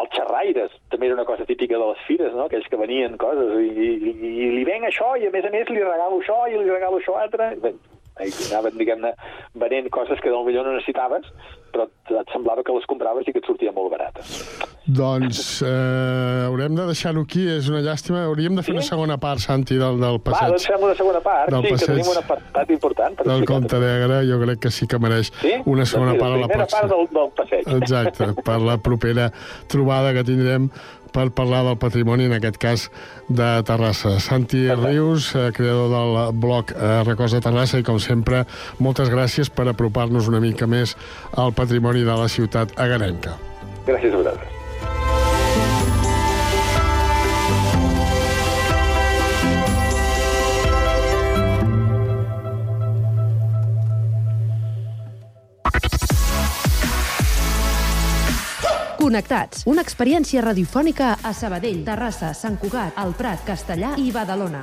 Els 0.00 0.14
xerraires, 0.16 0.72
també 0.88 1.10
era 1.10 1.14
una 1.18 1.26
cosa 1.28 1.44
típica 1.44 1.76
de 1.76 1.86
les 1.90 1.98
fires, 2.06 2.32
no? 2.32 2.46
aquells 2.48 2.66
que 2.72 2.78
venien 2.80 3.18
coses, 3.20 3.50
i, 3.60 3.68
i, 3.84 4.12
i 4.16 4.46
li 4.54 4.64
venc 4.64 4.86
això, 4.88 5.10
i 5.20 5.26
a 5.28 5.30
més 5.34 5.44
a 5.44 5.50
més 5.52 5.68
li 5.68 5.82
regalo 5.82 6.22
això, 6.22 6.38
i 6.48 6.56
li 6.56 6.70
regalo 6.70 6.96
això 7.02 7.18
altre. 7.20 7.50
Bé, 7.60 7.74
i 8.26 8.32
anaven, 8.50 8.76
diguem-ne, 8.80 9.14
venent 9.54 9.88
coses 9.94 10.20
que 10.20 10.30
potser 10.32 10.64
no 10.64 10.74
necessitaves, 10.74 11.26
però 11.70 11.86
et 11.86 12.32
semblava 12.32 12.64
que 12.66 12.74
les 12.74 12.86
compraves 12.90 13.28
i 13.28 13.32
que 13.32 13.38
et 13.38 13.46
sortien 13.46 13.74
molt 13.76 13.92
barates. 13.92 14.40
Doncs 14.90 15.60
eh, 15.62 16.46
haurem 16.48 16.74
de 16.74 16.86
deixar-ho 16.88 17.22
aquí, 17.22 17.44
és 17.52 17.68
una 17.70 17.78
llàstima. 17.84 18.24
Hauríem 18.26 18.56
de 18.58 18.64
fer 18.66 18.74
una 18.74 18.82
segona 18.82 19.18
part, 19.22 19.38
Santi, 19.44 19.76
del, 19.78 20.00
del 20.02 20.18
Va, 20.18 20.22
passeig 20.30 20.50
doncs 20.50 20.66
fem 20.66 20.82
una 20.88 20.96
segona 20.98 21.20
part, 21.22 21.52
Del 21.52 21.62
sí, 21.62 21.70
passeig 21.76 21.86
que 21.86 21.94
tenim 21.94 22.10
un 22.10 22.18
apartat 22.24 22.72
important. 22.74 23.14
Per 23.20 23.26
del 23.28 23.44
Comte 23.46 23.78
d'Agra. 23.84 24.20
Jo 24.26 24.40
crec 24.42 24.62
que 24.66 24.72
sí 24.74 24.88
que 24.90 24.98
mereix 24.98 25.30
Sí? 25.40 25.52
una 25.70 25.86
segona 25.86 26.16
Doncs 26.16 26.22
part 26.24 26.32
a 26.34 26.40
la 26.40 26.48
primera 26.50 26.66
pròxima. 26.66 26.80
part 26.80 26.90
del, 26.96 27.06
del 27.14 27.30
passeig. 27.38 27.70
Exacte, 27.78 28.32
per 28.50 28.58
la 28.66 28.78
propera 28.82 29.30
trobada 29.70 30.12
que 30.16 30.24
tindrem 30.26 30.66
per 31.14 31.30
parlar 31.36 31.62
del 31.66 31.78
patrimoni, 31.80 32.28
en 32.28 32.36
aquest 32.36 32.60
cas 32.62 32.86
de 33.28 33.48
Terrassa. 33.66 34.16
Santi 34.20 34.66
Rius, 34.74 35.32
eh, 35.34 35.50
creador 35.56 35.90
del 35.94 36.40
blog 36.40 36.72
eh, 36.74 37.02
Records 37.08 37.36
de 37.36 37.42
Terrassa, 37.44 37.80
i 37.80 37.86
com 37.86 37.98
sempre, 38.02 38.44
moltes 38.78 39.10
gràcies 39.12 39.50
per 39.50 39.68
apropar-nos 39.70 40.30
una 40.30 40.40
mica 40.40 40.70
més 40.70 40.96
al 41.36 41.52
patrimoni 41.52 42.06
de 42.06 42.16
la 42.22 42.30
ciutat 42.30 42.78
agarenca. 42.78 43.36
Gràcies 43.86 44.14
a 44.14 44.16
vosaltres. 44.22 44.56
Connectats, 59.10 59.64
una 59.66 59.82
experiència 59.82 60.38
radiofònica 60.44 61.16
a 61.26 61.32
Sabadell, 61.34 61.80
Terrassa, 61.82 62.28
Sant 62.30 62.54
Cugat, 62.62 62.94
El 63.02 63.10
Prat, 63.18 63.40
Castellà 63.42 63.96
i 63.98 64.12
Badalona. 64.14 64.60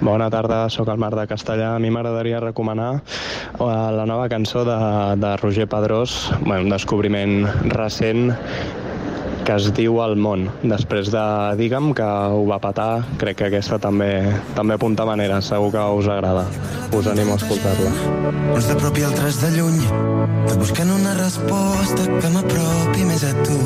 Bona 0.00 0.26
tarda, 0.34 0.64
sóc 0.74 0.90
el 0.90 0.98
Marc 0.98 1.14
de 1.20 1.28
Castellà. 1.30 1.76
A 1.76 1.78
mi 1.78 1.92
m'agradaria 1.94 2.42
recomanar 2.42 2.90
eh, 2.96 3.70
la 3.94 4.08
nova 4.10 4.26
cançó 4.26 4.66
de, 4.66 4.80
de 5.22 5.32
Roger 5.44 5.68
Pedrós, 5.70 6.18
un 6.42 6.66
descobriment 6.74 7.46
recent 7.78 8.32
que 9.46 9.54
es 9.54 9.68
diu 9.76 10.00
El 10.02 10.16
món. 10.18 10.48
Després 10.66 11.12
de 11.14 11.22
Digue'm, 11.60 11.92
que 11.94 12.06
ho 12.06 12.42
va 12.48 12.58
patar, 12.62 13.04
crec 13.20 13.38
que 13.40 13.48
aquesta 13.50 13.78
també, 13.82 14.10
també 14.56 14.74
apunta 14.74 15.06
manera, 15.06 15.38
segur 15.44 15.70
que 15.74 15.84
us 16.00 16.10
agrada. 16.10 16.46
Us 16.96 17.06
animo 17.12 17.36
a 17.36 17.40
escoltar-la. 17.40 17.92
Uns 18.56 18.66
de 18.66 18.78
prop 18.80 18.98
i 18.98 19.06
altres 19.06 19.38
de 19.44 19.52
lluny, 19.54 19.78
tot 20.48 20.58
buscant 20.64 20.90
una 20.98 21.14
resposta 21.20 22.08
que 22.18 22.34
m'apropi 22.34 23.06
més 23.12 23.22
a 23.28 23.34
tu. 23.44 23.60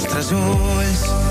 Nostres 0.00 0.32
ulls. 0.32 1.29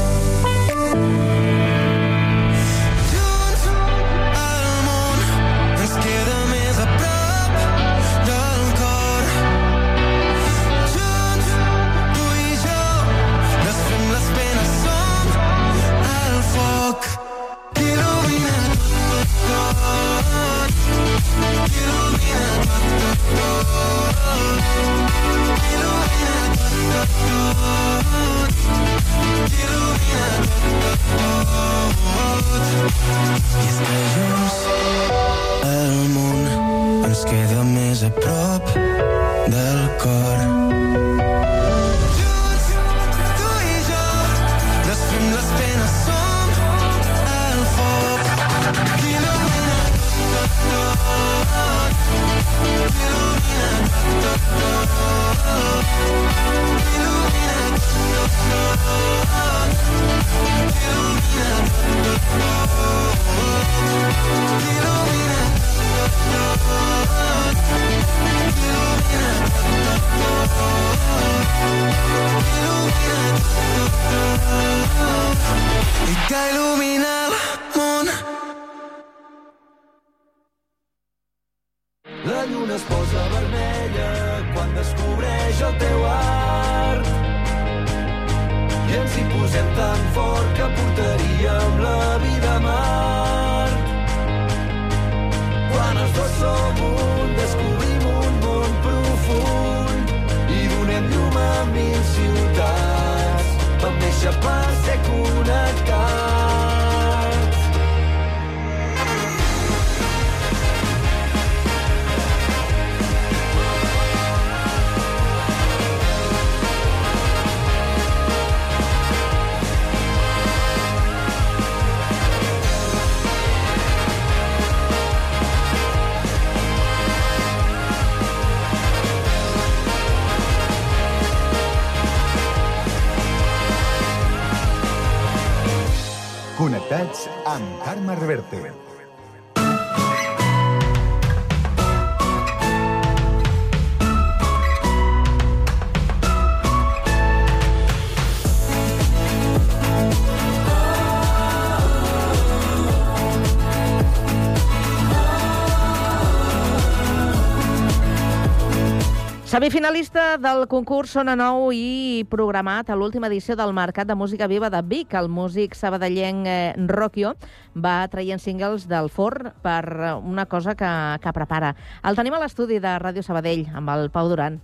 Semifinalista 159.59 160.37
del 160.39 160.69
concurs 160.71 161.11
Sona 161.11 161.33
Nou 161.35 161.73
i 161.75 162.23
programat 162.31 162.87
a 162.87 162.95
l'última 162.95 163.27
edició 163.27 163.57
del 163.59 163.73
Mercat 163.75 164.07
de 164.07 164.15
Música 164.15 164.47
Viva 164.47 164.69
de 164.71 164.79
Vic. 164.87 165.11
El 165.19 165.27
músic 165.27 165.75
sabadellenc 165.75 166.47
eh, 166.47 166.71
Rocchio 166.87 167.33
va 167.75 167.97
traient 168.07 168.39
singles 168.39 168.85
del 168.87 169.11
forn 169.11 169.51
per 169.59 169.81
eh, 169.91 170.13
una 170.15 170.45
cosa 170.47 170.77
que, 170.79 170.93
que 171.19 171.35
prepara. 171.35 171.73
El 172.07 172.15
tenim 172.15 172.37
a 172.37 172.39
l'estudi 172.39 172.79
de 172.79 172.95
Ràdio 173.03 173.19
Sabadell, 173.19 173.65
amb 173.75 173.91
el 173.97 174.07
Pau 174.15 174.31
Duran. 174.31 174.61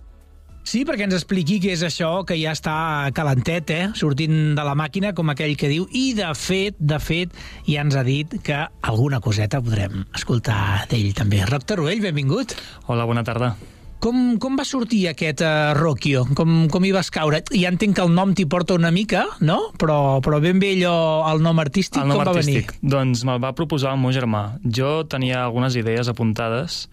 Sí, 0.64 0.86
perquè 0.88 1.04
ens 1.10 1.20
expliqui 1.20 1.60
què 1.60 1.76
és 1.76 1.84
això 1.84 2.24
que 2.24 2.40
ja 2.40 2.56
està 2.56 3.12
calentet, 3.12 3.76
eh? 3.76 3.92
sortint 4.00 4.56
de 4.56 4.64
la 4.64 4.72
màquina, 4.80 5.12
com 5.12 5.28
aquell 5.28 5.58
que 5.60 5.74
diu, 5.76 5.84
i 5.92 6.08
de 6.16 6.32
fet, 6.32 6.80
de 6.80 7.02
fet, 7.04 7.36
ja 7.68 7.84
ens 7.84 8.00
ha 8.00 8.08
dit 8.08 8.40
que 8.40 8.64
alguna 8.80 9.20
coseta 9.20 9.60
podrem 9.60 10.06
escoltar 10.16 10.86
d'ell 10.88 11.12
també. 11.12 11.44
Roc 11.44 11.68
Taruell, 11.68 12.00
benvingut. 12.08 12.56
Hola, 12.88 13.04
bona 13.04 13.28
tarda. 13.28 13.58
Com, 14.02 14.36
com 14.38 14.54
va 14.58 14.64
sortir 14.68 15.00
aquest 15.10 15.40
uh, 15.42 15.72
Rocchio? 15.74 16.26
Com, 16.38 16.66
com 16.70 16.84
hi 16.86 16.92
vas 16.94 17.08
caure? 17.10 17.40
Ja 17.56 17.70
entenc 17.72 17.96
que 17.96 18.04
el 18.04 18.12
nom 18.14 18.34
t'hi 18.36 18.44
porta 18.50 18.76
una 18.76 18.92
mica, 18.94 19.24
no? 19.40 19.56
Però, 19.80 20.20
però 20.22 20.38
ben 20.42 20.60
bé 20.62 20.74
allò, 20.76 21.24
el 21.32 21.40
nom 21.42 21.58
artístic, 21.62 22.02
El 22.04 22.12
nom 22.12 22.20
com 22.20 22.28
artístic. 22.28 22.70
va 22.70 22.76
venir? 22.76 22.92
Doncs 22.92 23.24
me'l 23.26 23.40
va 23.42 23.54
proposar 23.56 23.94
el 23.96 24.02
meu 24.02 24.12
germà. 24.14 24.44
Jo 24.62 25.00
tenia 25.10 25.40
algunes 25.46 25.74
idees 25.80 26.10
apuntades, 26.12 26.84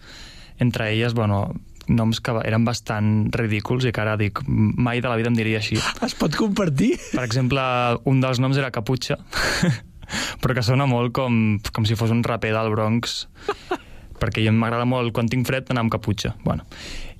entre 0.64 0.88
elles, 0.94 1.14
bueno, 1.14 1.44
noms 1.92 2.22
que 2.24 2.34
eren 2.48 2.64
bastant 2.64 3.28
ridículs 3.36 3.84
i 3.84 3.92
que 3.92 4.00
ara 4.02 4.16
dic, 4.18 4.40
mai 4.48 5.04
de 5.04 5.10
la 5.12 5.18
vida 5.20 5.30
em 5.30 5.36
diria 5.38 5.60
així. 5.60 5.76
Es 6.02 6.16
pot 6.18 6.34
compartir? 6.40 6.94
Per 7.12 7.22
exemple, 7.26 7.62
un 8.08 8.24
dels 8.24 8.40
noms 8.42 8.58
era 8.58 8.72
Caputxa, 8.74 9.20
però 10.40 10.56
que 10.56 10.64
sona 10.64 10.88
molt 10.88 11.12
com, 11.14 11.60
com 11.70 11.86
si 11.86 12.00
fos 12.00 12.10
un 12.16 12.24
raper 12.24 12.56
del 12.56 12.72
Bronx 12.72 13.26
perquè 14.20 14.46
a 14.48 14.52
mi 14.52 14.58
m'agrada 14.62 14.84
molt, 14.88 15.12
quan 15.16 15.28
tinc 15.28 15.46
fred, 15.46 15.70
anar 15.70 15.84
amb 15.84 15.92
caputxa. 15.92 16.34
Bueno. 16.44 16.64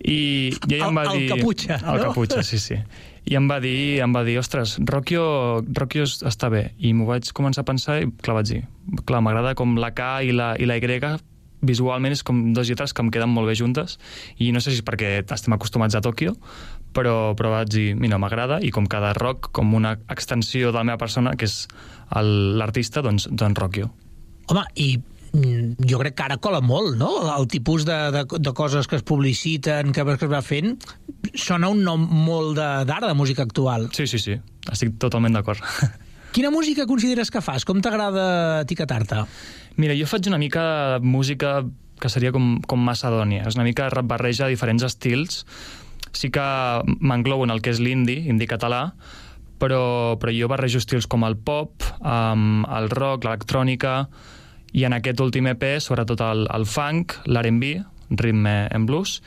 I, 0.05 0.53
i 0.69 0.75
ell 0.77 0.87
em 0.89 0.97
va 0.99 1.05
El- 1.09 1.13
el 1.15 1.19
dir... 1.25 1.29
caputxa, 1.35 1.79
El 1.81 1.99
no? 2.01 2.09
caputxa, 2.11 2.43
sí, 2.45 2.59
sí. 2.59 2.77
I 3.25 3.39
em 3.39 3.47
va 3.49 3.57
dir, 3.61 4.01
em 4.05 4.13
va 4.13 4.21
dir 4.25 4.37
ostres, 4.39 4.77
Rocchio, 4.85 5.63
Rocchio 5.73 6.05
es- 6.05 6.21
està 6.29 6.51
bé. 6.53 6.75
I 6.79 6.93
m'ho 6.93 7.07
vaig 7.09 7.31
començar 7.33 7.63
a 7.65 7.69
pensar 7.71 8.03
i, 8.03 8.11
clar, 8.21 8.35
vaig 8.43 8.51
dir, 8.51 8.63
clar, 9.09 9.23
m'agrada 9.25 9.55
com 9.57 9.79
la 9.81 9.95
K 9.97 10.11
i 10.29 10.33
la, 10.37 10.55
i 10.61 10.67
la 10.69 10.77
Y 10.77 10.85
visualment 11.65 12.13
és 12.13 12.21
com 12.23 12.53
dos 12.53 12.69
lletres 12.69 12.93
que 12.93 13.01
em 13.01 13.09
queden 13.09 13.31
molt 13.33 13.49
bé 13.49 13.55
juntes 13.57 13.95
i 14.37 14.51
no 14.53 14.61
sé 14.61 14.69
si 14.69 14.83
és 14.83 14.85
perquè 14.85 15.23
estem 15.33 15.55
acostumats 15.57 15.95
a 15.97 16.03
Tòquio 16.05 16.35
però, 16.93 17.33
però 17.39 17.55
vaig 17.55 17.71
dir, 17.73 17.95
mira, 17.97 18.19
m'agrada 18.21 18.59
i 18.61 18.69
com 18.71 18.85
cada 18.85 19.15
rock, 19.17 19.49
com 19.57 19.73
una 19.73 19.95
extensió 20.13 20.69
de 20.73 20.77
la 20.77 20.85
meva 20.85 20.99
persona, 21.01 21.33
que 21.41 21.49
és 21.49 21.67
el- 22.15 22.59
l'artista, 22.61 23.01
doncs, 23.01 23.31
doncs 23.33 23.57
Rocchio. 23.59 23.89
Home, 24.53 24.67
i 24.77 25.01
jo 25.35 25.99
crec 25.99 26.15
que 26.15 26.23
ara 26.23 26.37
cola 26.39 26.61
molt, 26.63 26.95
no? 27.01 27.09
El 27.35 27.49
tipus 27.51 27.85
de, 27.89 27.97
de, 28.15 28.23
de 28.39 28.53
coses 28.55 28.87
que 28.87 28.97
es 28.97 29.03
publiciten, 29.03 29.91
que, 29.93 30.05
que 30.05 30.25
es 30.29 30.31
va 30.31 30.43
fent, 30.47 30.77
sona 31.35 31.69
un 31.73 31.83
nom 31.83 32.01
molt 32.07 32.55
de- 32.57 32.85
d'ara, 32.87 33.09
de, 33.09 33.13
de 33.13 33.19
música 33.19 33.43
actual. 33.43 33.89
Sí, 33.93 34.07
sí, 34.07 34.19
sí, 34.23 34.37
estic 34.71 34.95
totalment 35.03 35.35
d'acord. 35.35 35.59
Quina 36.35 36.51
música 36.51 36.87
consideres 36.87 37.31
que 37.31 37.43
fas? 37.43 37.65
Com 37.67 37.79
t'agrada 37.83 38.63
etiquetar-te? 38.65 39.21
Mira, 39.79 39.95
jo 39.99 40.07
faig 40.11 40.27
una 40.31 40.39
mica 40.39 40.65
de 40.99 41.07
música 41.07 41.61
que 42.01 42.11
seria 42.11 42.33
com, 42.35 42.57
com 42.67 42.83
Macedònia. 42.83 43.45
És 43.47 43.55
una 43.55 43.63
mica 43.67 43.87
barreja 44.03 44.49
diferents 44.51 44.83
estils. 44.83 45.45
Sí 46.15 46.31
que 46.35 46.43
m'englobo 47.01 47.47
en 47.47 47.55
el 47.55 47.63
que 47.63 47.71
és 47.75 47.79
l'indie, 47.83 48.25
indie 48.31 48.51
català, 48.51 48.93
però, 49.63 50.15
però 50.19 50.35
jo 50.35 50.51
barrejo 50.51 50.79
estils 50.83 51.07
com 51.11 51.23
el 51.27 51.35
pop, 51.39 51.87
um, 52.03 52.65
el 52.67 52.91
rock, 52.91 53.25
l'electrònica, 53.27 53.95
i 54.75 54.85
en 54.85 54.97
aquest 54.97 55.21
últim 55.23 55.47
EP, 55.53 55.67
sobretot 55.81 56.21
el, 56.27 56.49
el 56.51 56.67
funk, 56.67 57.15
l'R&B, 57.31 57.77
ritme 58.19 58.57
en 58.75 58.89
blues, 58.89 59.21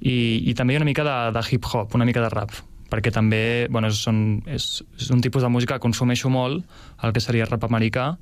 i, 0.00 0.42
i 0.48 0.54
també 0.56 0.76
una 0.76 0.88
mica 0.88 1.04
de, 1.04 1.16
de 1.36 1.44
hip-hop, 1.50 1.94
una 1.96 2.08
mica 2.08 2.24
de 2.24 2.32
rap 2.32 2.56
perquè 2.86 3.10
també 3.10 3.66
bueno, 3.72 3.90
són, 3.90 4.44
és, 4.46 4.80
és 4.94 5.08
un 5.10 5.18
tipus 5.18 5.42
de 5.42 5.50
música 5.50 5.74
que 5.74 5.82
consumeixo 5.82 6.30
molt, 6.30 6.62
el 7.02 7.12
que 7.12 7.22
seria 7.22 7.48
rap 7.48 7.64
americà, 7.66 8.12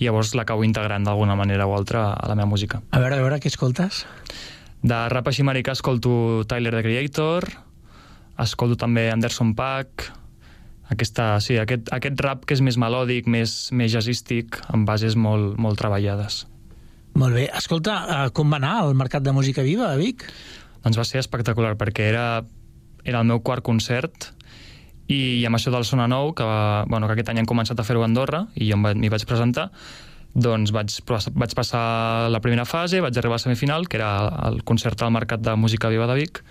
i 0.00 0.08
llavors 0.08 0.32
l'acabo 0.34 0.64
integrant 0.66 1.06
d'alguna 1.06 1.36
manera 1.38 1.68
o 1.70 1.76
altra 1.76 2.08
a 2.14 2.28
la 2.28 2.34
meva 2.34 2.48
música. 2.50 2.80
A 2.90 2.98
veure, 2.98 3.20
a 3.20 3.22
veure, 3.22 3.38
què 3.38 3.52
escoltes? 3.52 4.04
De 4.82 5.00
rap 5.12 5.28
així 5.30 5.44
americà 5.44 5.76
escolto 5.76 6.42
Tyler, 6.50 6.72
the 6.74 6.82
Creator, 6.82 7.46
escolto 8.40 8.78
també 8.80 9.10
Anderson 9.12 9.54
Paak, 9.54 10.08
aquesta, 10.90 11.32
sí, 11.42 11.56
aquest, 11.60 11.90
aquest 11.94 12.22
rap 12.24 12.46
que 12.46 12.56
és 12.56 12.62
més 12.64 12.78
melòdic, 12.80 13.28
més, 13.30 13.70
més 13.76 13.92
jazzístic, 13.92 14.58
amb 14.74 14.88
bases 14.88 15.16
molt, 15.16 15.54
molt 15.58 15.78
treballades. 15.78 16.44
Molt 17.18 17.34
bé. 17.34 17.46
Escolta, 17.56 18.00
eh, 18.06 18.26
com 18.34 18.50
va 18.50 18.58
anar 18.60 18.74
el 18.84 18.94
Mercat 18.98 19.22
de 19.22 19.34
Música 19.34 19.62
Viva 19.66 19.90
a 19.90 19.96
Vic? 19.98 20.26
Doncs 20.84 20.98
va 20.98 21.06
ser 21.06 21.22
espectacular, 21.22 21.76
perquè 21.78 22.06
era, 22.10 22.26
era 23.04 23.22
el 23.22 23.28
meu 23.28 23.42
quart 23.44 23.64
concert 23.66 24.30
i, 25.10 25.40
i 25.40 25.46
amb 25.46 25.58
això 25.58 25.72
del 25.74 25.86
Sona 25.86 26.06
Nou, 26.10 26.32
que, 26.34 26.46
va, 26.46 26.84
bueno, 26.90 27.08
que 27.08 27.18
aquest 27.18 27.32
any 27.32 27.42
han 27.42 27.50
començat 27.50 27.80
a 27.80 27.86
fer-ho 27.86 28.04
a 28.04 28.08
Andorra, 28.08 28.44
i 28.54 28.70
jo 28.70 28.78
m'hi 28.80 29.10
vaig 29.12 29.26
presentar, 29.28 29.70
doncs 30.34 30.70
vaig, 30.74 30.94
vaig 31.10 31.56
passar 31.58 31.82
la 32.30 32.40
primera 32.42 32.64
fase, 32.68 33.02
vaig 33.02 33.18
arribar 33.18 33.36
a 33.36 33.40
la 33.40 33.44
semifinal, 33.44 33.88
que 33.90 33.98
era 33.98 34.12
el 34.48 34.62
concert 34.62 35.02
al 35.02 35.14
Mercat 35.14 35.42
de 35.42 35.56
Música 35.58 35.90
Viva 35.90 36.06
de 36.10 36.18
Vic, 36.20 36.42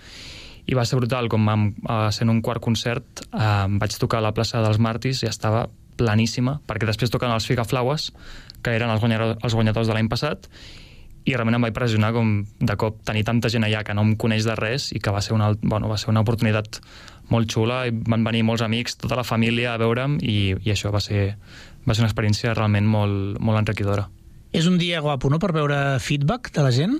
i 0.66 0.76
va 0.76 0.84
ser 0.84 0.98
brutal, 1.00 1.28
com 1.32 1.48
em, 1.48 1.68
eh, 1.88 2.10
sent 2.12 2.30
un 2.30 2.42
quart 2.42 2.62
concert, 2.62 3.24
eh, 3.32 3.66
vaig 3.80 3.96
tocar 3.98 4.20
a 4.20 4.26
la 4.28 4.34
plaça 4.36 4.62
dels 4.64 4.78
Martis 4.78 5.22
i 5.24 5.30
estava 5.30 5.68
planíssima, 6.00 6.60
perquè 6.66 6.88
després 6.88 7.12
toquen 7.12 7.32
els 7.32 7.46
Figaflaues, 7.46 8.10
que 8.62 8.76
eren 8.76 8.90
els 8.90 9.00
guanyadors, 9.00 9.38
els 9.42 9.56
guanyadors 9.56 9.88
de 9.88 9.96
l'any 9.96 10.08
passat, 10.08 10.48
i 11.28 11.34
realment 11.34 11.58
em 11.58 11.66
va 11.66 11.70
impressionar 11.70 12.12
com 12.16 12.30
de 12.60 12.76
cop 12.80 13.02
tenir 13.04 13.26
tanta 13.28 13.50
gent 13.52 13.66
allà 13.66 13.82
que 13.84 13.94
no 13.96 14.04
em 14.06 14.14
coneix 14.16 14.46
de 14.48 14.56
res 14.56 14.88
i 14.96 15.00
que 15.04 15.12
va 15.12 15.20
ser 15.20 15.34
una, 15.36 15.52
bueno, 15.60 15.90
va 15.90 15.98
ser 16.00 16.08
una 16.12 16.22
oportunitat 16.24 16.80
molt 17.30 17.50
xula 17.52 17.84
i 17.86 17.92
van 17.92 18.24
venir 18.26 18.42
molts 18.46 18.64
amics, 18.64 18.96
tota 18.98 19.18
la 19.20 19.26
família 19.26 19.74
a 19.74 19.80
veure'm 19.80 20.18
i, 20.22 20.56
i 20.64 20.72
això 20.72 20.90
va 20.94 21.02
ser, 21.04 21.34
va 21.86 21.94
ser 21.94 22.04
una 22.04 22.10
experiència 22.10 22.54
realment 22.56 22.88
molt, 22.88 23.38
molt 23.38 23.60
enriquidora. 23.60 24.08
És 24.56 24.66
un 24.66 24.80
dia 24.80 25.02
guapo, 25.04 25.30
no?, 25.30 25.38
per 25.38 25.52
veure 25.54 26.00
feedback 26.02 26.50
de 26.56 26.64
la 26.64 26.72
gent? 26.74 26.98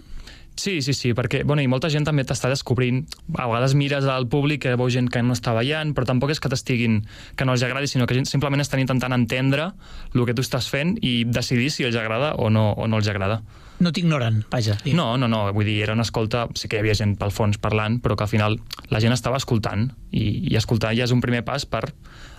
Sí, 0.61 0.83
sí, 0.83 0.93
sí, 0.93 1.15
perquè 1.17 1.41
bueno, 1.49 1.63
i 1.65 1.69
molta 1.73 1.89
gent 1.89 2.05
també 2.05 2.21
t'està 2.29 2.51
descobrint. 2.53 2.99
A 3.39 3.47
vegades 3.49 3.73
mires 3.79 4.05
al 4.05 4.27
públic 4.29 4.61
que 4.67 4.75
veu 4.77 4.91
gent 4.93 5.07
que 5.09 5.23
no 5.25 5.33
està 5.33 5.55
ballant, 5.57 5.95
però 5.97 6.05
tampoc 6.11 6.35
és 6.35 6.41
que 6.43 6.51
t'estiguin, 6.53 6.99
que 7.33 7.47
no 7.49 7.55
els 7.57 7.65
agradi, 7.65 7.89
sinó 7.89 8.05
que 8.05 8.19
gent 8.19 8.29
simplement 8.29 8.61
estan 8.61 8.83
intentant 8.83 9.17
entendre 9.17 9.71
el 10.13 10.27
que 10.29 10.35
tu 10.37 10.45
estàs 10.45 10.69
fent 10.69 10.99
i 11.01 11.23
decidir 11.25 11.71
si 11.73 11.89
els 11.89 11.97
agrada 11.97 12.35
o 12.37 12.51
no, 12.53 12.75
o 12.77 12.91
no 12.93 13.01
els 13.01 13.09
agrada. 13.09 13.41
No 13.81 13.95
t'ignoren, 13.97 14.43
vaja. 14.53 14.77
No, 14.93 15.15
no, 15.17 15.31
no, 15.33 15.47
vull 15.57 15.65
dir, 15.65 15.79
era 15.87 15.97
una 15.97 16.05
escolta, 16.05 16.45
sí 16.53 16.69
que 16.69 16.77
hi 16.77 16.85
havia 16.85 16.99
gent 16.99 17.17
pel 17.17 17.33
fons 17.33 17.57
parlant, 17.57 17.97
però 18.05 18.19
que 18.21 18.29
al 18.29 18.33
final 18.35 18.61
la 18.93 19.01
gent 19.01 19.17
estava 19.17 19.41
escoltant, 19.41 19.89
i, 20.13 20.27
i 20.53 20.61
escoltar 20.61 20.93
ja 20.93 21.09
és 21.09 21.17
un 21.17 21.25
primer 21.25 21.41
pas 21.49 21.65
per 21.65 21.87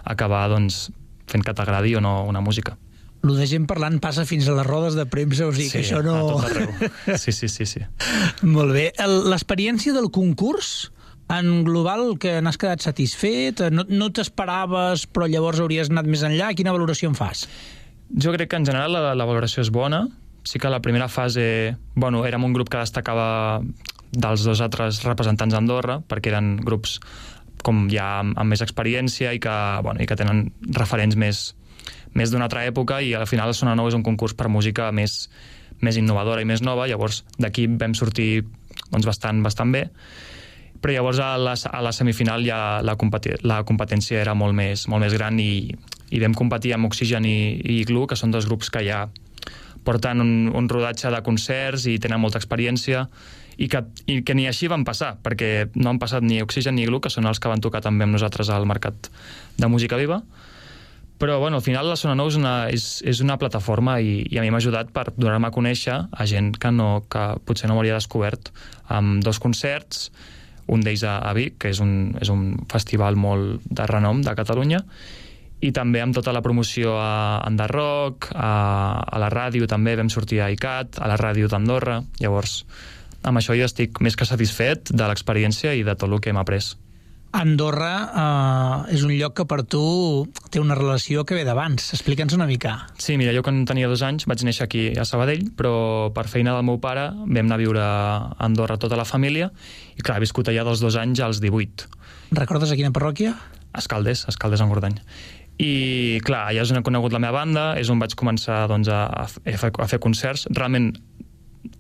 acabar, 0.06 0.46
doncs, 0.54 0.92
fent 1.26 1.42
que 1.42 1.58
t'agradi 1.58 1.98
o 1.98 2.06
no 2.06 2.20
una 2.30 2.46
música. 2.46 2.78
Lo 3.22 3.36
de 3.38 3.46
gent 3.46 3.68
parlant 3.70 4.00
passa 4.02 4.24
fins 4.26 4.48
a 4.50 4.56
les 4.58 4.66
rodes 4.66 4.96
de 4.98 5.06
premsa, 5.06 5.46
o 5.46 5.54
sigui 5.54 5.70
que 5.70 5.84
això 5.84 6.00
no... 6.02 6.40
Sí, 7.22 7.32
sí, 7.32 7.48
sí, 7.54 7.68
sí. 7.70 7.84
Molt 8.56 8.74
bé. 8.74 8.88
El- 8.98 9.28
L'experiència 9.30 9.94
del 9.94 10.10
concurs, 10.10 10.90
en 11.32 11.62
global, 11.68 12.16
que 12.20 12.40
n'has 12.42 12.58
quedat 12.60 12.82
satisfet? 12.84 13.62
No, 13.72 13.86
no 13.88 14.10
t'esperaves, 14.12 15.06
però 15.08 15.30
llavors 15.30 15.62
hauries 15.62 15.94
anat 15.94 16.10
més 16.10 16.26
enllà? 16.28 16.50
Quina 16.58 16.74
valoració 16.74 17.12
en 17.14 17.16
fas? 17.20 17.46
Jo 18.12 18.34
crec 18.34 18.50
que 18.52 18.58
en 18.60 18.66
general 18.68 18.92
la, 18.98 19.14
la 19.16 19.30
valoració 19.30 19.62
és 19.64 19.70
bona. 19.72 20.02
Sí 20.44 20.58
que 20.60 20.72
la 20.74 20.82
primera 20.82 21.06
fase, 21.08 21.78
bueno, 21.94 22.26
érem 22.26 22.44
un 22.44 22.58
grup 22.58 22.74
que 22.74 22.82
destacava 22.82 23.62
dels 24.12 24.42
dos 24.44 24.60
altres 24.66 25.04
representants 25.06 25.54
d'Andorra, 25.54 26.00
perquè 26.10 26.34
eren 26.34 26.56
grups 26.66 26.98
com 27.64 27.86
ja 27.94 28.18
amb, 28.26 28.34
amb 28.42 28.50
més 28.50 28.66
experiència 28.66 29.32
i 29.38 29.40
que, 29.40 29.54
bueno, 29.86 30.02
i 30.02 30.10
que 30.10 30.18
tenen 30.18 30.48
referents 30.74 31.16
més, 31.16 31.52
més 32.18 32.32
d'una 32.32 32.48
altra 32.50 32.66
època 32.68 33.00
i 33.02 33.14
al 33.16 33.28
final 33.30 33.52
el 33.52 33.58
Sona 33.58 33.76
Nou 33.78 33.88
és 33.90 33.96
un 33.98 34.04
concurs 34.04 34.36
per 34.38 34.50
música 34.52 34.90
més, 34.92 35.30
més 35.82 35.98
innovadora 35.98 36.42
i 36.42 36.48
més 36.50 36.64
nova, 36.64 36.88
llavors 36.90 37.24
d'aquí 37.40 37.68
vam 37.72 37.96
sortir 37.98 38.44
doncs, 38.92 39.08
bastant, 39.08 39.42
bastant 39.44 39.72
bé. 39.74 39.88
Però 40.82 40.94
llavors 40.96 41.20
a 41.22 41.36
la, 41.38 41.54
a 41.54 41.82
la 41.86 41.92
semifinal 41.94 42.44
ja 42.46 42.82
la, 42.82 42.96
competi 42.98 43.36
la 43.46 43.62
competència 43.68 44.22
era 44.22 44.34
molt 44.34 44.58
més, 44.58 44.88
molt 44.90 45.06
més 45.06 45.14
gran 45.14 45.38
i, 45.40 45.70
i 46.10 46.22
vam 46.24 46.34
competir 46.38 46.74
amb 46.76 46.90
Oxigen 46.90 47.28
i, 47.30 47.38
i 47.62 47.82
Igloo, 47.84 48.08
que 48.10 48.18
són 48.18 48.34
dos 48.34 48.50
grups 48.50 48.72
que 48.74 48.82
ja 48.88 49.06
porten 49.86 50.22
un, 50.22 50.34
un 50.54 50.70
rodatge 50.70 51.10
de 51.14 51.22
concerts 51.26 51.88
i 51.90 51.98
tenen 52.02 52.22
molta 52.22 52.42
experiència 52.42 53.08
i 53.62 53.68
que, 53.70 53.84
i 54.10 54.22
que 54.26 54.36
ni 54.38 54.48
així 54.50 54.70
van 54.72 54.86
passar, 54.86 55.16
perquè 55.22 55.70
no 55.78 55.92
han 55.92 56.00
passat 56.02 56.26
ni 56.26 56.42
Oxigen 56.42 56.78
ni 56.78 56.86
Igloo, 56.86 57.02
que 57.02 57.14
són 57.14 57.30
els 57.30 57.42
que 57.42 57.50
van 57.52 57.62
tocar 57.62 57.84
també 57.86 58.08
amb 58.08 58.18
nosaltres 58.18 58.50
al 58.50 58.66
Mercat 58.70 59.10
de 59.58 59.70
Música 59.70 60.00
Viva, 60.02 60.22
però 61.22 61.38
bueno, 61.40 61.58
al 61.58 61.62
final 61.62 61.86
la 61.86 61.96
Sona 62.00 62.16
Nou 62.18 62.32
és 62.32 62.36
una, 62.40 62.56
és, 62.74 62.86
és 63.06 63.22
una 63.22 63.38
plataforma 63.38 64.00
i, 64.02 64.24
i 64.26 64.40
a 64.40 64.42
mi 64.42 64.50
m'ha 64.50 64.58
ajudat 64.58 64.90
per 64.90 65.12
donar-me 65.14 65.52
a 65.52 65.54
conèixer 65.54 66.00
a 66.10 66.26
gent 66.26 66.56
que, 66.58 66.72
no, 66.74 67.04
que 67.14 67.26
potser 67.46 67.70
no 67.70 67.78
m'hauria 67.78 68.00
descobert 68.00 68.50
amb 68.90 69.22
dos 69.22 69.38
concerts, 69.44 70.10
un 70.74 70.82
d'ells 70.82 71.06
a, 71.06 71.20
a 71.22 71.36
Vic, 71.38 71.60
que 71.62 71.70
és 71.70 71.82
un, 71.84 72.16
és 72.18 72.34
un 72.34 72.56
festival 72.74 73.20
molt 73.22 73.62
de 73.70 73.86
renom 73.92 74.26
de 74.26 74.34
Catalunya, 74.34 74.82
i 75.62 75.70
també 75.70 76.02
amb 76.02 76.18
tota 76.18 76.34
la 76.34 76.42
promoció 76.42 76.98
a 76.98 77.46
Enderrock, 77.46 78.32
a, 78.34 78.52
a 79.06 79.22
la 79.22 79.30
ràdio 79.30 79.70
també 79.70 79.94
vam 80.00 80.10
sortir 80.10 80.42
a 80.42 80.50
ICAT, 80.50 80.98
a 81.06 81.12
la 81.12 81.22
ràdio 81.22 81.52
d'Andorra, 81.52 82.02
llavors 82.18 82.64
amb 83.22 83.38
això 83.38 83.54
jo 83.54 83.68
estic 83.70 84.02
més 84.02 84.18
que 84.18 84.26
satisfet 84.26 84.90
de 84.90 85.06
l'experiència 85.06 85.76
i 85.78 85.86
de 85.86 85.94
tot 85.94 86.10
el 86.10 86.18
que 86.18 86.34
hem 86.34 86.42
après. 86.42 86.66
Andorra 87.32 87.94
eh, 88.12 88.96
és 88.96 89.06
un 89.08 89.14
lloc 89.16 89.38
que 89.40 89.46
per 89.48 89.62
tu 89.64 89.82
té 90.52 90.60
una 90.60 90.76
relació 90.76 91.24
que 91.28 91.38
ve 91.38 91.46
d'abans. 91.48 91.94
Explica'ns 91.96 92.36
una 92.36 92.48
mica. 92.50 92.74
Sí, 93.00 93.16
mira, 93.20 93.32
jo 93.36 93.44
quan 93.46 93.64
tenia 93.70 93.88
dos 93.92 94.04
anys 94.04 94.28
vaig 94.28 94.44
néixer 94.44 94.68
aquí 94.68 94.84
a 95.00 95.06
Sabadell, 95.08 95.48
però 95.58 96.12
per 96.16 96.28
feina 96.32 96.58
del 96.58 96.68
meu 96.68 96.82
pare 96.84 97.10
vam 97.16 97.46
anar 97.46 97.58
a 97.58 97.62
viure 97.62 97.84
a 97.84 98.36
Andorra 98.44 98.78
tota 98.82 99.00
la 99.00 99.08
família 99.08 99.52
i 99.96 100.04
clar, 100.04 100.20
he 100.20 100.26
viscut 100.26 100.52
allà 100.52 100.68
dels 100.68 100.84
dos 100.84 101.00
anys 101.00 101.24
als 101.24 101.40
18. 101.44 101.88
Recordes 102.36 102.72
a 102.72 102.80
quina 102.80 102.92
parròquia? 102.96 103.36
Escaldes, 103.80 104.26
Escaldes 104.28 104.62
en 104.64 104.72
Gordany. 104.72 105.00
I 105.62 106.20
clar, 106.28 106.50
allà 106.52 106.66
és 106.66 106.72
on 106.74 106.82
he 106.82 106.84
conegut 106.84 107.16
la 107.16 107.22
meva 107.24 107.40
banda, 107.40 107.66
és 107.80 107.90
on 107.94 108.00
vaig 108.02 108.16
començar 108.20 108.66
doncs, 108.72 108.92
a, 108.92 109.06
a, 109.08 109.28
fer, 109.30 109.72
a 109.72 109.88
fer 109.88 110.00
concerts. 110.04 110.48
Realment, 110.52 110.92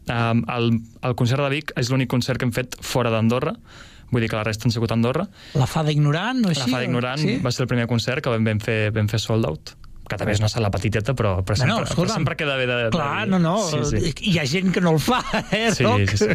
um, 0.07 0.43
el, 0.55 0.75
el 1.01 1.15
concert 1.19 1.43
de 1.43 1.49
Vic 1.55 1.73
és 1.79 1.91
l'únic 1.91 2.11
concert 2.11 2.39
que 2.39 2.47
hem 2.47 2.53
fet 2.55 2.77
fora 2.85 3.11
d'Andorra, 3.11 3.55
vull 4.11 4.21
dir 4.21 4.29
que 4.29 4.35
la 4.39 4.43
resta 4.47 4.67
han 4.67 4.71
sigut 4.75 4.91
a 4.91 4.97
Andorra. 4.99 5.25
La 5.55 5.67
Fada 5.67 5.91
Ignorant 5.91 6.43
o 6.45 6.49
La 6.49 6.55
així? 6.55 6.69
Fada 6.71 6.83
Ignorant 6.85 7.19
Sí? 7.21 7.37
va 7.43 7.51
ser 7.51 7.63
el 7.65 7.71
primer 7.71 7.87
concert 7.87 8.23
que 8.23 8.29
vam, 8.33 8.43
vam, 8.45 8.59
fer, 8.59 8.91
vam 8.95 9.07
fer 9.11 9.19
sold 9.23 9.45
out 9.47 9.75
que 10.11 10.17
també 10.19 10.33
és 10.33 10.41
una 10.41 10.49
sala 10.51 10.67
petiteta, 10.67 11.13
però, 11.15 11.37
però, 11.39 11.55
Bueno, 11.55 11.75
sempre, 11.85 11.95
però 11.95 12.13
sempre 12.17 12.35
queda 12.35 12.57
bé 12.59 12.65
de... 12.67 12.75
de 12.83 12.89
Clar, 12.91 13.29
no, 13.31 13.37
no, 13.39 13.53
Sí, 13.69 13.77
sí. 13.87 14.09
hi 14.33 14.39
ha 14.41 14.43
gent 14.45 14.73
que 14.75 14.81
no 14.83 14.91
el 14.91 14.99
fa, 14.99 15.21
eh, 15.55 15.69
Sí, 15.71 15.85
Roc? 15.85 16.01
sí, 16.09 16.17
sí. 16.17 16.27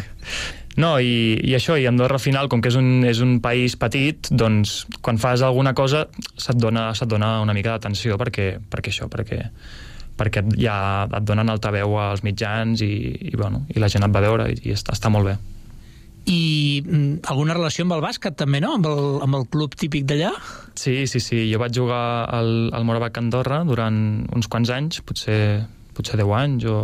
No, 0.81 0.95
i, 0.99 1.37
i 1.45 1.53
això, 1.53 1.75
i 1.77 1.85
Andorra 1.85 2.17
al 2.17 2.23
final, 2.23 2.49
com 2.49 2.61
que 2.61 2.69
és 2.71 2.77
un, 2.79 3.03
és 3.05 3.19
un 3.21 3.35
país 3.41 3.75
petit, 3.77 4.31
doncs 4.33 4.87
quan 5.05 5.17
fas 5.21 5.43
alguna 5.45 5.75
cosa 5.77 6.07
se't 6.37 6.57
dona, 6.57 6.87
se't 6.97 7.09
dona 7.09 7.35
una 7.43 7.53
mica 7.53 7.75
d'atenció 7.75 8.17
perquè, 8.17 8.47
perquè 8.69 8.89
això, 8.93 9.05
perquè, 9.13 9.43
perquè 10.17 10.43
ja 10.57 11.05
et 11.05 11.23
donen 11.29 11.49
altaveu 11.53 11.99
als 12.01 12.23
mitjans 12.25 12.81
i, 12.81 12.91
i, 13.29 13.35
bueno, 13.37 13.67
i 13.73 13.77
la 13.81 13.89
gent 13.93 14.05
et 14.09 14.13
va 14.13 14.21
veure 14.25 14.49
i, 14.53 14.57
i 14.69 14.73
està, 14.73 14.93
està 14.97 15.09
molt 15.13 15.29
bé. 15.29 15.37
I 16.27 16.83
mm, 16.83 17.23
alguna 17.31 17.55
relació 17.55 17.85
amb 17.85 17.95
el 17.95 18.03
bàsquet, 18.03 18.35
també, 18.39 18.59
no? 18.63 18.73
Amb 18.75 18.89
el, 18.89 19.01
amb 19.23 19.39
el 19.39 19.47
club 19.51 19.77
típic 19.79 20.05
d'allà? 20.09 20.33
Sí, 20.75 21.05
sí, 21.07 21.21
sí. 21.23 21.45
Jo 21.51 21.61
vaig 21.61 21.75
jugar 21.75 22.27
al, 22.35 22.69
al 22.75 22.85
Morabac 22.87 23.17
Andorra 23.21 23.63
durant 23.67 23.97
uns 24.35 24.51
quants 24.51 24.71
anys, 24.75 25.01
potser 25.07 25.39
potser 25.97 26.19
10 26.19 26.33
anys 26.37 26.67
o 26.69 26.77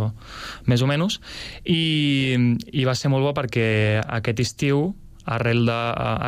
més 0.66 0.82
o 0.82 0.88
menys, 0.90 1.20
i, 1.70 2.34
i 2.74 2.82
va 2.82 2.96
ser 2.98 3.12
molt 3.12 3.22
bo 3.22 3.30
perquè 3.36 4.00
aquest 4.02 4.42
estiu, 4.42 4.88
arrel 5.24 5.62
de, 5.68 5.76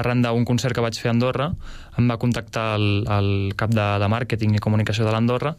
arran 0.00 0.22
d'un 0.24 0.46
concert 0.48 0.76
que 0.76 0.84
vaig 0.84 0.96
fer 0.96 1.10
a 1.10 1.16
Andorra, 1.16 1.50
em 1.98 2.06
va 2.08 2.20
contactar 2.22 2.68
el, 2.78 3.02
el 3.10 3.30
cap 3.58 3.74
de, 3.74 3.88
de 4.00 4.08
màrqueting 4.12 4.56
i 4.56 4.62
comunicació 4.62 5.04
de 5.04 5.12
l'Andorra 5.12 5.56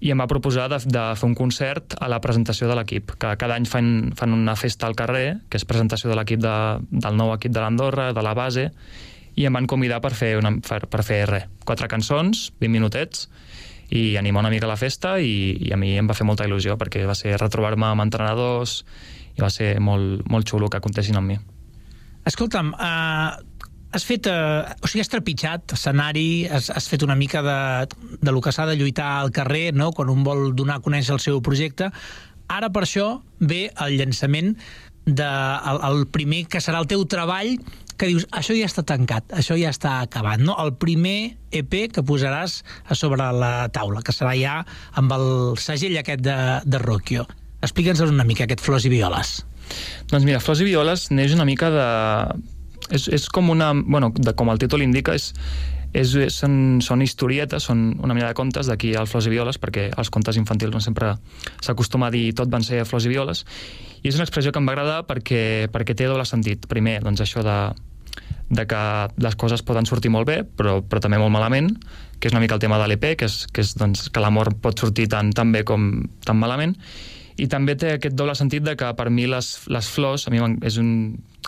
i 0.00 0.12
em 0.14 0.20
va 0.20 0.28
proposar 0.30 0.68
de, 0.70 0.78
de 0.86 1.04
fer 1.18 1.26
un 1.26 1.34
concert 1.38 1.96
a 1.98 2.08
la 2.10 2.20
presentació 2.22 2.68
de 2.70 2.76
l'equip, 2.78 3.16
que 3.18 3.34
cada 3.40 3.56
any 3.58 3.66
fan, 3.66 4.12
fan 4.18 4.34
una 4.36 4.54
festa 4.56 4.86
al 4.86 4.96
carrer, 4.98 5.40
que 5.50 5.58
és 5.58 5.66
presentació 5.66 6.10
de 6.10 6.18
l'equip 6.18 6.42
de, 6.44 6.56
del 6.90 7.18
nou 7.18 7.32
equip 7.34 7.54
de 7.54 7.62
l'Andorra, 7.64 8.12
de 8.14 8.24
la 8.24 8.34
base, 8.38 8.68
i 9.38 9.46
em 9.46 9.54
van 9.54 9.66
convidar 9.70 10.00
per 10.02 10.12
fer, 10.18 10.36
una, 10.38 10.54
per, 10.62 10.84
per 10.90 11.02
fer 11.06 11.22
res, 11.30 11.50
quatre 11.66 11.90
cançons, 11.90 12.48
20 12.62 12.74
minutets, 12.74 13.28
i 13.90 14.16
animar 14.20 14.42
una 14.44 14.50
mica 14.52 14.68
la 14.68 14.76
festa 14.76 15.16
i, 15.18 15.56
i 15.64 15.72
a 15.72 15.78
mi 15.80 15.94
em 15.96 16.08
va 16.08 16.16
fer 16.16 16.26
molta 16.28 16.44
il·lusió 16.44 16.76
perquè 16.76 17.06
va 17.08 17.16
ser 17.16 17.38
retrobar-me 17.40 17.88
amb 17.88 18.04
entrenadors 18.04 18.82
i 19.38 19.40
va 19.40 19.48
ser 19.50 19.78
molt, 19.80 20.26
molt 20.28 20.48
xulo 20.50 20.68
que 20.68 20.82
comptessin 20.84 21.16
amb 21.16 21.32
mi. 21.32 21.38
Escolta'm, 22.28 22.74
uh, 22.74 23.38
has 23.92 24.04
fet, 24.04 24.28
uh, 24.28 24.68
o 24.82 24.88
sigui, 24.90 25.02
has 25.04 25.12
trepitjat 25.12 25.74
escenari, 25.76 26.46
has, 26.52 26.68
has 26.74 26.88
fet 26.90 27.04
una 27.06 27.16
mica 27.16 27.42
de, 27.44 27.58
de 28.20 28.34
lo 28.34 28.42
que 28.44 28.52
s'ha 28.52 28.66
de 28.68 28.76
lluitar 28.76 29.08
al 29.22 29.32
carrer, 29.34 29.72
no?, 29.74 29.92
quan 29.96 30.12
un 30.12 30.24
vol 30.26 30.52
donar 30.56 30.78
a 30.78 30.84
conèixer 30.84 31.16
el 31.16 31.22
seu 31.24 31.40
projecte. 31.44 31.90
Ara, 32.48 32.72
per 32.72 32.84
això, 32.84 33.08
ve 33.40 33.68
el 33.84 33.98
llançament 34.00 34.54
de, 35.08 35.28
el, 35.28 35.82
el 35.88 36.06
primer 36.12 36.44
que 36.52 36.60
serà 36.64 36.82
el 36.82 36.88
teu 36.90 37.04
treball 37.08 37.56
que 37.98 38.06
dius, 38.06 38.28
això 38.30 38.54
ja 38.54 38.68
està 38.68 38.84
tancat, 38.86 39.32
això 39.34 39.56
ja 39.58 39.72
està 39.74 39.98
acabat, 40.04 40.38
no? 40.38 40.54
El 40.62 40.76
primer 40.78 41.34
EP 41.50 41.74
que 41.90 42.04
posaràs 42.06 42.60
a 42.86 42.96
sobre 42.96 43.26
la 43.34 43.66
taula, 43.74 44.04
que 44.06 44.14
serà 44.14 44.36
ja 44.38 44.60
amb 45.00 45.12
el 45.16 45.26
segell 45.58 45.98
aquest 45.98 46.22
de, 46.22 46.36
de 46.62 46.80
Rocchio. 46.84 47.26
Explica'ns 47.58 48.04
una 48.06 48.26
mica 48.28 48.46
aquest 48.46 48.62
Flors 48.62 48.86
i 48.86 48.92
Violes. 48.92 49.40
Doncs 50.12 50.24
mira, 50.24 50.38
Flors 50.40 50.62
i 50.62 50.68
Violes 50.68 51.08
neix 51.10 51.34
una 51.34 51.48
mica 51.48 51.72
de... 51.74 51.88
És, 52.94 53.08
és 53.12 53.28
com 53.28 53.50
una... 53.50 53.72
Bueno, 53.74 54.12
de, 54.14 54.34
com 54.36 54.50
el 54.52 54.60
títol 54.60 54.84
indica, 54.84 55.14
és, 55.16 55.32
és, 55.92 56.14
són, 56.34 56.78
són 56.84 57.02
historietes, 57.04 57.68
són 57.68 57.90
una 58.02 58.16
mena 58.16 58.30
de 58.30 58.36
contes 58.38 58.68
d'aquí 58.68 58.94
al 58.96 59.08
Flors 59.10 59.28
i 59.28 59.32
Violes, 59.32 59.60
perquè 59.60 59.88
els 59.96 60.12
contes 60.14 60.38
infantils 60.40 60.74
no 60.74 60.80
sempre 60.84 61.14
s'acostuma 61.64 62.08
a 62.08 62.14
dir 62.14 62.30
tot 62.36 62.50
van 62.52 62.64
ser 62.64 62.84
flors 62.88 63.08
i 63.08 63.12
violes, 63.12 63.44
i 64.02 64.08
és 64.10 64.18
una 64.18 64.26
expressió 64.26 64.52
que 64.52 64.60
em 64.60 64.68
va 64.68 64.76
agradar 64.76 65.02
perquè, 65.08 65.68
perquè 65.72 65.96
té 65.96 66.08
doble 66.08 66.26
sentit. 66.28 66.68
Primer, 66.70 67.00
doncs 67.04 67.24
això 67.24 67.44
de, 67.44 67.58
de 68.50 68.66
que 68.68 68.82
les 69.24 69.36
coses 69.36 69.64
poden 69.66 69.88
sortir 69.88 70.12
molt 70.14 70.28
bé, 70.28 70.42
però, 70.44 70.78
però 70.84 71.02
també 71.04 71.20
molt 71.20 71.34
malament, 71.34 71.72
que 72.18 72.30
és 72.30 72.34
una 72.34 72.42
mica 72.42 72.56
el 72.56 72.62
tema 72.64 72.80
de 72.80 72.88
l'EP, 72.90 73.12
que 73.18 73.28
és, 73.28 73.44
que, 73.52 73.64
és 73.64 73.74
doncs, 73.78 74.08
que 74.12 74.22
l'amor 74.22 74.54
pot 74.62 74.80
sortir 74.80 75.08
tant, 75.12 75.32
tan 75.36 75.52
bé 75.54 75.64
com 75.68 75.90
tan 76.26 76.38
malament, 76.40 76.76
i 77.38 77.46
també 77.46 77.76
té 77.78 77.94
aquest 77.94 78.16
doble 78.18 78.34
sentit 78.34 78.64
de 78.66 78.74
que 78.78 78.88
per 78.98 79.08
mi 79.14 79.28
les, 79.30 79.52
les 79.70 79.88
flors 79.94 80.26
a 80.26 80.32
mi 80.34 80.40
és 80.66 80.78
un, 80.82 80.90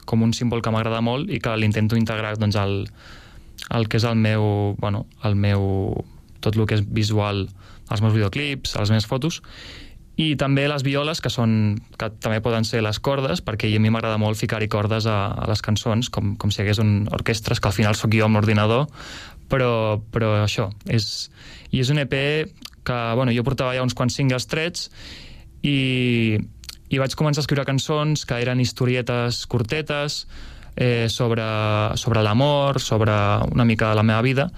com 0.06 0.22
un 0.22 0.32
símbol 0.36 0.62
que 0.62 0.72
m'agrada 0.74 1.00
molt 1.04 1.30
i 1.30 1.40
que 1.42 1.56
l'intento 1.58 1.98
integrar 1.98 2.36
doncs, 2.38 2.56
al, 2.56 2.86
el 3.70 3.88
que 3.88 4.00
és 4.00 4.06
el 4.08 4.16
meu, 4.16 4.74
bueno, 4.80 5.04
el 5.24 5.36
meu, 5.36 5.62
tot 6.40 6.56
el 6.56 6.66
que 6.66 6.80
és 6.80 6.84
visual, 6.86 7.46
els 7.90 8.02
meus 8.02 8.14
videoclips, 8.16 8.76
les 8.78 8.92
meves 8.92 9.08
fotos, 9.10 9.40
i 10.20 10.34
també 10.36 10.66
les 10.68 10.82
violes, 10.84 11.22
que 11.22 11.30
són 11.32 11.52
que 11.98 12.10
també 12.20 12.42
poden 12.44 12.66
ser 12.68 12.82
les 12.84 12.98
cordes, 13.00 13.40
perquè 13.44 13.70
a 13.72 13.80
mi 13.80 13.92
m'agrada 13.92 14.18
molt 14.20 14.38
ficar-hi 14.40 14.68
cordes 14.68 15.06
a, 15.08 15.32
a 15.32 15.48
les 15.48 15.62
cançons, 15.64 16.10
com, 16.12 16.34
com 16.36 16.52
si 16.52 16.60
hi 16.60 16.66
hagués 16.66 16.82
un 16.82 17.08
orquestres, 17.14 17.60
que 17.60 17.70
al 17.70 17.76
final 17.76 17.96
sóc 17.96 18.12
jo 18.16 18.26
amb 18.26 18.36
l'ordinador, 18.36 18.88
però, 19.50 20.00
però 20.12 20.34
això, 20.42 20.68
és, 20.86 21.30
i 21.70 21.80
és 21.80 21.90
un 21.94 22.02
EP 22.02 22.14
que, 22.84 22.98
bueno, 23.16 23.32
jo 23.32 23.44
portava 23.46 23.74
ja 23.76 23.84
uns 23.86 23.96
quants 23.96 24.18
singles 24.18 24.48
trets, 24.50 24.90
i, 25.62 26.38
i 26.90 26.98
vaig 26.98 27.14
començar 27.18 27.40
a 27.40 27.44
escriure 27.46 27.64
cançons 27.68 28.24
que 28.26 28.38
eren 28.42 28.60
historietes 28.60 29.44
curtetes 29.50 30.24
eh, 30.76 31.06
sobre, 31.08 31.44
sobre 32.00 32.22
l'amor, 32.26 32.80
sobre 32.82 33.14
una 33.52 33.64
mica 33.64 33.90
de 33.90 33.98
la 34.00 34.02
meva 34.06 34.22
vida, 34.26 34.48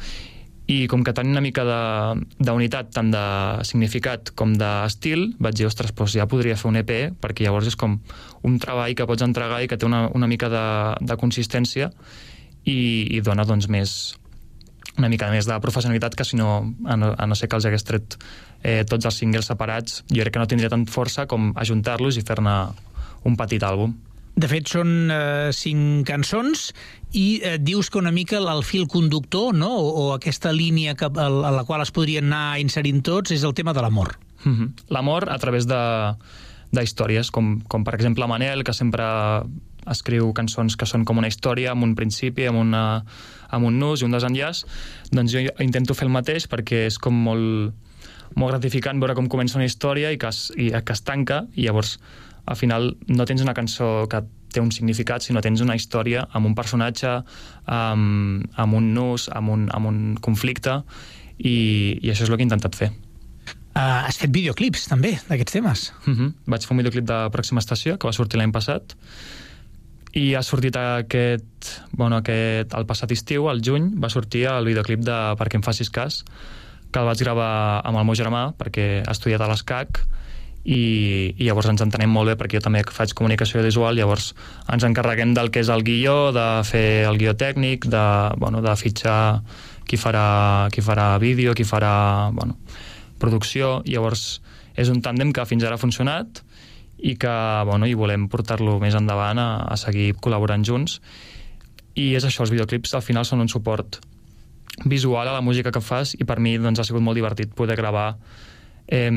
i 0.71 0.87
com 0.89 1.03
que 1.05 1.13
tenia 1.13 1.35
una 1.35 1.43
mica 1.45 1.65
de- 1.67 2.23
d'unitat 2.39 2.93
tant 2.95 3.11
de 3.13 3.23
significat 3.69 4.31
com 4.39 4.55
d'estil, 4.57 5.35
vaig 5.43 5.59
dir, 5.59 5.67
ostres, 5.67 5.93
doncs 5.93 6.15
ja 6.17 6.29
podria 6.31 6.57
fer 6.57 6.71
un 6.71 6.79
EP, 6.81 6.93
perquè 7.21 7.45
llavors 7.45 7.67
és 7.69 7.77
com 7.77 7.99
un 8.47 8.59
treball 8.63 8.95
que 8.97 9.07
pots 9.11 9.27
entregar 9.27 9.61
i 9.65 9.69
que 9.69 9.77
té 9.77 9.85
una, 9.89 10.07
una 10.15 10.31
mica 10.31 10.49
de, 10.49 10.65
de 11.05 11.17
consistència 11.21 11.91
i, 12.65 12.79
i 13.11 13.21
dona 13.21 13.45
doncs 13.45 13.69
més 13.69 13.97
una 14.99 15.09
mica 15.09 15.31
més 15.33 15.49
de 15.49 15.59
professionalitat 15.65 16.15
que 16.19 16.25
si 16.25 16.37
no, 16.37 16.75
a 16.85 16.97
no, 16.97 17.13
a 17.17 17.27
no 17.27 17.37
ser 17.39 17.49
que 17.49 17.57
els 17.57 17.67
hagués 17.69 17.85
tret 17.89 18.17
eh, 18.63 18.85
tots 18.89 19.09
els 19.09 19.21
singles 19.23 19.49
separats, 19.49 20.03
jo 20.13 20.23
crec 20.23 20.35
que 20.37 20.43
no 20.43 20.49
tindria 20.49 20.73
tant 20.73 20.87
força 20.91 21.27
com 21.27 21.53
ajuntar-los 21.57 22.19
i 22.21 22.25
fer-ne 22.27 22.57
un 23.29 23.39
petit 23.39 23.63
àlbum. 23.65 23.95
De 24.33 24.49
fet, 24.49 24.69
són 24.73 25.13
eh, 25.13 25.51
cinc 25.53 26.07
cançons 26.09 26.71
i 27.13 27.41
eh, 27.45 27.59
dius 27.61 27.91
que 27.93 28.01
una 28.01 28.13
mica 28.13 28.39
el, 28.41 28.63
fil 28.65 28.87
conductor, 28.89 29.53
no? 29.53 29.69
o, 29.77 29.91
o 30.05 30.07
aquesta 30.15 30.55
línia 30.57 30.95
que, 30.97 31.09
a, 31.09 31.27
a 31.29 31.53
la 31.53 31.65
qual 31.69 31.85
es 31.85 31.93
podrien 31.93 32.31
anar 32.31 32.61
inserint 32.63 33.03
tots, 33.05 33.35
és 33.37 33.45
el 33.45 33.53
tema 33.53 33.77
de 33.77 33.85
l'amor. 33.85 34.17
Mm 34.45 34.55
-hmm. 34.55 34.71
L'amor 34.89 35.29
a 35.29 35.39
través 35.39 35.67
de, 35.67 36.17
de 36.73 36.83
històries, 36.83 37.31
com, 37.31 37.61
com 37.69 37.85
per 37.85 37.95
exemple 37.95 38.27
Manel, 38.27 38.65
que 38.65 38.73
sempre 38.73 39.05
escriu 39.87 40.33
cançons 40.33 40.77
que 40.77 40.87
són 40.87 41.05
com 41.05 41.19
una 41.19 41.29
història, 41.29 41.73
amb 41.73 41.83
un 41.83 41.95
principi, 41.95 42.47
amb, 42.47 42.59
una, 42.59 43.05
amb 43.53 43.69
un 43.69 43.79
nus 43.79 44.03
i 44.03 44.09
un 44.09 44.17
desenllaç, 44.17 44.65
doncs 45.13 45.35
jo 45.35 45.45
intento 45.63 45.97
fer 45.99 46.09
el 46.09 46.15
mateix 46.15 46.49
perquè 46.51 46.87
és 46.89 46.99
com 46.99 47.17
molt, 47.29 47.73
molt 48.35 48.55
gratificant 48.55 49.01
veure 49.03 49.17
com 49.19 49.31
comença 49.33 49.61
una 49.61 49.69
història 49.69 50.13
i 50.13 50.21
que 50.21 50.31
es, 50.33 50.49
i 50.57 50.71
que 50.73 50.97
es 50.97 51.05
tanca 51.07 51.45
i 51.55 51.69
llavors 51.69 51.99
al 52.47 52.59
final 52.59 52.97
no 53.07 53.27
tens 53.29 53.45
una 53.45 53.55
cançó 53.55 54.09
que 54.11 54.25
té 54.53 54.61
un 54.61 54.73
significat, 54.75 55.25
sinó 55.25 55.41
tens 55.41 55.63
una 55.65 55.77
història 55.79 56.27
amb 56.37 56.51
un 56.51 56.57
personatge, 56.59 57.15
amb, 57.65 58.45
amb 58.61 58.77
un 58.77 58.93
nus, 58.95 59.29
amb 59.33 59.53
un, 59.55 59.69
amb 59.73 59.89
un 59.89 60.03
conflicte 60.21 60.83
i, 61.39 61.55
i 62.03 62.13
això 62.13 62.27
és 62.27 62.29
el 62.29 62.37
que 62.37 62.45
he 62.45 62.51
intentat 62.51 62.77
fer. 62.77 62.91
Uh, 63.73 64.05
has 64.05 64.19
fet 64.21 64.33
videoclips, 64.35 64.85
també, 64.91 65.15
d'aquests 65.31 65.55
temes. 65.57 65.87
Uh 66.05 66.13
-huh. 66.13 66.33
Vaig 66.45 66.67
fer 66.67 66.75
un 66.75 66.83
videoclip 66.83 67.07
de 67.09 67.19
Pròxima 67.33 67.65
Estació, 67.65 67.97
que 67.97 68.07
va 68.07 68.13
sortir 68.13 68.37
l'any 68.39 68.53
passat, 68.53 68.95
i 70.13 70.35
ha 70.37 70.43
sortit 70.45 70.77
aquest, 70.77 71.71
bueno, 71.97 72.19
aquest, 72.21 72.75
el 72.77 72.89
passat 72.89 73.13
estiu, 73.15 73.49
al 73.49 73.63
juny, 73.65 73.93
va 74.01 74.13
sortir 74.13 74.45
el 74.51 74.69
videoclip 74.69 75.05
de 75.07 75.19
Perquè 75.41 75.57
em 75.57 75.65
facis 75.65 75.91
cas, 75.91 76.23
que 76.93 77.01
el 77.01 77.09
vaig 77.09 77.23
gravar 77.25 77.81
amb 77.89 77.97
el 77.97 78.05
meu 78.05 78.19
germà, 78.19 78.51
perquè 78.59 79.01
ha 79.07 79.15
estudiat 79.17 79.41
a 79.41 79.49
l'ESCAC, 79.49 80.03
i, 80.63 81.35
i 81.35 81.47
llavors 81.49 81.67
ens 81.73 81.83
entenem 81.83 82.13
molt 82.13 82.31
bé 82.31 82.37
perquè 82.39 82.61
jo 82.61 82.63
també 82.63 82.85
faig 82.95 83.15
comunicació 83.19 83.65
visual, 83.65 83.97
llavors 83.99 84.31
ens 84.71 84.85
encarreguem 84.87 85.33
del 85.35 85.51
que 85.51 85.63
és 85.65 85.73
el 85.73 85.83
guió, 85.87 86.31
de 86.37 86.47
fer 86.69 87.03
el 87.09 87.19
guió 87.19 87.35
tècnic, 87.35 87.89
de, 87.91 88.05
bueno, 88.39 88.63
de 88.63 88.77
fitxar 88.79 89.43
qui 89.89 89.99
farà, 89.99 90.69
qui 90.71 90.85
farà 90.85 91.17
vídeo, 91.19 91.57
qui 91.59 91.67
farà 91.67 92.31
bueno, 92.37 92.61
producció, 93.19 93.81
llavors 93.89 94.41
és 94.79 94.89
un 94.89 95.03
tàndem 95.05 95.33
que 95.35 95.45
fins 95.49 95.67
ara 95.67 95.77
ha 95.77 95.83
funcionat 95.83 96.45
i 97.03 97.17
que 97.19 97.35
bueno, 97.67 97.89
i 97.91 97.99
volem 97.99 98.29
portar-lo 98.31 98.79
més 98.83 98.95
endavant 98.95 99.41
a, 99.43 99.49
a 99.67 99.77
seguir 99.81 100.13
col·laborant 100.23 100.65
junts 100.67 101.01
i 101.99 102.13
és 102.17 102.25
això, 102.25 102.45
els 102.47 102.55
videoclips 102.55 102.95
al 102.95 103.05
final 103.05 103.27
són 103.29 103.43
un 103.43 103.51
suport 103.51 103.99
visual 104.89 105.29
a 105.29 105.35
la 105.35 105.43
música 105.45 105.73
que 105.75 105.83
fas 105.85 106.15
i 106.17 106.25
per 106.25 106.39
mi 106.41 106.57
doncs, 106.57 106.81
ha 106.81 106.87
sigut 106.89 107.05
molt 107.05 107.19
divertit 107.19 107.53
poder 107.59 107.77
gravar 107.77 108.15
eh, 108.87 109.11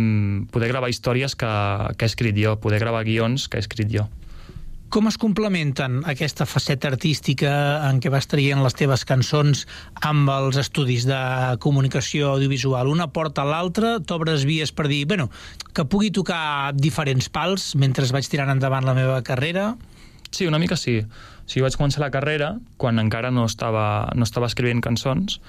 poder 0.51 0.69
gravar 0.73 0.89
històries 0.89 1.37
que, 1.37 1.51
que 1.95 2.05
he 2.05 2.11
escrit 2.11 2.37
jo, 2.37 2.57
poder 2.59 2.81
gravar 2.83 3.05
guions 3.07 3.47
que 3.47 3.61
he 3.61 3.63
escrit 3.63 3.91
jo. 3.91 4.09
Com 4.93 5.09
es 5.09 5.17
complementen 5.19 6.03
aquesta 6.07 6.45
faceta 6.47 6.87
artística 6.91 7.51
en 7.89 7.97
què 7.99 8.11
vas 8.13 8.27
traient 8.31 8.61
les 8.63 8.75
teves 8.77 9.03
cançons 9.07 9.65
amb 10.05 10.29
els 10.31 10.59
estudis 10.61 11.07
de 11.09 11.17
comunicació 11.63 12.35
audiovisual? 12.35 12.87
Una 12.91 13.09
porta 13.11 13.43
a 13.43 13.49
l'altra, 13.49 13.95
t'obres 13.99 14.45
vies 14.47 14.71
per 14.71 14.87
dir, 14.91 15.03
bueno, 15.09 15.27
que 15.73 15.87
pugui 15.89 16.13
tocar 16.15 16.71
diferents 16.77 17.27
pals 17.33 17.73
mentre 17.81 18.05
vaig 18.13 18.29
tirant 18.29 18.53
endavant 18.53 18.85
la 18.85 18.95
meva 18.95 19.17
carrera? 19.25 19.73
Sí, 20.29 20.45
una 20.47 20.61
mica 20.61 20.77
sí. 20.77 20.99
O 21.01 21.49
sigui, 21.49 21.65
vaig 21.65 21.79
començar 21.79 22.05
la 22.05 22.13
carrera 22.13 22.53
quan 22.77 23.01
encara 23.01 23.33
no 23.33 23.49
estava, 23.49 24.11
no 24.15 24.23
estava 24.23 24.47
escrivint 24.51 24.85
cançons 24.85 25.41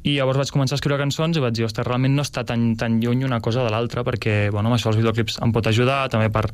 i 0.00 0.14
llavors 0.16 0.38
vaig 0.40 0.52
començar 0.54 0.76
a 0.76 0.78
escriure 0.78 1.00
cançons 1.00 1.36
i 1.36 1.42
vaig 1.44 1.58
dir, 1.58 1.66
ostres, 1.66 1.84
realment 1.88 2.14
no 2.16 2.24
està 2.24 2.44
tan, 2.48 2.70
tan 2.80 3.00
lluny 3.02 3.26
una 3.26 3.40
cosa 3.44 3.66
de 3.66 3.72
l'altra 3.72 4.04
perquè, 4.06 4.48
bueno, 4.52 4.70
amb 4.70 4.78
això 4.78 4.88
els 4.92 5.00
videoclips 5.00 5.40
em 5.44 5.52
pot 5.52 5.66
ajudar, 5.68 6.06
també 6.12 6.30
per 6.32 6.46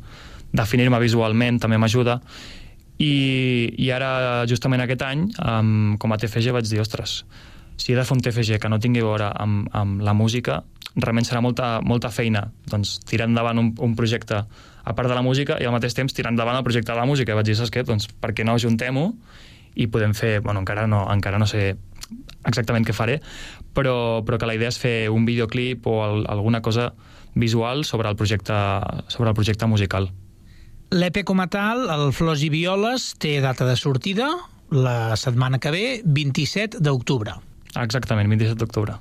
definir-me 0.53 0.99
visualment 1.03 1.59
també 1.59 1.77
m'ajuda 1.77 2.19
i, 2.97 3.73
i 3.77 3.91
ara, 3.93 4.45
justament 4.49 4.81
aquest 4.81 5.03
any, 5.05 5.27
um, 5.43 5.97
com 6.01 6.13
a 6.13 6.17
TFG 6.17 6.55
vaig 6.55 6.69
dir, 6.69 6.81
ostres, 6.81 7.19
si 7.77 7.93
he 7.93 7.97
de 7.97 8.05
fer 8.07 8.15
un 8.17 8.23
TFG 8.25 8.57
que 8.61 8.71
no 8.73 8.79
tingui 8.81 9.03
a 9.03 9.05
veure 9.05 9.27
amb, 9.37 9.67
amb 9.77 10.01
la 10.01 10.15
música, 10.17 10.63
realment 10.97 11.27
serà 11.27 11.43
molta, 11.45 11.77
molta 11.85 12.09
feina 12.09 12.47
doncs, 12.71 12.97
tirar 13.05 13.27
endavant 13.29 13.61
un, 13.61 13.73
un 13.85 13.93
projecte 13.95 14.39
a 14.41 14.95
part 14.97 15.11
de 15.11 15.17
la 15.17 15.21
música 15.21 15.59
i 15.61 15.67
al 15.67 15.75
mateix 15.75 15.93
temps 15.93 16.15
tirar 16.15 16.31
endavant 16.33 16.57
el 16.57 16.65
projecte 16.65 16.91
de 16.91 16.97
la 16.97 17.05
música. 17.05 17.33
I 17.33 17.37
vaig 17.37 17.49
dir, 17.49 17.57
saps 17.59 17.73
què? 17.73 17.83
Doncs 17.85 18.09
per 18.17 18.33
què 18.33 18.45
no 18.47 18.55
ajuntem-ho 18.57 19.11
i 19.77 19.87
podem 19.93 20.15
fer... 20.17 20.39
Bueno, 20.41 20.63
encara 20.63 20.87
no, 20.89 21.03
encara 21.13 21.37
no 21.37 21.45
sé 21.49 21.75
exactament 22.47 22.87
què 22.87 22.95
faré, 22.95 23.19
però, 23.75 24.23
però 24.25 24.39
que 24.39 24.49
la 24.49 24.55
idea 24.57 24.71
és 24.71 24.79
fer 24.81 24.95
un 25.13 25.27
videoclip 25.27 25.85
o 25.91 25.99
el, 26.05 26.23
alguna 26.31 26.63
cosa 26.65 26.93
visual 27.35 27.83
sobre 27.85 28.09
el 28.09 28.15
projecte, 28.17 28.55
sobre 29.11 29.29
el 29.29 29.35
projecte 29.37 29.67
musical. 29.69 30.09
L'EP 30.95 31.25
com 31.27 31.41
a 31.43 31.49
tal, 31.51 31.89
el 31.91 32.13
Flors 32.15 32.39
i 32.45 32.47
Violes, 32.47 33.09
té 33.19 33.41
data 33.43 33.65
de 33.67 33.73
sortida 33.75 34.29
la 34.71 35.17
setmana 35.19 35.59
que 35.59 35.71
ve, 35.73 35.83
27 36.05 36.79
d'octubre. 36.79 37.33
Exactament, 37.75 38.29
27 38.31 38.55
d'octubre. 38.61 38.95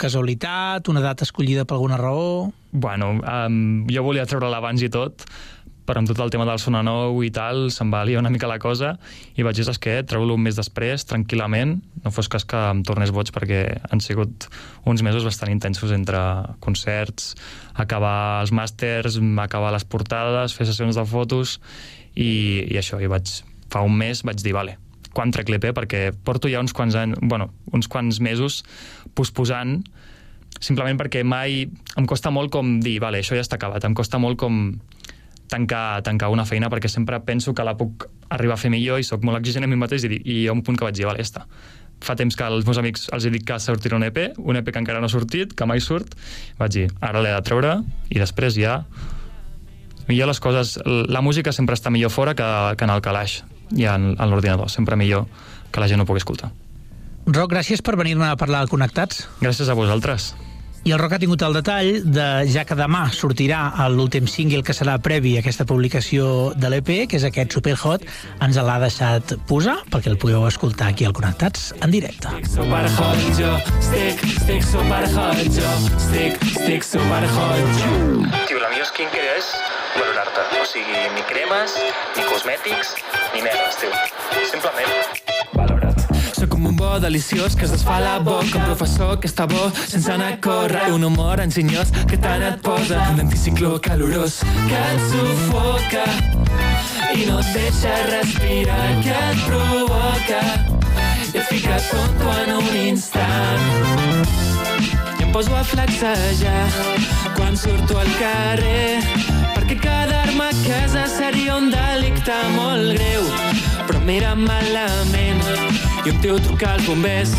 Casualitat, 0.00 0.90
una 0.92 1.00
data 1.00 1.24
escollida 1.24 1.64
per 1.64 1.78
alguna 1.78 1.96
raó... 1.96 2.50
Bueno, 2.72 3.14
um, 3.20 3.86
jo 3.88 4.04
volia 4.04 4.26
treure-la 4.28 4.60
abans 4.60 4.84
i 4.84 4.90
tot, 4.92 5.24
però 5.86 6.00
amb 6.00 6.10
tot 6.10 6.20
el 6.22 6.30
tema 6.30 6.46
del 6.48 6.60
Sona 6.62 6.82
Nou 6.86 7.22
i 7.26 7.30
tal, 7.34 7.66
se'n 7.74 7.90
va 7.92 8.04
liar 8.06 8.20
una 8.22 8.30
mica 8.30 8.50
la 8.50 8.58
cosa, 8.62 8.94
i 9.34 9.46
vaig 9.46 9.58
dir, 9.58 9.66
saps 9.66 9.80
què, 9.82 9.96
treu-lo 10.08 10.36
un 10.38 10.44
mes 10.44 10.58
després, 10.58 11.06
tranquil·lament, 11.10 11.74
no 12.04 12.12
fos 12.14 12.30
cas 12.32 12.46
que 12.48 12.60
em 12.70 12.84
tornés 12.86 13.12
boig, 13.14 13.32
perquè 13.34 13.64
han 13.90 14.02
sigut 14.04 14.46
uns 14.88 15.02
mesos 15.02 15.26
bastant 15.26 15.50
intensos 15.52 15.94
entre 15.94 16.20
concerts, 16.64 17.32
acabar 17.74 18.42
els 18.44 18.54
màsters, 18.54 19.18
acabar 19.42 19.72
les 19.74 19.84
portades, 19.84 20.54
fer 20.54 20.68
sessions 20.70 20.98
de 20.98 21.06
fotos, 21.08 21.58
i, 22.14 22.30
i 22.68 22.78
això, 22.78 23.00
i 23.00 23.10
vaig, 23.10 23.40
fa 23.72 23.82
un 23.86 23.96
mes 23.96 24.22
vaig 24.26 24.42
dir, 24.44 24.54
vale, 24.54 24.76
quan 25.12 25.32
trec 25.32 25.50
l'EP, 25.52 25.70
perquè 25.76 26.10
porto 26.24 26.50
ja 26.50 26.60
uns 26.62 26.74
quants 26.76 26.96
anys, 26.98 27.20
bueno, 27.22 27.50
uns 27.72 27.88
quants 27.90 28.20
mesos 28.24 28.62
posposant, 29.16 29.80
simplement 30.62 30.98
perquè 31.00 31.22
mai 31.26 31.66
em 31.98 32.08
costa 32.08 32.32
molt 32.32 32.52
com 32.52 32.78
dir, 32.84 32.98
vale, 33.02 33.22
això 33.22 33.36
ja 33.36 33.44
està 33.44 33.58
acabat, 33.58 33.84
em 33.84 33.96
costa 33.98 34.20
molt 34.22 34.38
com 34.40 34.64
tancar, 35.52 36.00
tancar 36.06 36.32
una 36.32 36.46
feina 36.48 36.70
perquè 36.72 36.88
sempre 36.88 37.20
penso 37.26 37.52
que 37.54 37.64
la 37.66 37.76
puc 37.78 38.08
arribar 38.32 38.56
a 38.56 38.60
fer 38.60 38.72
millor 38.72 39.00
i 39.02 39.06
sóc 39.06 39.24
molt 39.28 39.42
exigent 39.42 39.66
a 39.66 39.70
mi 39.70 39.78
mateix 39.78 40.06
i, 40.08 40.16
i 40.16 40.36
hi 40.42 40.48
ha 40.48 40.56
un 40.56 40.64
punt 40.64 40.78
que 40.80 40.88
vaig 40.88 40.96
dir, 40.96 41.06
vale, 41.08 41.20
ja 41.20 41.28
està. 41.28 41.46
Fa 42.02 42.16
temps 42.18 42.34
que 42.34 42.44
als 42.46 42.66
meus 42.66 42.80
amics 42.80 43.06
els 43.14 43.26
he 43.28 43.32
dit 43.34 43.44
que 43.46 43.58
sortirà 43.62 43.98
un 43.98 44.06
EP, 44.08 44.22
un 44.40 44.58
EP 44.58 44.72
que 44.72 44.80
encara 44.80 45.02
no 45.02 45.10
ha 45.10 45.12
sortit, 45.12 45.52
que 45.54 45.68
mai 45.68 45.82
surt, 45.84 46.16
vaig 46.58 46.74
dir, 46.78 46.86
ara 47.00 47.22
l'he 47.22 47.34
de 47.34 47.42
treure 47.46 47.76
i 48.10 48.22
després 48.22 48.56
ja 48.58 48.80
millor 50.08 50.32
les 50.32 50.40
coses... 50.42 50.78
La 50.84 51.22
música 51.22 51.52
sempre 51.54 51.76
està 51.78 51.92
millor 51.94 52.10
fora 52.10 52.34
que, 52.34 52.48
que 52.78 52.88
en 52.88 52.94
el 52.94 53.04
calaix 53.04 53.42
i 53.76 53.86
en, 53.88 54.14
en 54.16 54.32
l'ordinador, 54.32 54.72
sempre 54.72 54.98
millor 54.98 55.28
que 55.72 55.80
la 55.80 55.88
gent 55.88 56.02
ho 56.02 56.08
pugui 56.08 56.20
escoltar. 56.24 56.50
Roc, 57.22 57.52
gràcies 57.52 57.84
per 57.86 57.94
venir-ne 58.00 58.32
a 58.32 58.38
parlar 58.40 58.64
al 58.64 58.72
Connectats. 58.72 59.28
Gràcies 59.40 59.70
a 59.70 59.78
vosaltres. 59.78 60.32
I 60.82 60.90
el 60.90 60.98
Roc 60.98 61.12
ha 61.14 61.18
tingut 61.22 61.42
el 61.46 61.54
detall 61.54 62.00
de 62.10 62.24
ja 62.50 62.64
que 62.66 62.74
demà 62.74 63.04
sortirà 63.14 63.60
l'últim 63.92 64.26
single 64.26 64.64
que 64.66 64.74
serà 64.74 64.96
previ 65.02 65.36
a 65.36 65.42
aquesta 65.42 65.62
publicació 65.68 66.24
de 66.58 66.72
l'EP, 66.72 66.90
que 67.06 67.20
és 67.20 67.26
aquest 67.28 67.54
Superhot, 67.54 68.02
ens 68.42 68.58
l'ha 68.58 68.78
deixat 68.82 69.36
posar 69.46 69.76
perquè 69.92 70.10
el 70.10 70.18
pugueu 70.18 70.42
escoltar 70.48 70.90
aquí 70.90 71.06
al 71.06 71.14
Connectats 71.14 71.70
en 71.80 71.94
directe. 71.94 72.34
super 72.50 72.82
hot 72.98 73.22
jo 73.38 73.52
Estic, 73.78 74.26
estic 74.26 74.66
super 74.66 75.04
hot 75.14 75.44
jo 75.54 75.70
Estic, 76.00 76.42
estic 76.50 76.82
super 76.82 77.22
hot 77.36 77.78
jo 77.78 77.92
Tio, 78.48 78.58
la 78.58 78.72
millor 78.74 78.90
skincare 78.90 79.38
és 79.38 79.52
valorar-te. 79.94 80.46
O 80.60 80.64
sigui, 80.66 80.98
ni 81.14 81.22
cremes, 81.30 81.76
ni 82.16 82.26
cosmètics, 82.30 82.96
ni 83.34 83.44
merdes, 83.46 83.78
tio. 83.80 83.92
Simplement. 84.50 84.92
Soc 85.52 85.71
com 86.48 86.66
un 86.66 86.76
bo 86.76 86.98
deliciós 87.00 87.54
que 87.54 87.64
es 87.64 87.72
desfà 87.72 87.98
la 88.00 88.18
boca 88.18 88.58
Un 88.58 88.64
professor 88.64 89.18
que 89.20 89.28
està 89.28 89.46
bo 89.46 89.70
sense 89.86 90.10
anar 90.10 90.32
a 90.34 90.36
córrer. 90.42 90.90
Un 90.92 91.04
humor 91.04 91.40
enginyós 91.40 91.92
que 92.08 92.16
tant 92.16 92.42
et 92.42 92.60
posa 92.62 93.00
Un 93.12 93.20
anticicló 93.26 93.78
calorós 93.80 94.40
que 94.68 94.80
et 94.80 95.00
sufoca 95.10 96.06
I 97.12 97.26
no 97.28 97.38
et 97.40 97.48
deixa 97.52 97.92
respirar 98.08 98.86
que 99.04 99.12
et 99.12 99.40
provoca. 99.44 100.40
I 101.34 101.38
et 101.38 101.44
fica 101.50 101.76
tonto 101.90 102.32
en 102.40 102.54
un 102.56 102.76
instant. 102.88 103.60
I 105.20 105.22
em 105.26 105.32
poso 105.32 105.54
a 105.54 105.62
flexejar 105.62 106.68
quan 107.36 107.56
surto 107.56 107.98
al 107.98 108.08
carrer 108.16 109.02
perquè 109.54 109.76
quedar-me 109.84 110.48
a 110.48 110.54
casa 110.64 111.06
seria 111.06 111.56
un 111.56 111.70
delicte 111.70 112.38
molt 112.56 112.96
greu 112.96 113.28
però 113.86 114.00
mira 114.06 114.34
malament 114.34 115.42
i 116.04 116.10
un 116.10 116.20
tio 116.22 116.38
truca 116.46 116.72
als 116.74 116.86
bombers 116.86 117.32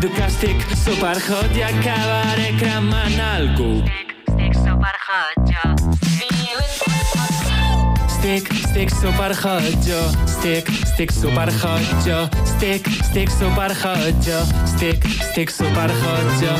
diu 0.00 0.10
que 0.16 0.24
estic 0.26 0.64
superhot 0.84 1.56
i 1.56 1.64
acabaré 1.68 2.52
cremant 2.60 3.20
algú 3.32 3.72
Estic 4.32 4.54
superhot, 4.58 5.50
jo. 5.50 5.64
Stick, 6.08 6.32
stick 6.38 6.72
super 6.72 7.02
hot 7.14 7.34
jo 7.48 8.12
Stick, 8.18 8.61
stick 8.72 8.90
super 8.90 9.34
hot 9.34 9.86
jo 9.86 10.00
Stick, 10.26 10.66
stick 10.84 11.10
super 11.12 11.50
hot 11.60 12.06
jo 12.06 12.28
Stick, 12.44 12.86
stick 13.02 13.30
super 13.30 13.74
hot 13.74 14.26
jo 14.26 14.38
Stick, 14.72 15.04
stick 15.32 15.50
super 15.50 15.90
hot 15.90 16.32
jo 16.40 16.56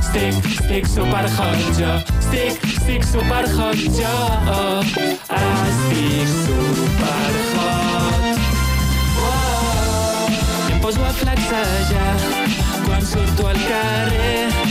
Stick, 0.00 0.44
stick 0.44 0.86
super 0.86 1.28
hot 1.36 1.78
jo 1.78 2.00
Stick, 2.20 2.54
stick 2.80 3.04
super 3.04 3.44
hot 3.56 3.76
jo 3.76 4.14
Ah, 4.48 4.82
estic 5.68 6.28
super 6.44 7.32
hot 7.54 8.38
oh. 9.18 10.28
I 10.68 10.72
em 10.72 10.80
poso 10.80 11.04
a 11.04 11.12
flexejar 11.12 12.16
quan 12.86 13.06
surto 13.06 13.46
al 13.46 13.58
carrer 13.68 14.65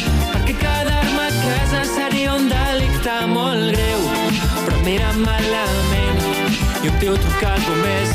i 6.86 6.88
un 6.88 6.98
tio 7.00 7.14
truca 7.18 7.48
als 7.52 7.64
bombers 7.66 8.12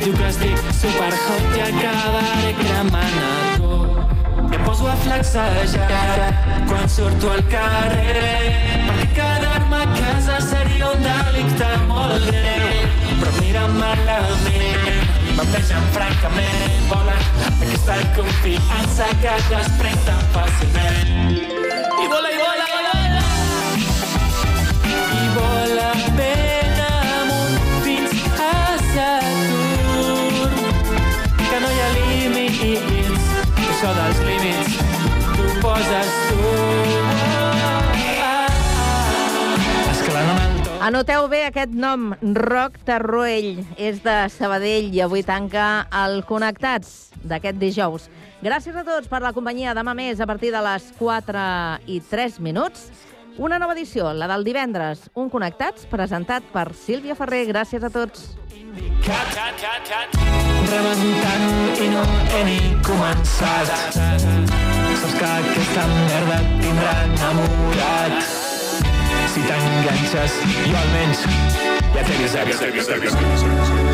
diu 0.00 0.14
que 0.18 0.24
estic 0.26 0.62
superhot 0.74 1.52
i 1.54 1.60
acabaré 1.62 2.54
cremant 2.58 3.18
algú 3.26 3.76
i 4.40 4.56
em 4.56 4.64
poso 4.66 4.88
a 4.90 4.94
flexejar 5.04 6.32
quan 6.70 6.90
surto 6.90 7.30
al 7.34 7.42
carrer. 7.52 8.40
Perquè 8.88 9.06
quedar-me 9.18 9.78
a 9.84 9.86
casa 10.00 10.40
seria 10.48 10.90
un 10.90 11.06
delicte 11.06 11.70
molt 11.92 12.26
greu 12.32 12.66
però 13.20 13.36
mira 13.38 13.66
malament 13.76 15.14
m'envegen 15.36 15.86
francament 15.94 16.90
vola 16.90 17.18
aquesta 17.52 18.00
confiança 18.18 19.12
que 19.22 19.38
es 19.38 19.52
desprèn 19.54 20.02
tan 20.08 20.26
fàcilment 20.34 21.73
dels 33.98 34.24
límits 34.28 34.78
tu 35.34 35.48
poses 35.64 36.16
tu 36.28 36.44
Anoteu 40.84 41.30
bé 41.32 41.46
aquest 41.46 41.72
nom, 41.72 42.10
Roc 42.36 42.74
Tarruell. 42.84 43.62
És 43.80 44.02
de 44.04 44.12
Sabadell 44.28 44.90
i 44.92 45.00
avui 45.00 45.22
tanca 45.24 45.86
el 46.02 46.18
Connectats 46.28 47.14
d'aquest 47.24 47.56
dijous. 47.56 48.10
Gràcies 48.44 48.76
a 48.76 48.84
tots 48.84 49.08
per 49.08 49.22
la 49.24 49.32
companyia. 49.32 49.72
Demà 49.72 49.94
més, 49.96 50.20
a 50.20 50.28
partir 50.28 50.52
de 50.52 50.60
les 50.60 50.90
4 50.98 51.46
i 51.88 52.02
3 52.10 52.36
minuts, 52.44 52.90
una 53.40 53.56
nova 53.58 53.72
edició, 53.72 54.12
la 54.12 54.28
del 54.28 54.44
divendres. 54.44 55.08
Un 55.16 55.32
Connectats 55.32 55.88
presentat 55.88 56.44
per 56.52 56.68
Sílvia 56.76 57.16
Ferrer. 57.16 57.46
Gràcies 57.48 57.80
a 57.80 57.88
tots. 57.88 58.34
Rebentant 60.70 61.78
i 61.80 61.88
no 61.92 62.02
he 62.32 62.44
ni 62.48 62.58
començat. 62.86 63.70
Saps 63.94 65.14
que 65.18 65.30
aquesta 65.30 65.86
merda 65.92 66.40
et 66.40 66.48
tindrà 66.62 66.94
enamorat. 67.08 68.16
Si 69.34 69.40
t'enganxes, 69.48 70.38
jo 70.54 70.78
almenys 70.82 71.26
ja 71.94 72.02
t'he 72.02 72.14
avisat. 72.14 72.48
Ja 72.48 72.58
t'he 72.58 72.72
avisat, 72.72 73.02
ja 73.02 73.10
t'he 73.10 73.26
avisat. 73.26 73.93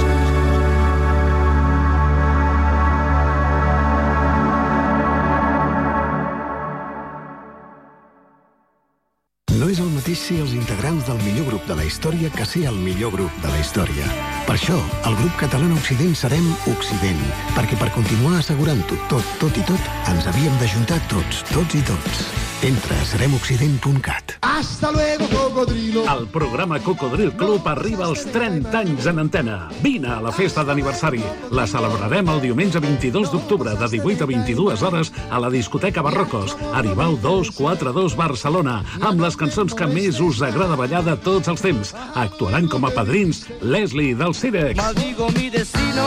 No 9.60 9.66
és 9.68 9.76
el 9.82 9.90
mateix 9.92 10.16
ser 10.24 10.38
els 10.40 10.54
integrants 10.56 11.04
del 11.04 11.18
millor 11.20 11.50
grup 11.50 11.66
de 11.68 11.74
la 11.76 11.84
història 11.84 12.30
que 12.32 12.46
ser 12.48 12.62
el 12.70 12.78
millor 12.80 13.12
grup 13.12 13.42
de 13.42 13.50
la 13.52 13.58
història. 13.60 14.08
Per 14.46 14.54
això, 14.56 14.78
el 15.04 15.18
grup 15.18 15.36
català 15.42 15.68
Occident 15.76 16.16
serem 16.16 16.46
Occident, 16.70 17.20
perquè 17.52 17.76
per 17.76 17.90
continuar 17.92 18.38
assegurant-ho 18.38 18.96
tot, 19.12 19.34
tot 19.42 19.58
i 19.60 19.64
tot, 19.68 19.90
ens 20.08 20.30
havíem 20.32 20.56
d'ajuntar 20.62 20.96
tots, 21.12 21.44
tots 21.52 21.76
i 21.76 21.82
tots. 21.84 22.22
Entra 22.64 22.96
a 23.00 23.04
seremoccident.cat. 23.08 24.34
Hasta 24.44 24.90
luego, 24.92 25.28
cocodrilo. 25.32 26.04
El 26.04 26.26
programa 26.28 26.78
Cocodril 26.80 27.32
Club 27.32 27.66
arriba 27.68 28.04
als 28.04 28.26
30 28.28 28.72
anys 28.76 29.06
en 29.08 29.22
antena. 29.22 29.70
Vine 29.80 30.10
a 30.12 30.20
la 30.20 30.32
festa 30.32 30.64
d'aniversari. 30.64 31.22
La 31.56 31.64
celebrarem 31.66 32.28
el 32.28 32.42
diumenge 32.44 32.80
22 32.80 33.32
d'octubre 33.32 33.76
de 33.80 33.88
18 33.96 34.24
a 34.24 34.28
22 34.28 34.84
hores 34.84 35.12
a 35.30 35.40
la 35.40 35.48
discoteca 35.48 36.04
Barrocos, 36.04 36.56
Aribau 36.76 37.16
242 37.16 38.16
Barcelona, 38.16 38.82
amb 39.00 39.24
les 39.24 39.36
cançons 39.36 39.49
que 39.50 39.86
més 39.90 40.20
us 40.22 40.40
agrada 40.46 40.76
ballar 40.78 41.00
de 41.02 41.16
tots 41.18 41.48
els 41.50 41.62
temps. 41.62 41.90
Actuaran 42.14 42.68
com 42.70 42.84
a 42.86 42.90
padrins 42.94 43.42
Leslie 43.62 44.14
del 44.14 44.34
Cirex 44.34 44.76
Maldigo 44.78 45.26
mi 45.34 45.50
destino. 45.50 46.06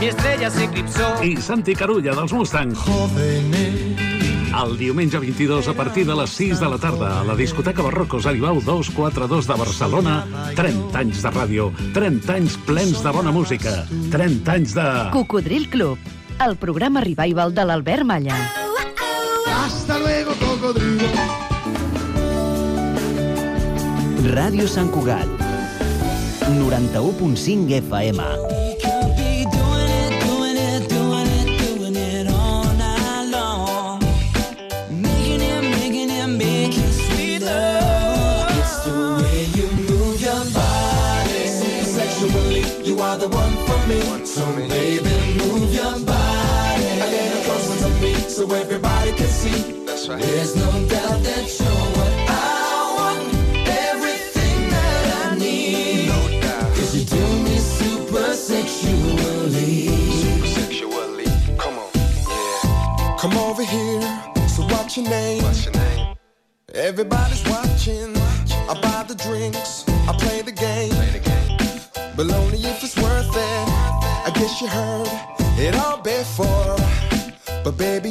Mi 0.00 0.08
estrella 0.08 0.48
se 0.50 0.64
eclipsó. 0.64 1.10
i 1.22 1.36
Santi 1.36 1.74
Carulla 1.76 2.14
dels 2.16 2.32
Mustang. 2.32 2.72
El 4.60 4.72
diumenge 4.78 5.18
22 5.20 5.68
a 5.68 5.74
partir 5.74 6.06
de 6.06 6.16
les 6.16 6.30
6 6.30 6.60
de 6.60 6.70
la 6.72 6.78
tarda 6.78 7.20
a 7.20 7.24
la 7.24 7.36
discoteca 7.36 7.82
Barrocos 7.82 8.26
Aribau 8.26 8.62
242 8.64 9.46
de 9.46 9.58
Barcelona 9.60 10.16
30 10.56 10.98
anys 10.98 11.20
de 11.22 11.30
ràdio 11.30 11.68
30 11.94 12.34
anys 12.34 12.56
plens 12.66 13.04
de 13.04 13.12
bona 13.14 13.30
música 13.36 13.84
30 14.10 14.56
anys 14.56 14.74
de... 14.74 14.88
Cocodril 15.12 15.68
Club, 15.70 15.98
el 16.40 16.56
programa 16.56 17.04
revival 17.04 17.54
de 17.54 17.68
l'Albert 17.68 18.04
Malla. 18.08 18.40
Hasta 19.60 19.98
luego, 19.98 20.32
cocodrilo. 20.40 21.49
Ràdio 24.20 24.66
Sant 24.68 24.90
Cugat. 24.92 25.26
91.5 26.44 27.72
FM. 27.80 28.20
You 42.84 42.98
are 43.00 43.16
the 43.16 43.28
one 43.28 43.56
for 43.66 43.86
me. 43.88 44.00
So 44.26 44.44
baby, 44.54 45.14
move 45.38 45.72
your 45.72 45.98
body 46.04 46.84
a 47.00 47.06
little 47.08 47.42
closer 47.44 47.76
to 47.84 47.90
me, 48.02 48.14
so 48.28 48.44
everybody 48.52 49.12
can 49.12 49.28
see. 49.28 49.84
That's 49.86 50.08
right. 50.08 50.20
There's 50.20 50.54
no 50.56 50.70
doubt 50.88 51.22
that 51.22 51.58
you're 51.58 51.99
What's 64.90 64.98
your 64.98 65.08
name? 65.08 65.42
What's 65.44 65.64
your 65.64 65.74
name? 65.74 66.16
Everybody's 66.74 67.44
watching. 67.48 68.16
I 68.68 68.74
buy 68.82 69.04
the 69.06 69.14
drinks. 69.14 69.84
I 70.08 70.12
play 70.18 70.42
the 70.42 70.50
game. 70.50 70.90
Play 70.90 71.10
the 71.10 71.20
game. 71.20 72.12
But 72.16 72.32
only 72.32 72.58
if 72.58 72.82
it's 72.82 72.96
worth 72.96 73.30
it. 73.30 73.68
I 74.26 74.32
guess 74.34 74.60
you 74.60 74.66
heard 74.66 75.06
it 75.60 75.76
all 75.76 75.98
before. 75.98 76.76
But 77.62 77.78
baby, 77.78 78.09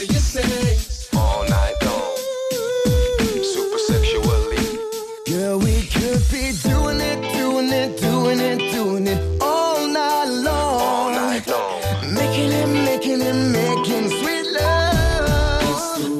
after 0.00 0.12
your 0.12 0.22
sex. 0.22 1.08
All 1.14 1.42
night 1.48 1.74
long. 1.82 2.16
Super 3.42 3.78
sexually. 3.78 4.78
Girl, 5.26 5.58
we 5.58 5.82
could 5.82 6.22
be 6.30 6.52
doing 6.62 7.00
it, 7.00 7.20
doing 7.34 7.70
it, 7.70 8.00
doing 8.00 8.40
it, 8.40 8.72
doing 8.72 9.06
it. 9.06 9.42
All 9.42 9.86
night 9.86 10.28
long. 10.28 10.80
All 10.80 11.10
night 11.10 11.46
long. 11.46 11.80
Making 12.14 12.52
it, 12.52 12.66
making 12.88 13.20
it, 13.20 13.34
making 13.52 14.08
sweet 14.20 14.46
love. 14.58 15.68
It's 15.68 15.98
you 16.00 16.14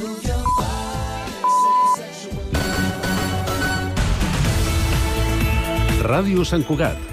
move 0.00 0.24
your 0.26 0.44
body. 0.58 1.32
Ràdio 6.10 6.44
Sant 6.44 6.66
Cugat 6.66 6.96